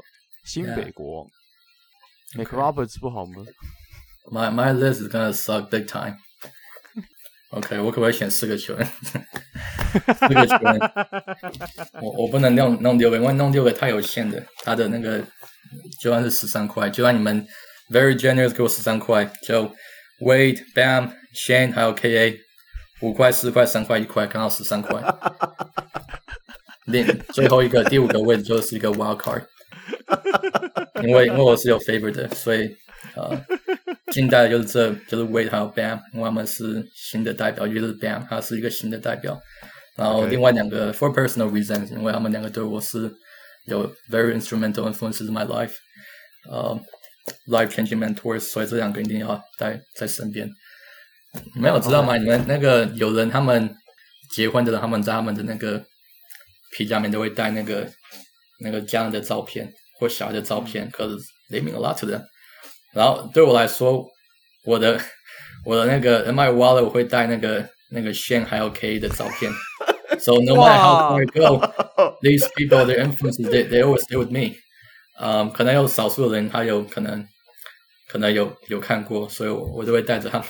[0.44, 1.27] 新北国王。
[1.27, 2.39] Yeah.
[2.39, 3.44] Make Roberts 不好吗？
[4.31, 6.16] My my list is gonna suck big time.
[7.51, 8.86] OK，我可不可以选四个球员？
[10.14, 10.78] 四个球员，
[12.01, 14.40] 我我不能弄弄六个，因为弄六个太有限的。
[14.62, 15.18] 他的那个
[16.01, 17.44] 就算是十三块，就算你们
[17.90, 19.64] very generous 给我十三块，就
[20.20, 22.39] Wade、Bam、Shane 还有 KA
[23.06, 25.02] 五块、四块、三块、一块，刚好十三块。
[26.86, 29.44] 另最后一个第五个位置就是一个 wild card，
[31.03, 32.76] 因为因为我是有 favor 的，所以
[33.15, 33.40] 呃。
[34.11, 39.38] 近代的就是这就是 Wade 还有 Bam，因为他们是新的代表，就是 Bam，他是一个新的代表。
[39.98, 43.11] 然后另外两个 for personal reasons，因为他们两个对我是
[43.65, 45.73] 有 very instrumental influences in my life，
[46.49, 46.80] 呃、
[47.48, 50.48] uh,，life changing mentors，所以这两个一定要带在身边。
[51.56, 53.76] 没有知道吗.你们那个有人他们
[54.32, 55.84] 结婚的人，他们在他们的那个
[56.72, 57.88] 皮夹里面都会带那个
[58.60, 61.16] 那个家人的照片或小孩的照片，可是
[61.49, 62.22] they mean a lot to them。
[62.94, 64.06] 然后对我来说，
[64.66, 64.99] 我的
[65.66, 69.52] 我的那个 my wallet 我会带那个那个 Shane 还有 K 的照片。
[70.20, 71.60] So no matter how far I go,
[72.22, 74.56] these people, their influences, they they always stay with me.
[75.20, 77.26] 嗯，可能有少数的人他有可能
[78.07, 80.48] 可能有有看过，所以我我就会带着他们。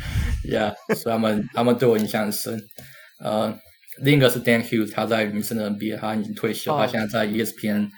[0.48, 2.60] Yeah，所以他们他们对我印象很深。
[3.20, 3.56] 呃，
[4.02, 7.88] 另一个是 Dan Hughes，他在民生的 NBA，他已经退休，他现在在 ESPN。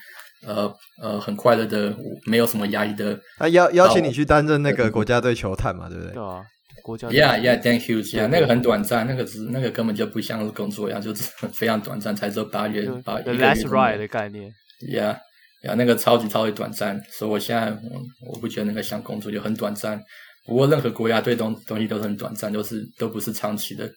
[0.46, 0.72] 呃
[1.02, 1.92] 呃，很快乐的，
[2.24, 3.18] 没有什么压力的。
[3.38, 6.12] 他邀邀请你去担任那个国家队球探嘛，对不对？
[6.12, 6.40] 对啊，
[6.80, 7.08] 国家。
[7.08, 13.44] Yeah, yeah, Dan Hughes, yeah，那个很短暂，那个是那个根本就不像是工作一样，就是非常短暂，才只有八月八一个月。
[13.44, 14.52] Last ride 的概念。
[14.88, 15.16] Yeah,
[15.64, 18.00] yeah，那个超级超级短暂，所以我现在我
[18.30, 20.00] 我不觉得那个像工作，就很短暂。
[20.48, 23.88] 不过任何国家对东东西都是很短暂，都是都不是长期的。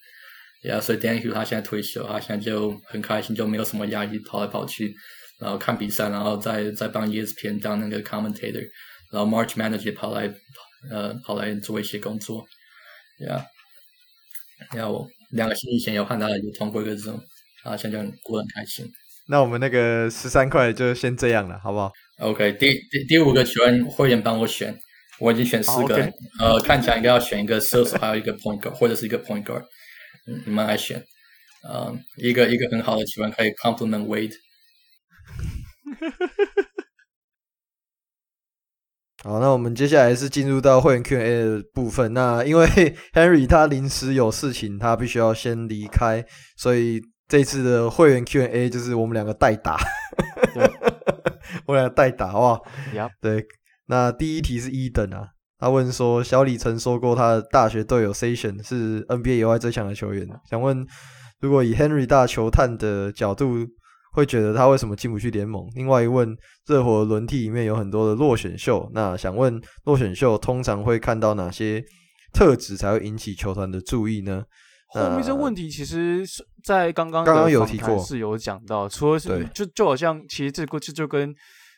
[0.64, 4.94] Yeah，所以 Dan Hughes 他现在退休，他现在就很开心，就没有什么压力，跑来跑去。
[5.40, 8.64] 然后看比赛，然后再再帮 ESPN 当那个 commentator，
[9.12, 10.32] 然后 March Manager 跑来
[10.92, 12.46] 呃跑来做一些工作
[13.20, 13.44] ，Yeah，
[14.76, 17.20] 然后两个星期前有看到有通过一个这种，
[17.64, 18.86] 啊，现在就过得很开心。
[19.28, 24.78] 那我们那个十三块就先这样了，好不好？OK，第第第五个球员会员帮我选，
[25.22, 26.12] 我已经选四个，oh, okay.
[26.40, 29.62] 呃，看起来应该要选一个射手，还有一个 point guard 或者是一个 point guard，
[30.28, 31.02] 嗯，你们来选，
[31.64, 34.34] 呃，一个一个很好的球员可以 complement Wade。
[39.24, 42.12] 好，那我们接下来是进入到会员 Q&A 的部分。
[42.16, 42.66] 那因为
[43.14, 46.26] Henry 他临时有事情，他必须要先离开，
[46.58, 49.78] 所以这次的会员 Q&A 就是我们两个代打。
[51.68, 52.64] 我们两个代打，好不好.
[53.22, 53.46] 对。
[53.88, 55.28] 那第一题是一等啊，
[55.58, 60.86] 他问说，小李曾说过他的大学队友 Sation 是 NBA 以外最强的球员，想问
[61.40, 63.68] 如果以 Henry 大球探的角度。
[64.14, 65.66] 会觉得他为什么进不去联盟？
[65.74, 66.36] 另外一问，
[66.68, 71.82] 热火轮替里面有很多的落选秀，那想问落选秀通常会看到哪些
[72.34, 74.44] 特质才会引起球团的注意呢？
[74.90, 81.34] 后面这问题其实是在刚刚刚刚有提过，是有讲到，除了是就就好像其实这个就就跟。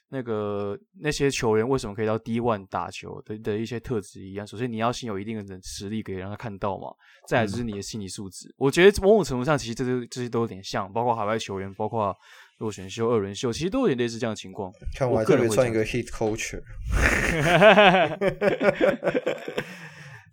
[0.10, 4.46] 那个那些球员为什么可以到 D one 打球的的一些特质一样？
[4.46, 6.90] 首先你要先有一定的实力，可以让他看到嘛。
[7.28, 8.48] 再来就是你的心理素质。
[8.50, 12.16] 嗯、我觉得某种程度上，其实这些这些都有点像，包括海外球员，包括
[12.60, 14.72] 落选秀、二轮秀，其实都有点类似这样的情况。
[14.96, 16.62] 看我还特别穿一个 Heat Culture。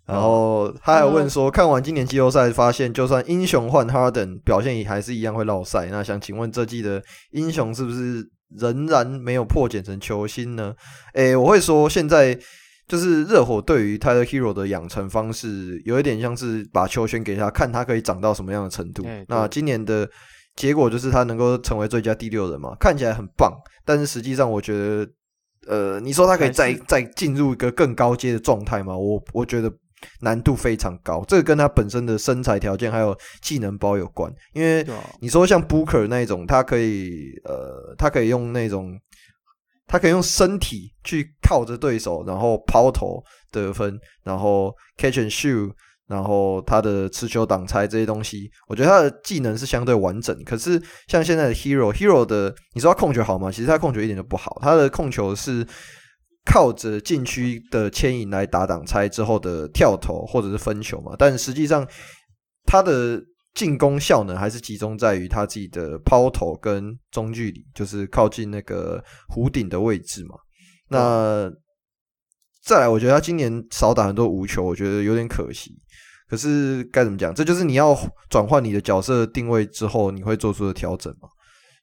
[0.07, 5.87] 然后他还有问说，看完今年季后赛，发现就算英雄换哈登，表现也还是一样会落赛。
[5.87, 8.29] 那想请问这季的英雄是不是
[8.59, 10.75] 仍然没有破茧成球星呢？
[11.15, 12.39] 诶，我会说现在
[12.89, 19.05] 就是热火对于 Tyler Herro 的养成方式，有一点像是把球权给他，看他可以长到什么样的程度。
[19.29, 20.09] 那今年的
[20.57, 23.53] 结果就是他能够成为最佳第六人嘛，看起来很棒，
[23.85, 25.09] 但是实际上我觉得，
[25.67, 28.97] 呃，你说他可以再再进入一个更高阶的状态吗？
[28.97, 29.73] 我我觉得。
[30.21, 34.33] 难度非常高，这个跟他本身的身材条件还有技能包有关。
[34.53, 34.87] 因为
[35.21, 38.99] 你说像 Booker 那种，他可以呃，他可以用那种，
[39.87, 45.71] 他可以用身体去靠着对手，然后抛投得分，然后 catch and shoot，
[46.07, 50.37] 然后他的持球挡拆这些东西，我觉得他的技能是相对完整。
[50.45, 53.51] 可是像现在的 Herro，Herro 的，你说他控球好吗？
[53.51, 55.67] 其实他控球一点都不好，他的控球是。
[56.53, 61.87] 靠着禁区的牵引来打挡拆之后的跳投或者是分球嘛，但实际上
[62.67, 63.23] 他的
[63.55, 69.01] 进攻效能还是集中在于他自己的抛投跟中距离，就是靠近那个
[69.33, 70.35] 弧顶的位置嘛。
[70.89, 71.49] 那
[72.65, 75.71] 再来，我觉得他今年少打很多无球，我觉得有点可惜。
[76.29, 77.33] 可是该怎么讲？
[77.33, 77.97] 这就是你要
[78.29, 81.29] 转换你的角色定位之后，你会做出的调整嘛。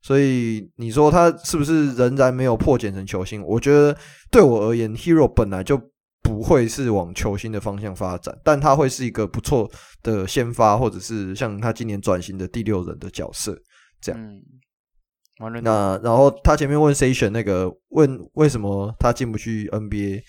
[0.07, 3.43] 所以你说他是不是仍然没有破茧成球星？
[3.43, 3.93] 我觉得
[4.31, 5.77] 对我而言，Herro 本来就
[6.23, 9.69] 不会是往球星的方向发展，但他会是一个不错
[10.01, 13.53] 的先发，或者是像他今年转型的第六人的角色
[13.99, 14.21] 这样。
[14.21, 14.41] 嗯、
[15.61, 20.21] 那然后他前面问谁选那个问为什么他进不去 NBA？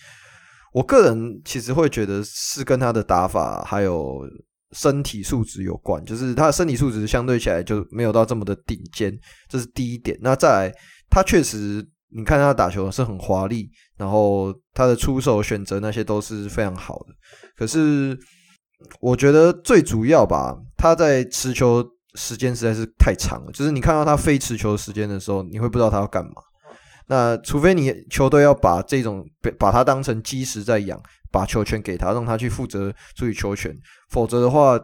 [0.73, 4.29] 我个人其实会觉得是跟他的打法还有。
[4.73, 9.19] 身体素质有关，就是他的身体素质相对起来就没有到这么的顶尖，
[9.49, 10.19] 这是第一点。
[10.21, 10.75] 那再来，
[11.09, 17.15] 他确实，你看他打球是很华丽，然后他的出手选择那些都是非常好的。
[17.57, 18.19] 可是
[19.01, 21.83] 我觉得最主要吧，他在持球
[22.15, 26.33] 时间实在是太长了，就是你看到他非持球时间的时候，你会不知道他要干嘛。
[27.11, 29.25] 那除非你球队要把这种
[29.59, 31.01] 把他当成基石在养。
[31.31, 33.75] 把球权给他，让他去负责处理球权，
[34.11, 34.79] 否则的话，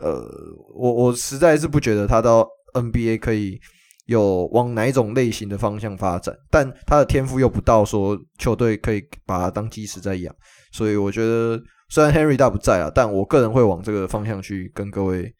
[0.00, 0.28] 呃，
[0.74, 3.58] 我我实在是不觉得他到 NBA 可以
[4.06, 6.36] 有往哪一种类型的方向发展。
[6.50, 10.34] 但他的天赋又不到说球队可以把他当基石在养，
[10.72, 11.58] 所以我觉得
[11.88, 15.32] 虽然 Henry 大不在啊，但我个人会往这个方向去跟各位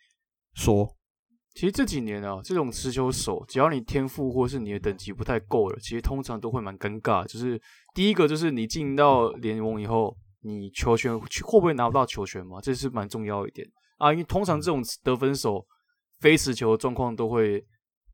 [0.54, 0.88] 说。
[1.54, 7.26] 其实这几年啊，这种持球手，只要你天赋或是你的等级不太够了，其实通常都会蛮尴尬。
[7.26, 7.60] 就是
[7.94, 10.16] 第一个就是你进到联盟以后。
[10.46, 12.60] 你球权会不会拿不到球权嘛？
[12.60, 13.66] 这是蛮重要一点
[13.98, 15.66] 啊，因为通常这种得分手
[16.20, 17.66] 非持球的状况都会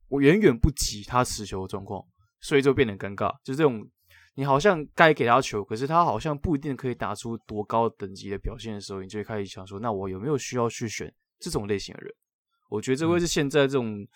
[0.08, 2.02] 我远远不及他持球的状况，
[2.40, 3.30] 所以就变得尴尬。
[3.44, 3.86] 就这种
[4.34, 12.14] 你好像该给他球，可是他好像不一定可以打出多高等级的表现的时候，你就会开始想说，那我有没有需要去选这种类型的人？
[12.70, 14.06] 我觉得这会是现在这种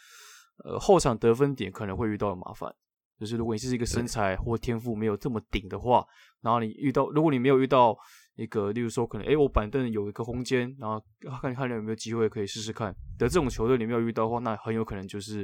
[0.65, 2.75] 呃后场得分点可能会遇到的麻烦。
[3.19, 6.07] 就是如果你是一个身材或天赋没有这么顶的话，
[6.43, 7.97] 然后你遇到，如果你没有遇到
[8.37, 11.03] 一个，例如说可能，诶，我板凳有一个空间，然后
[11.41, 15.43] 看看你有没有机会可以试试看的这种球队，你没有遇到的话，那很有可能就是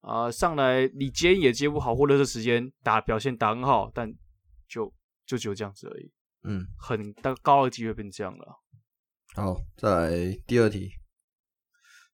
[0.00, 4.08] 啊、呃，上来你接也接不好，或者是时间打表现打很好，但
[4.68, 4.92] 就
[5.26, 6.10] 就只有这样子而已。
[6.44, 8.46] 嗯，很大高的机会变这样了。
[9.34, 10.90] 好，再来第二题。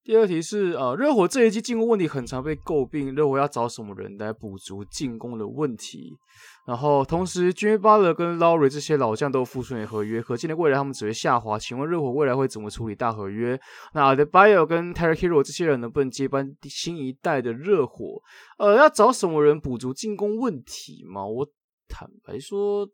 [0.05, 6.15] 第二题是呃，热火这一季进攻问题很常被诟病，热火要找什么人来补足进攻的问题？
[6.67, 11.59] 然后同时，Jimmy Butler 跟 Lowry 这些老将都付出了合约，可见的未来他们只会下滑。
[11.59, 13.59] 请问热火未来会怎么处理大合约？
[13.95, 18.21] 那 Adebayo 跟 Tyler Herro 这些人能不能接班新一代的热火？
[18.59, 21.27] 呃，要找什么人补足进攻问题吗？
[21.27, 21.49] 我
[21.89, 22.87] 坦白说，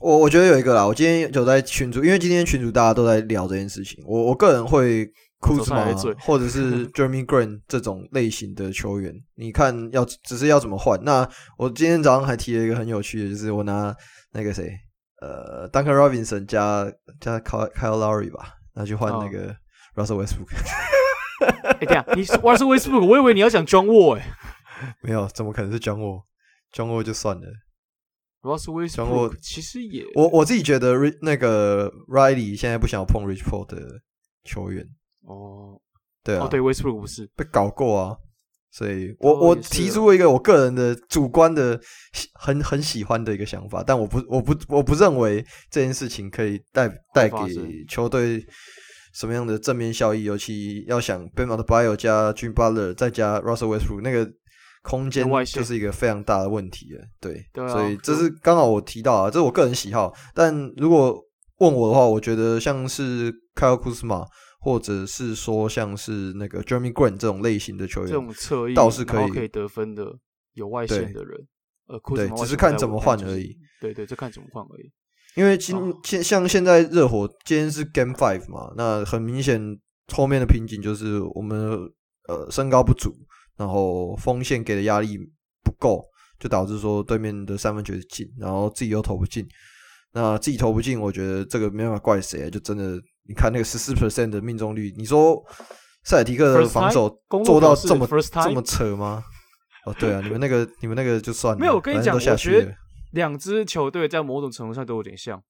[0.00, 0.86] 我我觉得有一个啦。
[0.86, 5.10] 我今天有在群主，因为今天群主大家都在聊这件事情，我我个人会。
[5.40, 5.84] 库兹马
[6.20, 10.98] 或者是 Jeremy Grant 这种类型的球员，你看要只是要怎么换？
[11.04, 11.28] 那
[11.58, 13.94] 我今天早上还提了一个很有趣的，就是我拿
[14.32, 14.72] 那个谁，
[15.20, 16.90] 呃，Duncan Robinson 加
[17.20, 19.54] 加 Kyle Lowry 吧，拿去换那个
[19.94, 20.48] Russell Westbrook。
[21.62, 24.26] 哎，对呀，你 Russell Westbrook，我以为你要讲 John Wall 哎，
[25.04, 27.42] 没有，怎么可能是 John Wall？John Wall 就算了
[28.44, 34.00] ，Russell Westbrook 其实也，我我自己觉得那个 Riley 现在不想要碰 Rich Paul 的
[34.44, 34.86] 球员。
[35.22, 35.80] 哦，
[36.22, 37.26] 对啊，哦对，Westbrook 不是。
[37.34, 38.16] 被搞过啊，
[38.70, 41.80] 所以我我提出了一个我个人的主观的
[42.34, 47.38] 很很喜欢的一个想法，但我不我不我不认为这件事情可以带带给
[47.88, 48.44] 球队
[49.14, 54.30] 什么样的正面效益，尤其要想 Bam Adebayo 加 Jimmy Butler 再加 Russell Westbrook 那个
[54.84, 61.18] 空间就是一个非常大的问题了，对，对啊，所以这是刚好我提到啊，这是我个人喜好，但如果
[61.58, 64.26] 问我的话，我觉得像是 Kyle Kuzma，
[64.60, 70.04] 或者是说像是那个 Jeremy Grant 这种类型的球员，这种侧翼倒是可以可以得分的
[70.52, 71.48] 有外线的人，
[71.86, 73.56] 呃，对，只是看怎么换而已。
[73.80, 74.92] 对对，就看怎么换而已。
[75.34, 79.60] 因为今现像现在热火今天是 Game Five 嘛，那很明显
[80.12, 81.72] 后面的瓶颈就是我们
[82.28, 83.10] 呃身高不足，
[83.56, 85.18] 然后锋线给的压力
[85.62, 86.04] 不够，
[86.38, 89.46] 就导致说对面的三分球进，然后自己又投不进。
[90.12, 95.42] 那自己投不进，我觉得这个没办法怪谁啊，就真的你看那个十四 percent 的命中率，你说
[96.04, 97.08] 塞尔提克的防守
[97.44, 99.24] 做到这么这么扯吗？
[99.86, 102.74] 哦，对啊，你们那个你们那个就算了，没有，我跟你讲，我觉得。
[103.10, 105.40] 两支球队在某种程度上都有点像，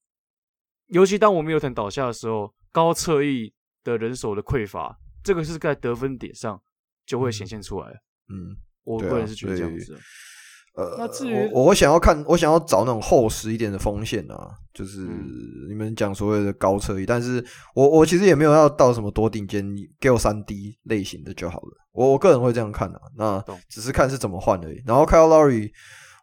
[0.89, 3.51] 尤其当我们有 Middleton 倒下的时候，高侧翼
[3.83, 6.61] 的人手的匮乏，这个是在得分点上
[7.05, 7.87] 就会显现出来。
[8.29, 9.97] 嗯，我个人是觉得这样子。
[10.75, 15.07] 呃，那至于我，我想要看，我想要找那种厚实一点的锋线啊，就是
[15.69, 19.65] 你们讲所谓的高车翼，但是我我其实也没有要到什么多顶尖，
[19.99, 21.77] 给我三 D 类型的就好了。
[21.93, 24.81] 我我个人会这样看啊，那只是看是怎么换而已。
[24.85, 25.71] 然后 Kyle Lowry。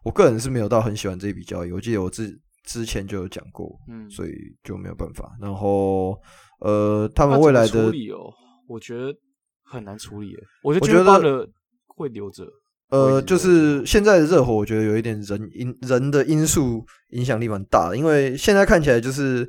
[0.05, 4.31] 我个人是没有到很喜欢这一笔交易，我记得我之之前就有讲过，嗯，所以
[4.61, 5.31] 就没有办法。
[5.39, 6.19] 然后，
[6.59, 8.29] 呃，他们未来的处理哦，
[8.67, 9.13] 我觉得
[9.63, 10.35] 很难处理。
[10.63, 11.47] 我觉得
[11.87, 12.45] 会留着。
[12.89, 19.43] 呃，就是现在的热火，我觉得有一点人因人的因素影响力蛮大的，因为现在看起来就是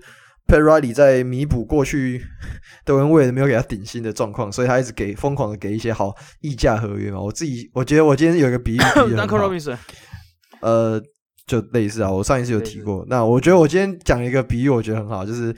[0.46, 2.24] Pat Riley 在弥补过去
[2.86, 7.20] 德文为了没有给他顶薪的状况，所以他一直给疯狂的给一些好溢价合约嘛。
[7.20, 8.78] 我自己我觉得我今天有一个比喻
[10.62, 10.98] 呃，
[11.46, 13.04] 就类似啊，我上一次有提过。
[13.10, 15.54] 那我觉得我今天讲一个比喻，我觉得很好，就是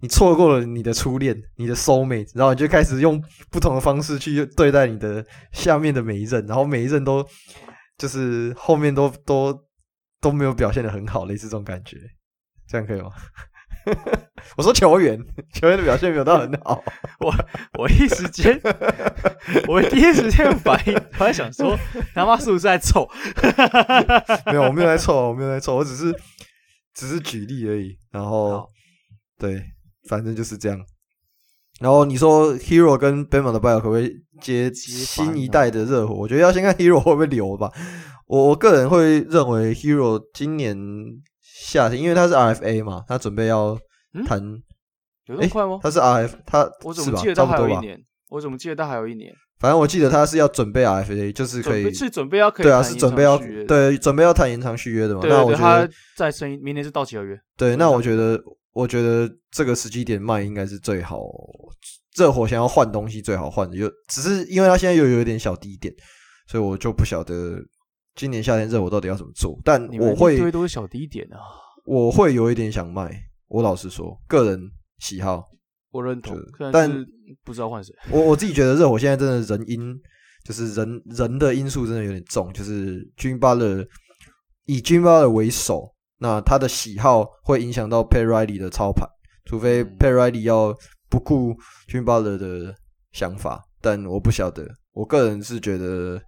[0.00, 7.26] 你错过了你的初恋，你的 soul mate，然后你就开始用不同的方式去对待你的下面的每一任，然后每一任都
[7.98, 9.56] 就是后面都都
[10.20, 11.96] 都没有表现的很好，类似这种感觉，
[12.68, 13.10] 这样可以吗？
[14.58, 15.18] 我说球员，
[15.54, 16.82] 球员的表现没有到很好。
[17.20, 17.34] 我
[17.78, 18.60] 我一时间，
[19.66, 21.74] 我第一时间反应，我在想说，
[22.14, 23.08] 他妈是不是在凑？
[24.46, 26.14] 没有，我没有在凑，我没有在凑，我只是
[26.94, 27.96] 只是举例而已。
[28.10, 28.68] 然后，
[29.38, 29.64] 对，
[30.10, 30.78] 反正就是这样。
[31.80, 34.12] 然后你说 Hero 跟 Bam Adebayo 可不可以
[34.42, 36.12] 接新一代的热火？
[36.14, 37.70] 我觉得要先看 Hero 会不会留吧。
[38.26, 40.76] 我我个人会认为 Hero 今年。
[41.62, 43.78] 夏天，因为他是 RFA 嘛，他准备要
[44.26, 44.62] 谈、嗯，
[45.26, 45.78] 有那么快吗？
[45.82, 47.96] 他是 RF，他我怎么记得他还有一年？
[48.30, 49.30] 我怎么记得他还有一年？
[49.58, 53.38] 反正我记得他是要准备 RFA，就是可以是准备要可以对啊，是准备要
[53.68, 55.20] 对准备要谈延长续约的嘛。
[55.20, 57.38] 对，那我觉得再生，明年是到期合约。
[57.56, 61.20] 对，那我觉得我觉得这个时机点卖应该是最好。
[62.16, 65.94] 热火想要换东西最好换的，就只是因为他现在又有一点小低点，
[66.48, 67.58] 所以我就不晓得。
[68.16, 69.56] 今年夏天热火到底要怎么做？
[69.64, 71.38] 但我会一堆都是小低点啊，
[71.86, 73.08] 我会有一点想卖。
[73.46, 74.60] 我老实说，个人
[74.98, 75.44] 喜好，
[75.92, 76.36] 我认同。
[76.72, 76.90] 但
[77.44, 77.94] 不知道换谁。
[78.10, 79.96] 我我自己觉得热火现在真的人因
[80.44, 83.86] 就是人人的因素真的有点重，就是 Jimmy Butler
[84.66, 89.08] 以 Jimmy Butler 为首，那他的喜好会影响到 Pat Riley 的操盘，
[89.44, 90.72] 除非 Pat Riley 要
[91.08, 91.56] 不顾
[91.88, 92.74] Jimmy Butler 的
[93.10, 94.64] 想法，但我不晓得。
[94.92, 96.22] 我个人是觉得。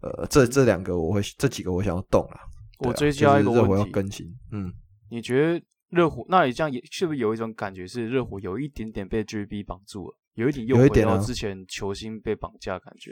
[0.00, 2.38] 呃，这这两个我会，这几个我想要动了。
[2.78, 4.24] 我追加一个问题，热火要更新。
[4.52, 4.72] 嗯，
[5.10, 5.60] 你觉得
[5.90, 13.10] 热火那你这样也是不是有一种感觉是热火有一点点被 GB 绑住了，有一点又回到之前球星被绑架的感觉？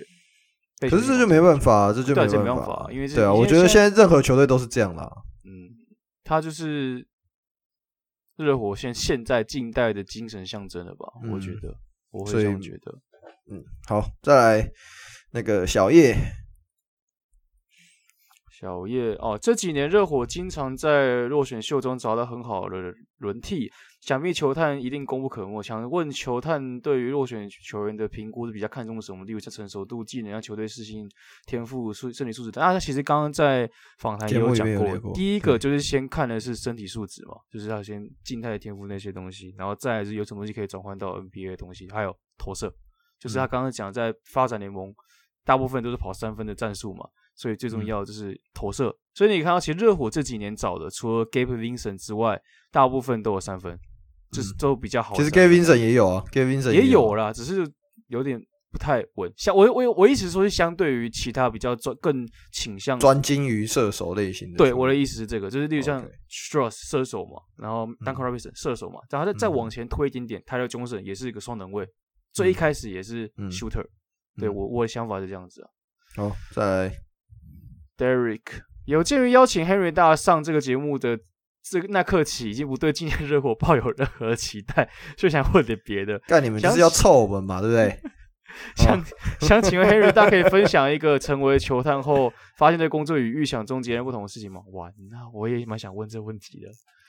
[0.89, 5.11] 可是这就没办法，这就没办法，因为对啊，我觉得现在任何球队都是这样啦。
[5.43, 5.67] 嗯，
[6.27, 7.07] 他就是
[8.37, 11.07] 热火现现在近代的精神象征了吧？
[11.31, 11.79] 我觉得，
[12.11, 13.01] 我会这样觉得。
[13.49, 14.71] 嗯，好，再来
[15.31, 16.17] 那个小叶。
[18.51, 23.71] 小叶哦，这几年热火经常在落选秀中找到很好的轮替，
[24.01, 25.63] 想必球探一定功不可没。
[25.63, 29.25] 想问球探对于落选球员的评估是比较看重什么？
[29.25, 31.11] 例如像成熟度、技能、像球队适应、
[31.47, 32.63] 天赋、素身体素质等。
[32.63, 33.69] 他其实刚刚在
[33.99, 42.73] 访谈也有讲过，过，第一个就是先看的是身体素质嘛，就是要先静态的天赋那些东西，然后再来是有什么东西可以转换到 NBA 的东西，还有投射，
[43.19, 44.95] 就是他刚刚讲在发展联盟，
[45.45, 47.09] 大部分都是跑三分的战术嘛。
[47.37, 52.41] 所以最重要就是投射，嗯、所以你看到其实热火这几年找的，除了 Gabe Vincent 之外，
[52.73, 53.81] 大部分都有三分，嗯、
[54.33, 55.15] 就是都比较好。
[55.15, 57.71] 其实 Gabe Vincent 也有啊，Gabe Vincent 也有啦，只是
[58.09, 58.41] 有点
[58.73, 59.31] 不太稳。
[59.37, 64.57] 像我我我意思说是相对于其他比较专更倾向专精于射手类型的。
[64.57, 71.87] 对，我的意思是这个，就是例如像 Strus 射手嘛，然后 Duncan Robinson 射手嘛，然后再再往前推一点点，Tyler Johnson 也是一个双能卫，
[72.33, 73.85] 最一开始也是 Shooter。
[74.39, 75.69] 对我我的想法是这样子啊。
[76.17, 77.06] 好，再来。
[77.97, 78.43] Derek，
[78.87, 81.19] 有鉴于邀请 Henry 大上这个节目的
[81.63, 86.19] 这个那刻起已经不对今天热火抱有任何期待，所以想问点别的。
[86.27, 87.99] 干你们就是要臭我们嘛，对不对？
[88.77, 89.05] 想
[89.41, 94.63] 想请问 Henry，大可以分享一个 成为球探后发现对工作与预想中截然不同的事情吗？
[94.73, 96.69] 哇，那我也蛮想问这个问题的。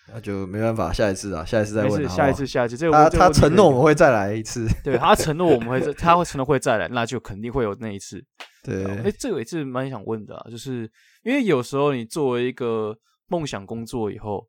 [0.09, 2.01] 那就没办法，下一次啊，下一次再问。
[2.01, 2.77] 没事，下一次，下一次。
[2.77, 4.67] 这个他他承诺我们会再来一次。
[4.84, 8.23] 对，他承诺我们会，他会承诺会再来，那就肯定会有那一次。
[8.63, 10.89] 对，哎、欸，这个也是蛮想问的啊，就是
[11.23, 12.97] 因为有时候你作为一个
[13.27, 14.47] 梦想工作以后，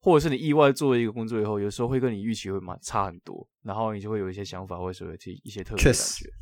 [0.00, 5.12] 或者是你意外做了一个工作以后，有时候会跟你预期会蛮差很多，然后你就会有一些想法，或者有
[5.44, 5.92] 一些特别感觉。
[5.92, 6.32] 确实，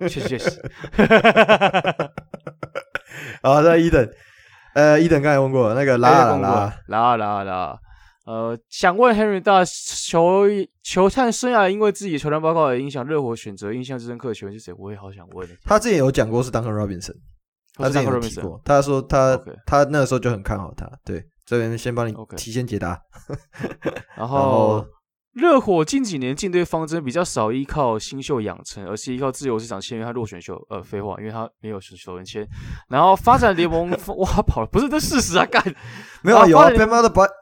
[0.08, 0.62] 确实，确实。
[3.42, 4.06] 好，再一等。
[4.76, 7.80] 呃，伊等刚才问过那个拉拉拉拉拉拉，
[8.26, 10.44] 呃，想问 Henry 大球
[10.82, 14.74] 球探生涯，因为自己球探报告的影响，热火选择印象最深刻的球员是谁？
[14.76, 15.48] 我也好想问。
[15.64, 17.14] 他之前有讲过是 Duncan Robinson，
[17.74, 20.86] 他之前有提过，他说他他那个时候就很看好他。
[21.02, 23.00] 对，这边先帮你提前解答。
[24.14, 24.84] 然后。
[25.36, 30.56] 热火近几年进队方针比较少依靠新秀养成，而是依靠自由市场签约和落选秀。
[30.70, 32.48] 呃，废话，因为他没有球员签。
[32.88, 35.62] 然后发展联盟挖宝，不是这事实啊，干
[36.24, 36.88] 没有啊有啊，Bam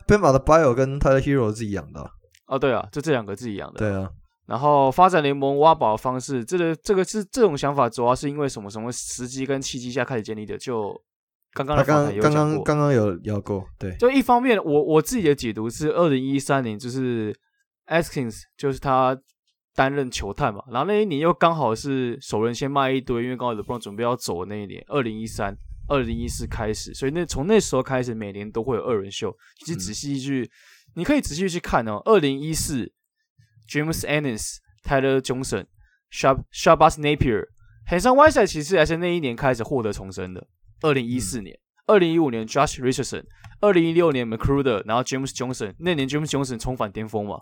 [0.09, 2.11] Adebayo 跟 Tyler Herro 自己养的。
[2.47, 3.79] 啊，对啊，就这两个自己养的。
[3.79, 4.11] 对啊。
[4.47, 10.59] 然后发展联盟挖宝的方式，这个这个是这种想法，主要是因为什么什么时机跟契机下开始建立的。
[10.59, 11.01] 就
[11.53, 13.97] 刚刚他刚刚刚刚刚有聊过，对。
[13.99, 17.33] 就一方面，我我自己的解读是，二零一三年就是。
[17.87, 19.19] Askins 就是他
[19.75, 25.57] 担任球探嘛，然后那一年又刚好是首轮先卖一堆，因为刚好 LeBron 准备要走的那一年，二零一三、
[25.89, 29.37] 二零一四开始，所以那从那时候开始，每年都会有二轮秀。
[29.65, 30.51] 其实仔细去，嗯、
[30.95, 32.01] 你可以仔细去看哦。
[32.05, 32.93] 二零一四
[33.69, 35.67] ，James Ennis、Tyler Johnson、
[36.13, 37.47] Shab Shabazz Napier、
[37.91, 40.47] Hassan Whiteside 其实还是那一年开始获得重生的。
[40.83, 41.55] 二零一四年。
[41.57, 43.25] 嗯二零一五年，Josh Richardson，
[43.65, 47.41] 二零一六年，McGruder，然后 James Johnson，那年 James Johnson 重返巅峰嘛。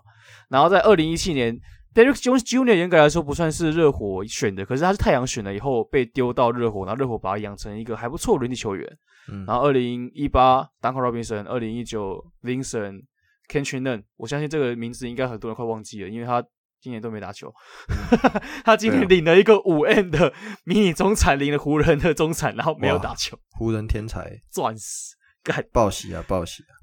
[0.49, 1.59] 然后在二零一七年
[1.93, 2.75] ，Derrick Jones Jr.
[2.75, 8.87] 严格来说不算是热火选的，可是他是太阳选了以后被丢到热火，然后热火把他养成一个还不错的轮替球员。
[9.31, 16.43] 嗯、然后二零一八，Duncan Robinson，二零一九，Vincent，Kendrick Nunn，我相信这个名字应该很多人快忘记了，因为他。
[16.81, 17.49] 今年都没打球，
[18.65, 20.33] 他今年领了一个五 N 的
[20.65, 23.39] 迷你中产，领了湖人的中产，然后没有打球。
[23.51, 26.73] 湖人天才，钻石，干 报喜啊，报喜啊！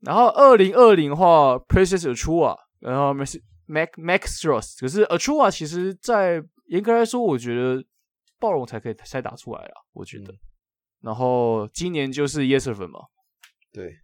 [0.00, 3.38] 然后二零二零的话，Precious Achiuwa，然后 Max
[3.68, 7.84] Max Strus，可是 Achiuwa 其实，在严格来说，我觉得
[8.38, 10.32] 暴龙才可以才打出来啊，我觉得。
[10.32, 10.38] 嗯、
[11.02, 13.00] 然后今年就是 Yurtseven 嘛，
[13.72, 13.96] 对。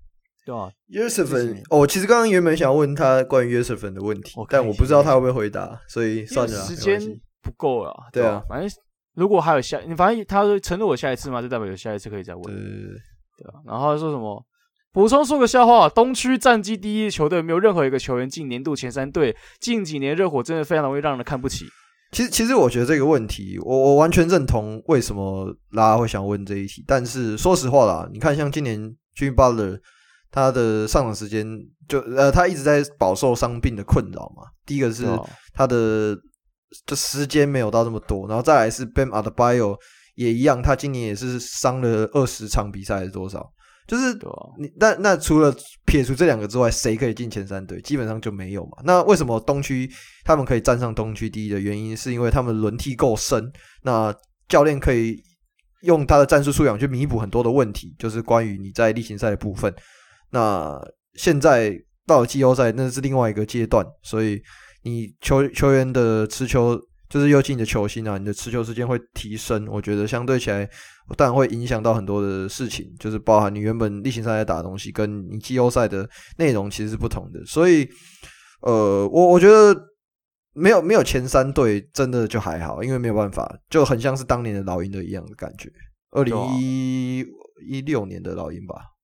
[0.44, 7.00] 对啊，Yurtseven 哦，其实刚刚原本想要问他关于 Yurtseven 的问题，但我不知道他会不会回答，所以算了，时间
[7.42, 7.92] 不够了。
[8.12, 8.70] 对啊，反正
[9.14, 12.44] 如果还有下，你反正他说承诺我下一次嘛，就代表有下一次可以再问。
[12.44, 12.96] 对对
[13.44, 14.44] 啊，然后他说什么？
[14.92, 19.36] 补充说个笑话，东区战绩第一的球队没有任何一个球员进年度前三队。
[19.60, 21.66] 近几年热火真的非常容易让人看不起。
[22.12, 26.82] 其实，其实我觉得这个问题，我我完全认同为什么大家会想问这一题。
[26.86, 29.80] 但是说实话啦，你看像今年 Jimmy Butler。
[30.28, 31.46] 他的上场时间
[31.88, 34.42] 就呃，他一直在饱受伤病的困扰嘛。
[34.66, 35.06] 第一个是
[35.54, 36.14] 他的
[36.84, 39.78] 这时间没有到这么多，然后再来是 Bam Adebayo
[40.16, 43.50] 也一样，他今年也是伤了二十场比赛还是多少？
[43.86, 44.12] 就是
[44.58, 47.80] 你那那除了撇除这两个之外，谁可以进前三队？
[47.82, 48.78] 基本上就没有嘛。
[48.82, 49.88] 那为什么东区
[50.24, 53.52] 他们可以站上东区第一的原因，是因为他们轮替够深，
[53.84, 54.12] 那
[54.48, 55.22] 教练可以
[55.82, 59.72] 用他的战术素养去弥补很多的问题，就是关于你在例行赛的部分。
[60.30, 60.76] 那
[61.14, 61.72] 现在
[62.06, 64.42] 到了季后赛，那是另外一个阶段，所以
[64.82, 66.76] 你球球员的持球，
[67.08, 69.66] 就是尤其你的球星啊，你的持球时间会提升。
[69.70, 70.68] 我觉得相对起来，
[71.16, 76.08] 当然会影响到很多的事情，就是包含你原本例行赛在打的东西，跟你季后赛的
[76.38, 77.44] 内容其实是不同的。
[77.46, 77.88] 所以，
[78.62, 79.74] 呃，我我觉得
[80.52, 85.70] 没有没有前三队真的就还好，因为没有办法，就很像是当年的老鹰的一样的感觉，
[86.10, 88.95] 二零一六年的老鹰吧。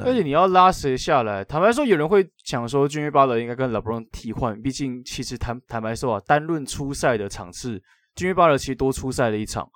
[0.00, 1.42] 而且你要拉谁下来？
[1.42, 4.60] 坦白说，有人会想说，Jimmy Butler 应该跟 LeBron 替换。
[4.60, 7.82] 毕竟，其实坦坦白说啊，单论出赛的场次
[8.14, 9.66] ，Jimmy Butler 其实多出赛了一场，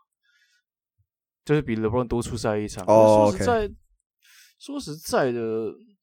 [1.42, 2.84] 就是比 LeBron 多出赛一场。
[2.86, 3.70] 哦，说实在，
[4.58, 5.40] 说实在的，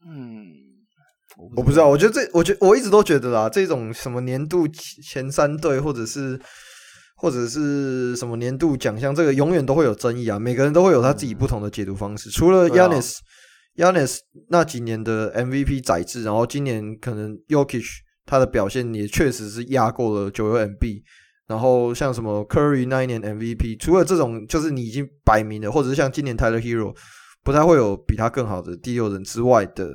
[0.07, 0.49] 嗯，
[1.55, 1.87] 我不知道。
[1.87, 6.41] 我觉得这，我觉得我一直都觉得啦，这种什么年度前三队，或者是
[7.17, 10.39] 或者是什么年度奖项，这个永远都会有争议啊。
[10.39, 12.31] 每个人都会有他自己不同的解读方式。
[12.31, 13.19] 除了 Giannis。
[13.75, 14.19] Giannis
[14.49, 17.85] 那几年的 MVP 载制，然后今年可能 Jokic
[18.25, 21.03] 他的表现也确实是压过了九六 MB，
[21.47, 26.95] 然后像什么 Curry 那一年 MVP，除了这种就是你已经摆明了，或者是像今年 Tyler Herro
[27.43, 29.89] 不太会有比他更好的第六人之外的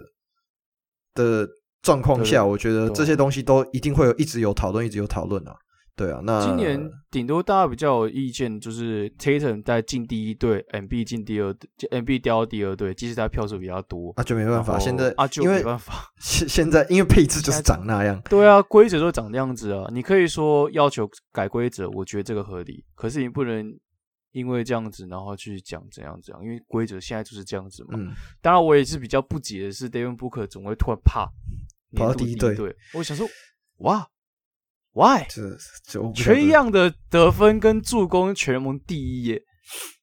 [1.15, 1.48] 的
[1.82, 5.55] 状况下，我觉得这些东西都一定会有一直有讨论，一直有讨论啊。
[5.97, 14.78] 对啊，那今年顶多大家比较有意见，就是 Tatum 在进第一队，MB 进第二队，MB 掉到第二队，即使他票数比较多，那就没办法。
[14.78, 16.12] 现在啊，就没办法。
[16.20, 18.20] 现 现在因为配置就是长那样。
[18.28, 19.86] 对啊，规则都长那样子啊。
[19.90, 22.85] 你可以说要求改规则，我觉得这个合理。
[22.94, 23.74] 可是你不能
[24.32, 27.94] 因为这样子，然后去讲怎样怎样，因为规则现在就是这样子嘛。
[27.94, 28.12] 嗯。
[28.43, 31.27] 当然，我也是比较不解的是，Devin Booker 总会突然怕
[31.97, 32.55] 跑到第一队。
[32.93, 33.27] 我想说，
[33.78, 34.06] 哇。
[34.97, 35.27] Why？
[35.28, 35.43] 这
[35.86, 39.43] 这全一样的得分跟助攻全联盟第一耶，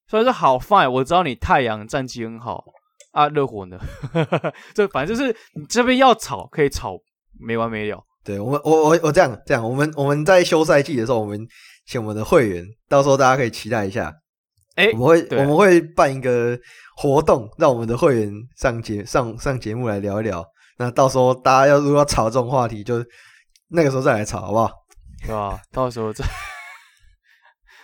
[0.08, 0.88] 所以说好 fine。
[0.88, 2.64] 我知道你太阳战绩很好
[3.12, 3.80] 啊，热火呢？
[4.76, 6.96] 这反正就是你这边要吵可以吵
[7.40, 8.06] 没完没了。
[8.24, 11.44] 对我们，我我我这样这样，我们我们在休赛季的时候，我们
[11.88, 14.14] 请我们的会员，到时候大家可以期待一下。
[14.76, 16.56] 哎、欸，我们会对我们会办一个
[16.98, 20.46] 活动，让我们的会员上节上上节目来聊一聊。
[20.78, 23.04] 那到时候大家要如果要吵这种话题，就
[23.70, 24.72] 那个时候再来吵，好不好？
[25.26, 25.60] 对吧？
[25.72, 26.26] 到时候再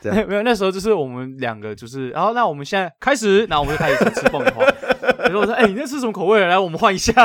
[0.01, 4.63] 这样 没有，那时候就是我们两个，就是然后那我们现在开始，那我们就开始吃爆米花。
[5.19, 6.39] 然后我说：“哎、欸，你那吃什么口味？
[6.39, 7.11] 来，我们换一下。”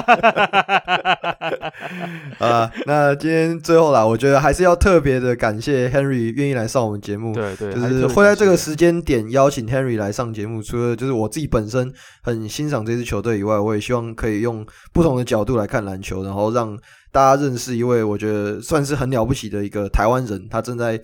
[2.38, 7.32] 啊，那今天最后啦，我觉得还是要特别的感谢 Henry 愿意来上我们节目。
[7.32, 10.60] 对对，就是会在这个时间点邀请 Henry 来上节目。
[10.60, 16.76] 除了就是我自己本身很欣赏这支球队以外，我也希望可以用不同的角度来看篮球，然后让。
[17.14, 21.00] 大家认识一位，我觉得算是很了不起的一个台湾人，他正在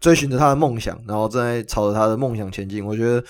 [0.00, 2.84] 追寻着他的梦想，然后正在朝着他的梦想前进。
[2.84, 3.24] 我觉得，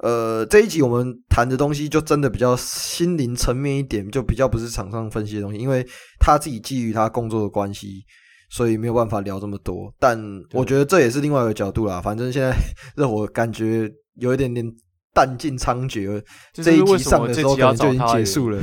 [0.00, 5.86] 呃，这一集我们谈的东西就真的比较心灵层面一点，就比较不是场上分析的东西，因为
[6.18, 8.02] 他自己基于他工作的关系，
[8.50, 9.94] 所以没有办法聊这么多。
[10.00, 10.20] 但
[10.54, 12.00] 我觉得这也是另外一个角度啦。
[12.00, 12.52] 反正现在
[12.96, 14.66] 热火感觉有一点点
[15.14, 16.20] 弹尽仓绝，
[16.52, 18.60] 这一集上的时候可能就已经结束了。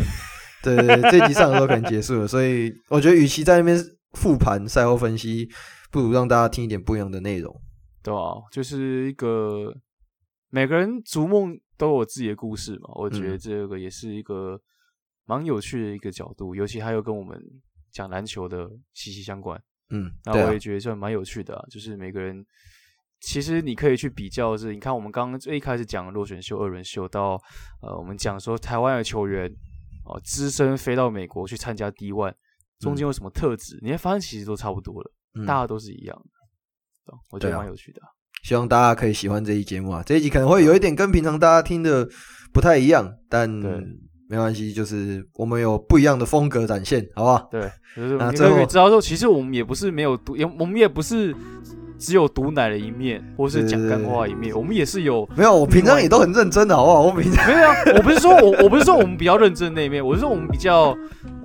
[0.63, 3.77] 对对对，这集上的时候可能结束了，所以我觉得，与其在那边
[4.13, 5.49] 复盘赛后分析，
[5.91, 7.53] 不如让大家听一点不一样的内容。
[8.01, 9.75] 对啊，就是一个
[10.49, 12.89] 每个人逐梦都有自己的故事嘛。
[12.95, 14.57] 我觉得这个也是一个
[15.25, 17.37] 蛮有趣的一个角度，嗯、尤其还有跟我们
[17.91, 19.61] 讲篮球的息息相关。
[19.89, 22.45] 嗯，那我也觉得这蛮有趣的、啊，就是每个人
[23.19, 27.37] 其实你可以去比较，是你看我们刚刚最一开始讲落选秀、二轮秀，到
[27.81, 29.53] 呃，我们讲说台湾的球员。
[30.05, 32.33] 哦，资深飞到美国去参加 D One，
[32.79, 33.75] 中间有什么特质？
[33.77, 36.15] 嗯、你会发现其实都差不多了，嗯、大家都是一样
[37.05, 38.07] 的，我觉得蛮有趣的、啊。
[38.43, 40.03] 希望大家可以喜欢这一节目啊！
[40.05, 42.05] 这一集可能会有一点跟平常大家听的
[42.51, 43.49] 不太一样，但
[44.27, 47.47] 没关系，就是我们有不一样的风格展现，好不好？
[47.49, 51.33] 对，就是 那最后你知道说，其实我们也不是没有读，也我们也不是。
[52.03, 55.27] 只有毒奶的一面，或是讲干话一面，我们也是有。
[55.37, 57.01] 没有，我平常也都很认真的，好不好？
[57.03, 60.95] 我平常没有啊，我不是说我，我不是说我们比较认真的那一面，我是说我们比较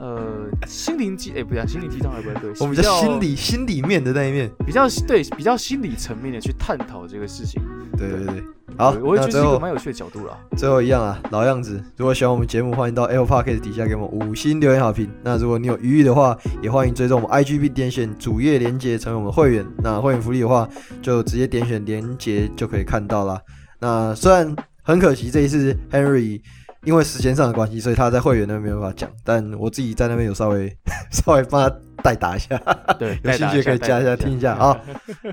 [0.01, 0.20] 呃
[0.66, 7.62] 心灵鸡，哎、欸，不对，心灵鸡汤还不对，我们比较心理心里面的那一面，比较对，比较心理层面的去探讨这个事情。
[7.97, 8.43] 对对对。
[8.79, 10.39] 好，我也觉得是一个蛮有趣的角度了。
[10.57, 15.11] 最后一样啊，老样子，如果喜欢我们节目，欢迎到 Apple Podcast 底下给我们五星留言好评。
[15.25, 19.67] 那如果你有余裕的话，也欢迎追踪我们 IGB 点选主页连接成为我们会员。
[19.83, 20.69] 那会员福利的话，
[21.03, 23.41] 就直接点选连接就可以看到啦。
[23.81, 26.41] 那虽然很可惜这一次 Henry
[26.85, 30.69] 因为时间上的关系，所以他在会员那边没有办法讲，但我自己在那边有稍微
[31.11, 32.57] 稍微帮他代打一下。
[32.99, 34.81] 对， 有兴趣可以加一下听一下啊。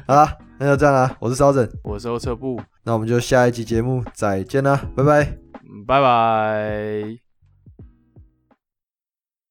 [0.08, 1.16] 好 了，那就这样啦。
[1.20, 2.60] 我是烧枕，我是欧车部。
[2.84, 5.38] 那我们就下一集节目再见啦，拜拜，
[5.88, 7.25] 拜拜。